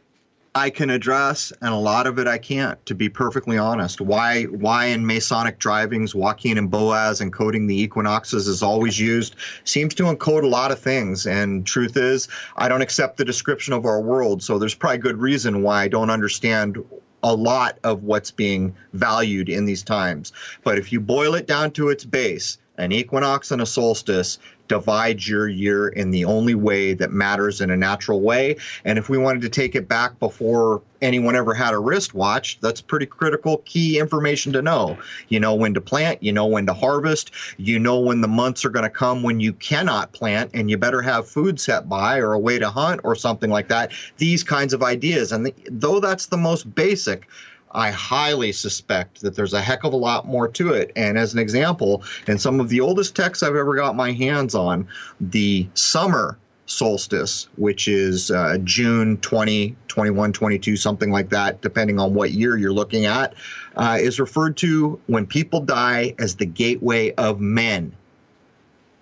I 0.58 0.70
can 0.70 0.90
address, 0.90 1.52
and 1.62 1.74
a 1.74 1.78
lot 1.78 2.08
of 2.08 2.18
it 2.18 2.28
I 2.28 2.38
can't. 2.38 2.84
To 2.86 2.96
be 2.96 3.10
perfectly 3.10 3.58
honest, 3.58 4.00
why 4.00 4.44
why 4.44 4.86
in 4.86 5.06
Masonic 5.06 5.60
drivings, 5.60 6.14
Jachin 6.14 6.58
and 6.58 6.72
Boaz 6.72 7.20
encoding 7.20 7.68
the 7.68 7.82
equinoxes 7.82 8.48
is 8.48 8.64
always 8.64 8.98
used 8.98 9.36
seems 9.66 9.94
to 9.96 10.04
encode 10.04 10.44
a 10.44 10.48
lot 10.48 10.72
of 10.72 10.80
things. 10.80 11.28
And 11.28 11.68
truth 11.68 11.98
is, 11.98 12.30
I 12.56 12.70
don't 12.70 12.82
accept 12.82 13.18
the 13.18 13.26
description 13.26 13.74
of 13.74 13.86
our 13.86 14.00
world, 14.00 14.42
so 14.42 14.58
there's 14.58 14.76
probably 14.76 15.00
good 15.00 15.18
reason 15.18 15.62
why 15.62 15.84
I 15.84 15.88
don't 15.90 16.10
understand 16.10 16.78
a 17.26 17.34
lot 17.34 17.80
of 17.84 18.04
what's 18.04 18.30
being 18.30 18.76
valued 18.94 19.50
in 19.50 19.66
these 19.66 19.82
times. 19.82 20.32
But 20.64 20.78
if 20.78 20.94
you 20.94 21.00
boil 21.00 21.34
it 21.34 21.48
down 21.48 21.72
to 21.72 21.90
its 21.90 22.06
base, 22.06 22.60
an 22.78 22.92
equinox 22.92 23.50
and 23.50 23.64
a 23.64 23.66
solstice 23.66 24.38
divides 24.68 25.28
your 25.28 25.48
year 25.48 25.88
in 25.88 26.12
the 26.12 26.26
only 26.26 26.56
way 26.56 26.94
that 26.94 27.12
matters 27.12 27.62
in 27.62 27.70
a 27.70 27.78
natural 27.78 28.22
way. 28.22 28.58
And 28.84 28.98
if 28.98 29.10
we 29.10 29.18
wanted 29.18 29.42
to 29.42 29.50
take 29.50 29.76
it 29.76 29.88
back 29.88 30.20
before 30.20 30.82
anyone 31.02 31.36
ever 31.36 31.54
had 31.54 31.74
a 31.74 31.80
wristwatch, 31.80 32.60
that's 32.62 32.82
pretty 32.82 33.06
critical 33.06 33.58
key 33.66 34.00
information 34.00 34.54
to 34.54 34.62
know. 34.62 34.98
You 35.30 35.40
know 35.40 35.56
when 35.56 35.74
to 35.76 35.82
plant, 35.82 36.24
you 36.24 36.32
know 36.32 36.46
when 36.46 36.66
to 36.66 36.74
harvest, 36.74 37.32
you 37.58 37.80
know 37.80 38.00
when 38.00 38.22
the 38.22 38.28
months 38.28 38.66
are 38.66 38.70
going 38.70 38.84
to 38.84 38.90
come 38.90 39.24
when 39.24 39.40
you 39.40 39.54
cannot 39.54 40.14
plant 40.14 40.52
and 40.54 40.70
you 40.70 40.78
better 40.78 41.02
have 41.02 41.28
food 41.28 41.60
set 41.60 41.88
by 41.88 42.18
or 42.18 42.34
a 42.34 42.40
way 42.40 42.60
to 42.60 42.70
hunt 42.70 43.02
or 43.04 43.16
something 43.16 43.50
like 43.50 43.68
that. 43.68 43.92
These 44.18 44.44
kinds 44.44 44.74
of 44.74 44.84
ideas. 44.84 45.32
And 45.32 45.46
the, 45.46 45.54
though 45.70 46.00
that's 46.00 46.28
the 46.28 46.38
most 46.38 46.74
basic, 46.74 47.28
I 47.72 47.92
highly 47.92 48.52
suspect 48.52 49.22
that 49.22 49.36
there's 49.36 49.54
a 49.54 49.62
heck 49.62 49.84
of 49.84 49.94
a 49.94 49.98
lot 49.98 50.28
more 50.28 50.48
to 50.50 50.70
it. 50.70 50.92
And 50.96 51.18
as 51.18 51.34
an 51.34 51.40
example, 51.40 52.04
in 52.28 52.38
some 52.38 52.60
of 52.60 52.70
the 52.70 52.80
oldest 52.80 53.16
texts 53.16 53.44
I've 53.44 53.56
ever 53.56 53.76
got 53.76 53.96
my 53.96 54.12
hands 54.12 54.56
on, 54.56 54.88
the 55.20 55.68
summer 55.74 56.38
solstice, 56.68 57.48
which 57.58 57.88
is 57.88 58.32
uh, 58.32 58.58
June 58.64 59.18
20, 59.18 59.76
21, 59.88 60.34
22, 60.34 60.76
something 60.76 61.12
like 61.12 61.30
that, 61.30 61.62
depending 61.62 62.00
on 62.00 62.14
what 62.14 62.32
year 62.32 62.58
you're 62.58 62.74
looking 62.74 63.06
at, 63.06 63.36
uh, 63.76 63.98
is 64.00 64.20
referred 64.20 64.58
to 64.58 65.00
when 65.08 65.26
people 65.26 65.60
die 65.60 66.16
as 66.18 66.36
the 66.36 66.46
gateway 66.46 67.12
of 67.16 67.40
men. 67.40 67.96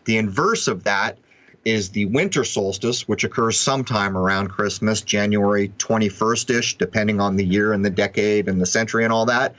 The 0.06 0.18
inverse 0.18 0.68
of 0.68 0.84
that 0.84 1.18
is 1.66 1.90
the 1.90 2.06
winter 2.06 2.44
solstice, 2.44 3.08
which 3.08 3.24
occurs 3.24 3.60
sometime 3.60 4.18
around 4.18 4.50
Christmas, 4.50 5.02
January 5.02 5.70
21st 5.78 6.60
ish, 6.60 6.78
depending 6.78 7.22
on 7.22 7.36
the 7.36 7.46
year 7.46 7.74
and 7.74 7.86
the 7.86 7.90
decade 7.90 8.48
and 8.48 8.60
the 8.60 8.66
century 8.66 9.04
and 9.04 9.14
all 9.14 9.26
that, 9.26 9.56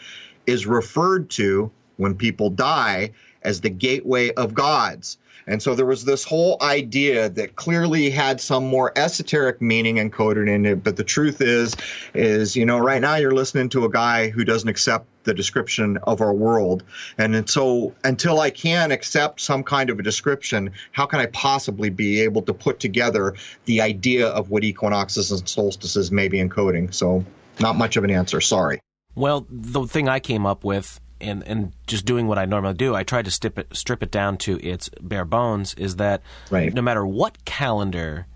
is 0.47 0.67
referred 0.67 1.31
to 1.31 1.71
when 1.97 2.15
people 2.15 2.51
die 2.51 3.11
as 3.43 3.61
the 3.61 3.71
gateway 3.71 4.31
of 4.35 4.55
gods. 4.55 5.19
And 5.47 5.63
so 5.63 5.75
there 5.75 5.87
was 5.87 6.05
this 6.05 6.25
whole 6.25 6.57
idea 6.63 7.29
that 7.31 7.57
clearly 7.57 8.11
had 8.11 8.41
some 8.41 8.65
more 8.67 8.93
esoteric 8.97 9.61
meaning 9.61 9.97
encoded 9.97 10.49
in 10.49 10.65
it. 10.65 10.83
But 10.83 10.97
the 10.97 11.05
truth 11.05 11.41
is, 11.41 11.75
is, 12.15 12.57
you 12.57 12.65
know, 12.65 12.79
right 12.79 13.01
now 13.01 13.17
you're 13.17 13.35
listening 13.35 13.69
to 13.71 13.85
a 13.85 13.91
guy 13.91 14.31
who 14.31 14.45
doesn't 14.45 14.69
accept 14.69 15.07
the 15.25 15.35
description 15.35 15.99
of 16.05 16.21
our 16.21 16.33
world. 16.33 16.83
And 17.19 17.49
so 17.49 17.95
until 18.05 18.41
I 18.41 18.51
can 18.51 18.93
accept 18.93 19.41
some 19.41 19.63
kind 19.63 19.91
of 19.91 19.99
a 19.99 20.03
description, 20.03 20.71
how 20.93 21.07
can 21.07 21.21
I 21.21 21.27
possibly 21.27 21.91
be 21.91 22.21
able 22.21 22.43
to 22.43 22.55
put 22.55 22.81
together 22.81 23.35
the 23.65 23.81
idea 23.81 24.29
of 24.29 24.51
what 24.51 24.65
equinoxes 24.65 25.31
and 25.31 25.49
solstices 25.49 26.11
may 26.11 26.29
be 26.29 26.39
encoding? 26.39 26.93
So 26.93 27.25
not 27.61 27.77
much 27.77 27.97
of 27.97 28.05
an 28.05 28.11
answer. 28.11 28.41
Sorry. 28.41 28.81
Well, 29.15 29.47
the 29.49 29.87
thing 29.87 30.09
I 30.09 30.21
came 30.21 30.45
up 30.45 30.65
with 30.65 31.01
and 31.25 31.43
and 31.47 31.73
just 31.87 32.05
doing 32.05 32.27
what 32.27 32.39
I 32.39 32.45
normally 32.45 32.75
do, 32.75 32.95
I 32.95 33.03
tried 33.03 33.25
to 33.25 33.31
strip 33.31 33.59
it 33.59 33.75
strip 33.77 34.03
it 34.03 34.11
down 34.11 34.37
to 34.39 34.59
its 34.65 34.91
bare 35.01 35.25
bones. 35.25 35.75
Is 35.75 35.97
that 35.97 36.23
right. 36.51 36.73
no 36.73 36.83
matter 36.83 37.05
what 37.07 37.45
calendar 37.45 38.27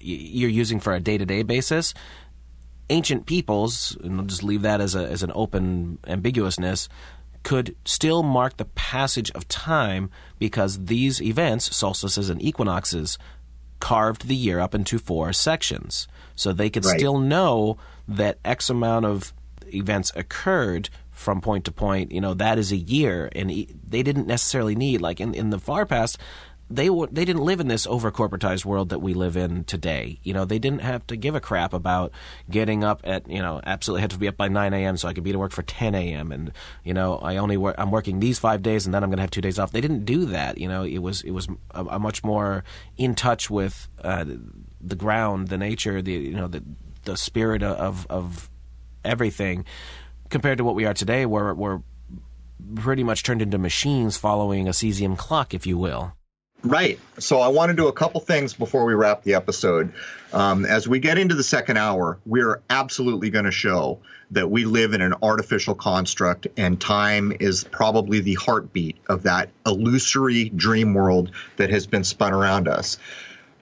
you're 0.00 0.50
using 0.50 0.80
for 0.80 0.94
a 0.94 1.00
day 1.00 1.18
to 1.18 1.26
day 1.26 1.42
basis, 1.42 1.94
ancient 2.90 3.26
peoples, 3.26 3.96
and 4.02 4.20
I'll 4.20 4.26
just 4.26 4.42
leave 4.42 4.62
that 4.62 4.80
as, 4.80 4.94
a, 4.94 5.06
as 5.06 5.22
an 5.22 5.32
open 5.34 5.98
ambiguousness, 6.06 6.88
could 7.42 7.74
still 7.84 8.22
mark 8.22 8.56
the 8.56 8.64
passage 8.66 9.30
of 9.32 9.48
time 9.48 10.10
because 10.38 10.84
these 10.86 11.22
events, 11.22 11.74
solstices 11.74 12.28
and 12.28 12.42
equinoxes, 12.42 13.18
carved 13.78 14.28
the 14.28 14.36
year 14.36 14.60
up 14.60 14.74
into 14.74 14.98
four 14.98 15.32
sections. 15.32 16.06
So 16.34 16.52
they 16.52 16.68
could 16.68 16.84
right. 16.84 16.98
still 16.98 17.18
know 17.18 17.78
that 18.06 18.38
X 18.44 18.68
amount 18.68 19.06
of 19.06 19.32
events 19.72 20.12
occurred 20.14 20.90
from 21.20 21.40
point 21.40 21.66
to 21.66 21.72
point. 21.72 22.12
You 22.12 22.20
know, 22.20 22.34
that 22.34 22.58
is 22.58 22.72
a 22.72 22.76
year. 22.76 23.28
And 23.34 23.50
they 23.86 24.02
didn't 24.02 24.26
necessarily 24.26 24.74
need, 24.74 25.00
like 25.00 25.20
in, 25.20 25.34
in 25.34 25.50
the 25.50 25.58
far 25.58 25.84
past, 25.84 26.18
they 26.72 26.88
were 26.88 27.08
they 27.08 27.24
didn't 27.24 27.42
live 27.42 27.58
in 27.58 27.66
this 27.66 27.84
over 27.88 28.12
corporatized 28.12 28.64
world 28.64 28.90
that 28.90 29.00
we 29.00 29.12
live 29.12 29.36
in 29.36 29.64
today. 29.64 30.20
You 30.22 30.32
know, 30.32 30.44
they 30.44 30.60
didn't 30.60 30.82
have 30.82 31.04
to 31.08 31.16
give 31.16 31.34
a 31.34 31.40
crap 31.40 31.72
about 31.72 32.12
getting 32.48 32.84
up 32.84 33.00
at 33.02 33.28
you 33.28 33.42
know 33.42 33.60
absolutely 33.66 34.02
had 34.02 34.10
to 34.12 34.18
be 34.18 34.28
up 34.28 34.36
by 34.36 34.46
nine 34.46 34.72
a.m. 34.72 34.96
so 34.96 35.08
I 35.08 35.12
could 35.12 35.24
be 35.24 35.32
to 35.32 35.38
work 35.38 35.50
for 35.50 35.62
ten 35.62 35.96
a.m. 35.96 36.30
and 36.30 36.52
you 36.84 36.94
know 36.94 37.18
I 37.18 37.38
only 37.38 37.56
work 37.56 37.74
I'm 37.76 37.90
working 37.90 38.20
these 38.20 38.38
five 38.38 38.62
days 38.62 38.86
and 38.86 38.94
then 38.94 39.02
I'm 39.02 39.10
going 39.10 39.16
to 39.16 39.22
have 39.22 39.32
two 39.32 39.40
days 39.40 39.58
off. 39.58 39.72
They 39.72 39.80
didn't 39.80 40.04
do 40.04 40.26
that. 40.26 40.58
You 40.58 40.68
know, 40.68 40.84
it 40.84 40.98
was 40.98 41.22
it 41.22 41.32
was 41.32 41.48
a, 41.72 41.84
a 41.84 41.98
much 41.98 42.22
more 42.22 42.62
in 42.96 43.16
touch 43.16 43.50
with 43.50 43.88
uh, 44.04 44.24
the 44.80 44.96
ground, 44.96 45.48
the 45.48 45.58
nature, 45.58 46.00
the 46.00 46.12
you 46.12 46.34
know 46.34 46.46
the 46.46 46.62
the 47.04 47.16
spirit 47.16 47.64
of 47.64 48.06
of 48.08 48.48
everything 49.04 49.64
compared 50.30 50.58
to 50.58 50.64
what 50.64 50.74
we 50.74 50.86
are 50.86 50.94
today, 50.94 51.26
where 51.26 51.54
we're 51.54 51.80
pretty 52.76 53.04
much 53.04 53.22
turned 53.22 53.42
into 53.42 53.58
machines 53.58 54.16
following 54.16 54.68
a 54.68 54.72
cesium 54.72 55.16
clock, 55.16 55.54
if 55.54 55.66
you 55.66 55.76
will. 55.76 56.12
Right. 56.62 57.00
So 57.18 57.40
I 57.40 57.48
want 57.48 57.70
to 57.70 57.76
do 57.76 57.88
a 57.88 57.92
couple 57.92 58.20
things 58.20 58.52
before 58.52 58.84
we 58.84 58.92
wrap 58.92 59.22
the 59.22 59.34
episode. 59.34 59.92
Um, 60.32 60.66
as 60.66 60.86
we 60.86 60.98
get 60.98 61.16
into 61.16 61.34
the 61.34 61.42
second 61.42 61.78
hour, 61.78 62.18
we're 62.26 62.60
absolutely 62.68 63.30
going 63.30 63.46
to 63.46 63.50
show 63.50 63.98
that 64.32 64.50
we 64.50 64.64
live 64.64 64.92
in 64.92 65.00
an 65.00 65.14
artificial 65.22 65.74
construct 65.74 66.46
and 66.56 66.80
time 66.80 67.32
is 67.40 67.64
probably 67.64 68.20
the 68.20 68.34
heartbeat 68.34 68.96
of 69.08 69.22
that 69.22 69.48
illusory 69.66 70.50
dream 70.50 70.92
world 70.92 71.32
that 71.56 71.70
has 71.70 71.86
been 71.86 72.04
spun 72.04 72.32
around 72.32 72.68
us. 72.68 72.98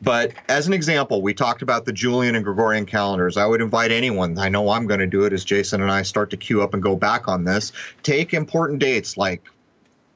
But 0.01 0.33
as 0.49 0.67
an 0.67 0.73
example, 0.73 1.23
we 1.23 1.35
talked 1.35 1.63
about 1.63 1.85
the 1.85 1.93
Julian 1.93 2.37
and 2.37 2.45
Gregorian 2.45 2.87
calendars. 2.87 3.37
I 3.37 3.47
would 3.47 3.61
invite 3.61 3.91
anyone, 3.91 4.39
I 4.39 4.49
know 4.49 4.71
I'm 4.71 4.87
going 4.87 5.01
to 5.01 5.07
do 5.07 5.25
it 5.25 5.33
as 5.33 5.45
Jason 5.45 5.83
and 5.83 5.91
I 5.91 6.03
start 6.03 6.31
to 6.31 6.37
queue 6.37 6.63
up 6.63 6.75
and 6.75 6.83
go 6.83 6.95
back 6.95 7.27
on 7.27 7.45
this. 7.45 7.73
Take 8.03 8.33
important 8.33 8.79
dates 8.79 9.17
like 9.17 9.43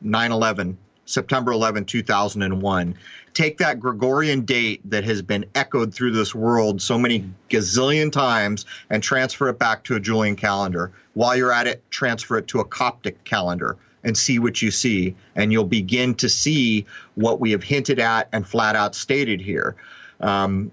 9 0.00 0.32
11, 0.32 0.78
September 1.06 1.52
11, 1.52 1.84
2001. 1.84 2.94
Take 3.34 3.58
that 3.58 3.80
Gregorian 3.80 4.42
date 4.42 4.88
that 4.88 5.04
has 5.04 5.22
been 5.22 5.46
echoed 5.54 5.92
through 5.92 6.12
this 6.12 6.34
world 6.34 6.80
so 6.80 6.98
many 6.98 7.28
gazillion 7.50 8.12
times 8.12 8.66
and 8.90 9.02
transfer 9.02 9.48
it 9.48 9.58
back 9.58 9.84
to 9.84 9.96
a 9.96 10.00
Julian 10.00 10.36
calendar. 10.36 10.92
While 11.14 11.36
you're 11.36 11.52
at 11.52 11.66
it, 11.66 11.82
transfer 11.90 12.38
it 12.38 12.46
to 12.48 12.60
a 12.60 12.64
Coptic 12.64 13.24
calendar 13.24 13.78
and 14.04 14.16
see 14.16 14.38
what 14.38 14.62
you 14.62 14.70
see. 14.70 15.14
And 15.34 15.52
you'll 15.52 15.64
begin 15.64 16.14
to 16.16 16.28
see 16.28 16.86
what 17.14 17.40
we 17.40 17.50
have 17.52 17.62
hinted 17.62 17.98
at 17.98 18.28
and 18.32 18.46
flat 18.46 18.76
out 18.76 18.94
stated 18.94 19.40
here. 19.40 19.76
Um, 20.20 20.70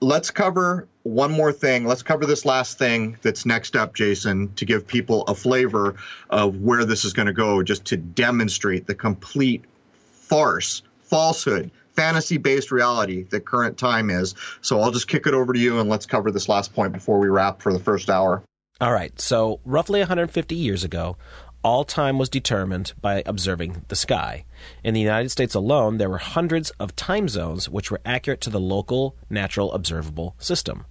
let's 0.00 0.30
cover 0.30 0.86
one 1.02 1.32
more 1.32 1.52
thing. 1.52 1.86
Let's 1.86 2.02
cover 2.02 2.26
this 2.26 2.44
last 2.44 2.78
thing 2.78 3.16
that's 3.22 3.44
next 3.44 3.76
up, 3.76 3.94
Jason, 3.94 4.52
to 4.54 4.64
give 4.64 4.86
people 4.86 5.22
a 5.22 5.34
flavor 5.34 5.96
of 6.30 6.60
where 6.60 6.84
this 6.84 7.04
is 7.04 7.12
going 7.12 7.26
to 7.26 7.32
go, 7.32 7.62
just 7.62 7.84
to 7.86 7.96
demonstrate 7.96 8.86
the 8.86 8.94
complete 8.94 9.64
farce, 10.12 10.82
falsehood, 11.02 11.70
fantasy 11.94 12.38
based 12.38 12.70
reality 12.70 13.24
that 13.24 13.44
current 13.44 13.78
time 13.78 14.10
is. 14.10 14.34
So 14.60 14.80
I'll 14.80 14.90
just 14.90 15.08
kick 15.08 15.26
it 15.26 15.34
over 15.34 15.52
to 15.52 15.58
you 15.58 15.78
and 15.78 15.88
let's 15.88 16.06
cover 16.06 16.30
this 16.30 16.48
last 16.48 16.74
point 16.74 16.92
before 16.92 17.18
we 17.18 17.28
wrap 17.28 17.62
for 17.62 17.72
the 17.72 17.78
first 17.78 18.10
hour. 18.10 18.42
All 18.80 18.92
right. 18.92 19.18
So, 19.20 19.60
roughly 19.64 20.00
150 20.00 20.54
years 20.56 20.82
ago, 20.82 21.16
all 21.64 21.82
time 21.82 22.18
was 22.18 22.28
determined 22.28 22.92
by 23.00 23.22
observing 23.24 23.86
the 23.88 23.96
sky. 23.96 24.44
In 24.84 24.92
the 24.92 25.00
United 25.00 25.30
States 25.30 25.54
alone, 25.54 25.96
there 25.96 26.10
were 26.10 26.18
hundreds 26.18 26.70
of 26.78 26.94
time 26.94 27.26
zones 27.26 27.68
which 27.68 27.90
were 27.90 28.02
accurate 28.04 28.42
to 28.42 28.50
the 28.50 28.60
local 28.60 29.16
natural 29.30 29.72
observable 29.72 30.36
system. 30.38 30.84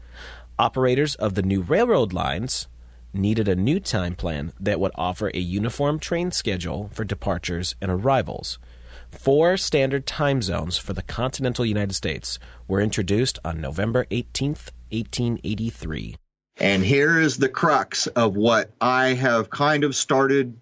Operators 0.58 1.14
of 1.16 1.36
the 1.36 1.44
new 1.44 1.62
railroad 1.62 2.12
lines 2.12 2.68
needed 3.14 3.48
a 3.48 3.56
new 3.56 3.80
time 3.80 4.16
plan 4.16 4.52
that 4.60 4.80
would 4.80 4.92
offer 4.96 5.30
a 5.34 5.40
uniform 5.40 6.00
train 6.00 6.32
schedule 6.32 6.90
for 6.92 7.04
departures 7.04 7.76
and 7.80 7.92
arrivals. 7.92 8.58
Four 9.12 9.58
standard 9.58 10.08
time 10.08 10.42
zones 10.42 10.78
for 10.78 10.94
the 10.94 11.04
continental 11.04 11.66
United 11.66 11.94
States 11.94 12.40
were 12.68 12.82
introduced 12.82 13.38
on 13.46 13.62
November 13.62 14.08
18, 14.10 14.50
1883. 14.90 16.16
And 16.58 16.84
here 16.84 17.20
is 17.20 17.38
the 17.38 17.50
crux 17.50 18.08
of 18.08 18.36
what 18.36 18.72
I 18.80 19.14
have 19.14 19.50
kind 19.50 19.84
of 19.84 19.96
started 19.96 20.56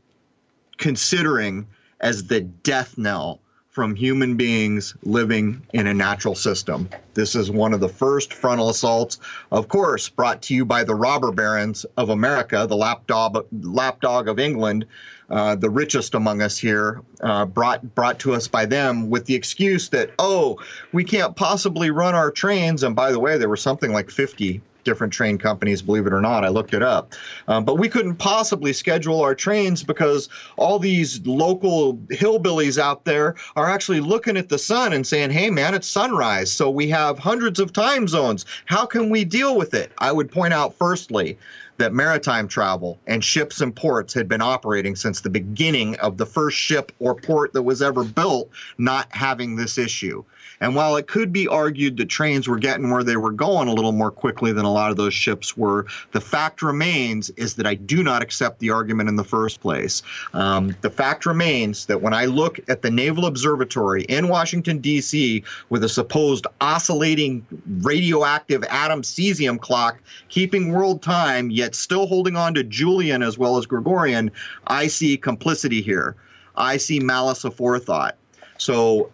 considering 0.81 1.67
as 2.01 2.25
the 2.25 2.41
death 2.41 2.97
knell 2.97 3.39
from 3.69 3.95
human 3.95 4.35
beings 4.35 4.95
living 5.03 5.61
in 5.71 5.87
a 5.87 5.93
natural 5.93 6.35
system. 6.35 6.89
This 7.13 7.35
is 7.35 7.49
one 7.49 7.73
of 7.73 7.79
the 7.79 7.87
first 7.87 8.33
frontal 8.33 8.69
assaults, 8.69 9.19
of 9.49 9.69
course, 9.69 10.09
brought 10.09 10.41
to 10.43 10.55
you 10.55 10.65
by 10.65 10.83
the 10.83 10.95
robber 10.95 11.31
barons 11.31 11.85
of 11.95 12.09
America, 12.09 12.65
the 12.67 12.75
lapdog, 12.75 13.45
lapdog 13.61 14.27
of 14.27 14.39
England, 14.39 14.85
uh, 15.29 15.55
the 15.55 15.69
richest 15.69 16.15
among 16.15 16.41
us 16.41 16.57
here, 16.57 17.01
uh, 17.21 17.45
brought 17.45 17.95
brought 17.95 18.19
to 18.19 18.33
us 18.33 18.49
by 18.49 18.65
them 18.65 19.09
with 19.09 19.25
the 19.25 19.35
excuse 19.35 19.87
that 19.89 20.09
oh, 20.19 20.59
we 20.91 21.05
can't 21.05 21.37
possibly 21.37 21.91
run 21.91 22.13
our 22.13 22.31
trains. 22.31 22.83
And 22.83 22.93
by 22.93 23.13
the 23.13 23.19
way, 23.19 23.37
there 23.37 23.47
were 23.47 23.55
something 23.55 23.93
like 23.93 24.09
50 24.09 24.61
different 24.83 25.13
train 25.13 25.37
companies, 25.37 25.81
believe 25.81 26.07
it 26.07 26.13
or 26.13 26.21
not. 26.21 26.43
I 26.43 26.49
looked 26.49 26.73
it 26.73 26.83
up. 26.83 27.13
Um, 27.47 27.65
but 27.65 27.75
we 27.75 27.89
couldn't 27.89 28.15
possibly 28.15 28.73
schedule 28.73 29.21
our 29.21 29.35
trains 29.35 29.83
because 29.83 30.29
all 30.57 30.79
these 30.79 31.25
local 31.25 31.97
hillbillies 32.09 32.77
out 32.77 33.05
there 33.05 33.35
are 33.55 33.69
actually 33.69 33.99
looking 33.99 34.37
at 34.37 34.49
the 34.49 34.57
sun 34.57 34.93
and 34.93 35.05
saying, 35.05 35.31
hey, 35.31 35.49
man, 35.49 35.73
it's 35.73 35.87
sunrise. 35.87 36.51
So 36.51 36.69
we 36.69 36.87
have 36.89 37.19
hundreds 37.19 37.59
of 37.59 37.73
time 37.73 38.07
zones. 38.07 38.45
How 38.65 38.85
can 38.85 39.09
we 39.09 39.23
deal 39.23 39.57
with 39.57 39.73
it? 39.73 39.91
I 39.97 40.11
would 40.11 40.31
point 40.31 40.53
out, 40.53 40.73
firstly, 40.75 41.37
that 41.77 41.93
maritime 41.93 42.47
travel 42.47 42.99
and 43.07 43.23
ships 43.23 43.59
and 43.59 43.75
ports 43.75 44.13
had 44.13 44.27
been 44.27 44.41
operating 44.41 44.95
since 44.95 45.21
the 45.21 45.29
beginning 45.29 45.95
of 45.99 46.17
the 46.17 46.25
first 46.25 46.57
ship 46.57 46.91
or 46.99 47.15
port 47.15 47.53
that 47.53 47.63
was 47.63 47.81
ever 47.81 48.03
built, 48.03 48.49
not 48.77 49.07
having 49.09 49.55
this 49.55 49.79
issue. 49.79 50.23
And 50.59 50.75
while 50.75 50.95
it 50.95 51.07
could 51.07 51.33
be 51.33 51.47
argued 51.47 51.97
that 51.97 52.09
trains 52.09 52.47
were 52.47 52.59
getting 52.59 52.91
where 52.91 53.03
they 53.03 53.17
were 53.17 53.31
going 53.31 53.67
a 53.67 53.73
little 53.73 53.91
more 53.91 54.11
quickly 54.11 54.51
than 54.51 54.65
a 54.65 54.71
lot 54.71 54.91
of 54.91 54.97
those 54.97 55.13
ships 55.13 55.57
were, 55.57 55.87
the 56.11 56.21
fact 56.21 56.61
remains 56.61 57.29
is 57.31 57.55
that 57.55 57.65
I 57.65 57.75
do 57.75 58.03
not 58.03 58.21
accept 58.21 58.59
the 58.59 58.69
argument 58.69 59.09
in 59.09 59.15
the 59.15 59.23
first 59.23 59.59
place. 59.61 60.03
Um, 60.33 60.75
the 60.81 60.89
fact 60.89 61.25
remains 61.25 61.87
that 61.87 62.01
when 62.01 62.13
I 62.13 62.25
look 62.25 62.59
at 62.69 62.81
the 62.81 62.91
Naval 62.91 63.25
Observatory 63.25 64.03
in 64.03 64.27
Washington, 64.27 64.79
D.C., 64.79 65.43
with 65.69 65.83
a 65.83 65.89
supposed 65.89 66.45
oscillating 66.59 67.45
radioactive 67.81 68.63
atom 68.65 69.01
cesium 69.01 69.59
clock 69.59 69.99
keeping 70.29 70.71
world 70.71 71.01
time, 71.01 71.49
yet 71.49 71.75
still 71.75 72.07
holding 72.07 72.35
on 72.35 72.53
to 72.53 72.63
Julian 72.63 73.23
as 73.23 73.37
well 73.37 73.57
as 73.57 73.65
Gregorian, 73.65 74.31
I 74.67 74.87
see 74.87 75.17
complicity 75.17 75.81
here. 75.81 76.15
I 76.55 76.77
see 76.77 76.99
malice 76.99 77.43
aforethought. 77.43 78.13
So 78.57 79.09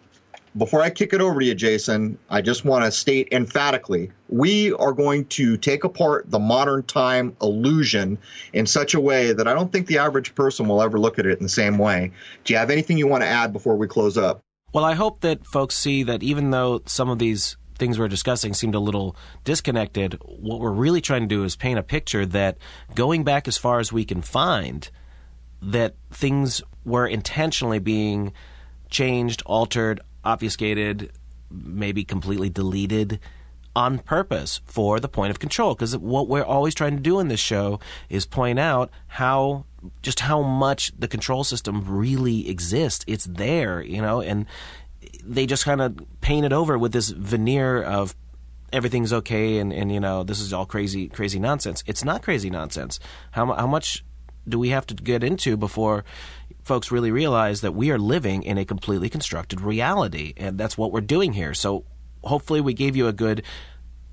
before 0.56 0.82
I 0.82 0.90
kick 0.90 1.12
it 1.12 1.20
over 1.20 1.40
to 1.40 1.46
you, 1.46 1.54
Jason, 1.54 2.18
I 2.30 2.40
just 2.40 2.64
want 2.64 2.84
to 2.84 2.90
state 2.90 3.28
emphatically 3.32 4.10
we 4.28 4.72
are 4.74 4.92
going 4.92 5.24
to 5.26 5.56
take 5.56 5.84
apart 5.84 6.30
the 6.30 6.38
modern 6.38 6.82
time 6.84 7.36
illusion 7.40 8.18
in 8.52 8.66
such 8.66 8.94
a 8.94 9.00
way 9.00 9.32
that 9.32 9.48
I 9.48 9.54
don't 9.54 9.72
think 9.72 9.86
the 9.86 9.98
average 9.98 10.34
person 10.34 10.68
will 10.68 10.82
ever 10.82 10.98
look 10.98 11.18
at 11.18 11.26
it 11.26 11.38
in 11.38 11.42
the 11.42 11.48
same 11.48 11.78
way. 11.78 12.12
Do 12.44 12.52
you 12.52 12.58
have 12.58 12.70
anything 12.70 12.98
you 12.98 13.06
want 13.06 13.22
to 13.22 13.28
add 13.28 13.52
before 13.52 13.76
we 13.76 13.86
close 13.86 14.16
up? 14.16 14.42
Well, 14.72 14.84
I 14.84 14.94
hope 14.94 15.20
that 15.20 15.46
folks 15.46 15.74
see 15.74 16.02
that 16.02 16.22
even 16.22 16.50
though 16.50 16.82
some 16.84 17.08
of 17.08 17.18
these 17.18 17.56
things 17.78 17.98
we're 17.98 18.08
discussing 18.08 18.52
seemed 18.52 18.74
a 18.74 18.80
little 18.80 19.16
disconnected, 19.44 20.18
what 20.24 20.60
we're 20.60 20.70
really 20.70 21.00
trying 21.00 21.22
to 21.22 21.28
do 21.28 21.44
is 21.44 21.56
paint 21.56 21.78
a 21.78 21.82
picture 21.82 22.26
that 22.26 22.58
going 22.94 23.24
back 23.24 23.48
as 23.48 23.56
far 23.56 23.78
as 23.78 23.92
we 23.92 24.04
can 24.04 24.20
find, 24.20 24.90
that 25.62 25.94
things 26.10 26.62
were 26.84 27.06
intentionally 27.06 27.78
being 27.78 28.32
changed, 28.90 29.42
altered, 29.46 30.00
obfuscated, 30.24 31.10
maybe 31.50 32.04
completely 32.04 32.50
deleted 32.50 33.20
on 33.76 33.98
purpose 33.98 34.60
for 34.64 34.98
the 34.98 35.08
point 35.08 35.30
of 35.30 35.38
control. 35.38 35.74
Because 35.74 35.96
what 35.96 36.28
we're 36.28 36.42
always 36.44 36.74
trying 36.74 36.96
to 36.96 37.02
do 37.02 37.20
in 37.20 37.28
this 37.28 37.40
show 37.40 37.78
is 38.08 38.26
point 38.26 38.58
out 38.58 38.90
how 39.06 39.64
just 40.02 40.20
how 40.20 40.42
much 40.42 40.92
the 40.98 41.08
control 41.08 41.44
system 41.44 41.84
really 41.86 42.48
exists. 42.48 43.04
It's 43.06 43.24
there, 43.24 43.80
you 43.82 44.02
know, 44.02 44.20
and 44.20 44.46
they 45.24 45.46
just 45.46 45.64
kind 45.64 45.80
of 45.80 45.96
paint 46.20 46.44
it 46.44 46.52
over 46.52 46.76
with 46.76 46.92
this 46.92 47.10
veneer 47.10 47.82
of 47.82 48.16
everything's 48.72 49.12
okay 49.12 49.58
and, 49.58 49.72
and 49.72 49.90
you 49.90 49.98
know 49.98 50.22
this 50.22 50.40
is 50.40 50.52
all 50.52 50.66
crazy 50.66 51.08
crazy 51.08 51.38
nonsense. 51.38 51.82
It's 51.86 52.04
not 52.04 52.22
crazy 52.22 52.50
nonsense. 52.50 52.98
How 53.32 53.52
how 53.52 53.66
much 53.66 54.04
do 54.48 54.58
we 54.58 54.70
have 54.70 54.86
to 54.86 54.94
get 54.94 55.22
into 55.22 55.56
before 55.56 56.04
folks 56.68 56.92
really 56.92 57.10
realize 57.10 57.62
that 57.62 57.72
we 57.72 57.90
are 57.90 57.98
living 57.98 58.42
in 58.42 58.58
a 58.58 58.64
completely 58.64 59.08
constructed 59.08 59.60
reality, 59.60 60.34
and 60.36 60.58
that's 60.58 60.76
what 60.76 60.92
we're 60.92 61.00
doing 61.00 61.32
here. 61.32 61.54
So 61.54 61.84
hopefully 62.22 62.60
we 62.60 62.74
gave 62.74 62.94
you 62.94 63.08
a 63.08 63.12
good 63.12 63.42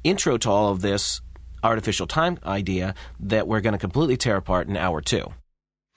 intro 0.05 0.37
to 0.37 0.49
all 0.49 0.71
of 0.71 0.81
this 0.81 1.21
artificial 1.63 2.07
time 2.07 2.39
idea 2.45 2.95
that 3.19 3.47
we're 3.47 3.59
going 3.59 3.73
to 3.73 3.79
completely 3.79 4.15
tear 4.15 4.37
apart 4.37 4.67
in 4.69 4.77
hour 4.77 5.01
two. 5.01 5.33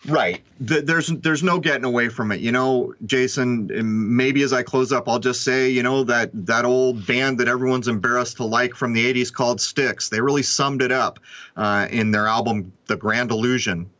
Right. 0.06 0.42
There's 0.60 1.08
there's 1.08 1.42
no 1.42 1.58
getting 1.58 1.84
away 1.84 2.08
from 2.08 2.30
it. 2.30 2.40
You 2.40 2.52
know, 2.52 2.94
Jason. 3.04 3.68
Maybe 4.16 4.42
as 4.42 4.52
I 4.52 4.62
close 4.62 4.92
up, 4.92 5.08
I'll 5.08 5.18
just 5.18 5.42
say, 5.42 5.70
you 5.70 5.82
know, 5.82 6.04
that 6.04 6.30
that 6.46 6.64
old 6.64 7.04
band 7.06 7.38
that 7.38 7.48
everyone's 7.48 7.88
embarrassed 7.88 8.36
to 8.36 8.44
like 8.44 8.74
from 8.74 8.92
the 8.92 9.12
'80s 9.12 9.32
called 9.32 9.60
Styx. 9.60 10.08
They 10.08 10.20
really 10.20 10.44
summed 10.44 10.82
it 10.82 10.92
up 10.92 11.18
uh, 11.56 11.88
in 11.90 12.12
their 12.12 12.28
album 12.28 12.72
"The 12.86 12.96
Grand 12.96 13.32
Illusion." 13.32 13.90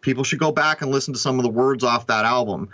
People 0.00 0.24
should 0.24 0.38
go 0.38 0.52
back 0.52 0.82
and 0.82 0.90
listen 0.90 1.14
to 1.14 1.20
some 1.20 1.38
of 1.38 1.42
the 1.42 1.50
words 1.50 1.84
off 1.84 2.06
that 2.06 2.24
album. 2.24 2.68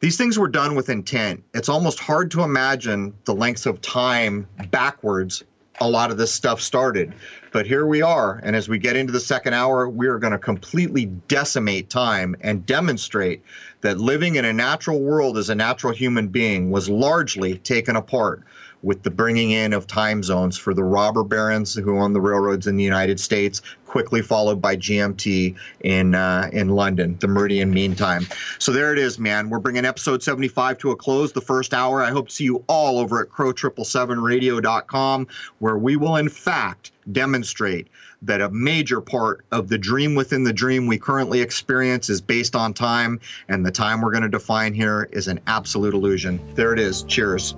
These 0.00 0.16
things 0.16 0.38
were 0.38 0.48
done 0.48 0.74
with 0.74 0.88
intent. 0.88 1.42
It's 1.54 1.68
almost 1.68 1.98
hard 1.98 2.30
to 2.32 2.42
imagine 2.42 3.14
the 3.24 3.34
lengths 3.34 3.66
of 3.66 3.80
time 3.80 4.46
backwards 4.70 5.42
a 5.80 5.88
lot 5.88 6.10
of 6.10 6.16
this 6.16 6.32
stuff 6.32 6.60
started. 6.60 7.12
But 7.52 7.66
here 7.66 7.86
we 7.86 8.02
are. 8.02 8.40
And 8.42 8.56
as 8.56 8.68
we 8.68 8.78
get 8.78 8.96
into 8.96 9.12
the 9.12 9.20
second 9.20 9.54
hour, 9.54 9.88
we 9.88 10.06
are 10.06 10.18
going 10.18 10.32
to 10.32 10.38
completely 10.38 11.06
decimate 11.06 11.90
time 11.90 12.36
and 12.40 12.64
demonstrate 12.66 13.42
that 13.82 13.98
living 13.98 14.36
in 14.36 14.44
a 14.44 14.52
natural 14.52 15.00
world 15.00 15.38
as 15.38 15.50
a 15.50 15.54
natural 15.54 15.92
human 15.92 16.28
being 16.28 16.70
was 16.70 16.88
largely 16.88 17.58
taken 17.58 17.96
apart 17.96 18.42
with 18.86 19.02
the 19.02 19.10
bringing 19.10 19.50
in 19.50 19.72
of 19.72 19.88
time 19.88 20.22
zones 20.22 20.56
for 20.56 20.72
the 20.72 20.84
robber 20.84 21.24
barons 21.24 21.74
who 21.74 21.98
own 21.98 22.12
the 22.12 22.20
railroads 22.20 22.68
in 22.68 22.76
the 22.76 22.84
United 22.84 23.18
States, 23.18 23.60
quickly 23.84 24.22
followed 24.22 24.62
by 24.62 24.76
GMT 24.76 25.56
in 25.80 26.14
uh, 26.14 26.48
in 26.52 26.68
London, 26.68 27.16
the 27.18 27.26
Meridian 27.26 27.72
Mean 27.72 27.96
Time. 27.96 28.28
So 28.60 28.70
there 28.70 28.92
it 28.92 29.00
is, 29.00 29.18
man. 29.18 29.50
We're 29.50 29.58
bringing 29.58 29.84
episode 29.84 30.22
75 30.22 30.78
to 30.78 30.92
a 30.92 30.96
close, 30.96 31.32
the 31.32 31.40
first 31.40 31.74
hour. 31.74 32.00
I 32.00 32.10
hope 32.10 32.28
to 32.28 32.34
see 32.34 32.44
you 32.44 32.62
all 32.68 33.00
over 33.00 33.20
at 33.20 33.28
crow777radio.com, 33.28 35.26
where 35.58 35.78
we 35.78 35.96
will, 35.96 36.14
in 36.14 36.28
fact, 36.28 36.92
demonstrate 37.10 37.88
that 38.22 38.40
a 38.40 38.50
major 38.50 39.00
part 39.00 39.44
of 39.50 39.68
the 39.68 39.78
dream 39.78 40.14
within 40.14 40.44
the 40.44 40.52
dream 40.52 40.86
we 40.86 40.96
currently 40.96 41.40
experience 41.40 42.08
is 42.08 42.20
based 42.20 42.54
on 42.54 42.72
time, 42.72 43.18
and 43.48 43.66
the 43.66 43.72
time 43.72 44.00
we're 44.00 44.12
going 44.12 44.22
to 44.22 44.28
define 44.28 44.74
here 44.74 45.08
is 45.10 45.26
an 45.26 45.40
absolute 45.48 45.92
illusion. 45.92 46.40
There 46.54 46.72
it 46.72 46.78
is. 46.78 47.02
Cheers. 47.02 47.56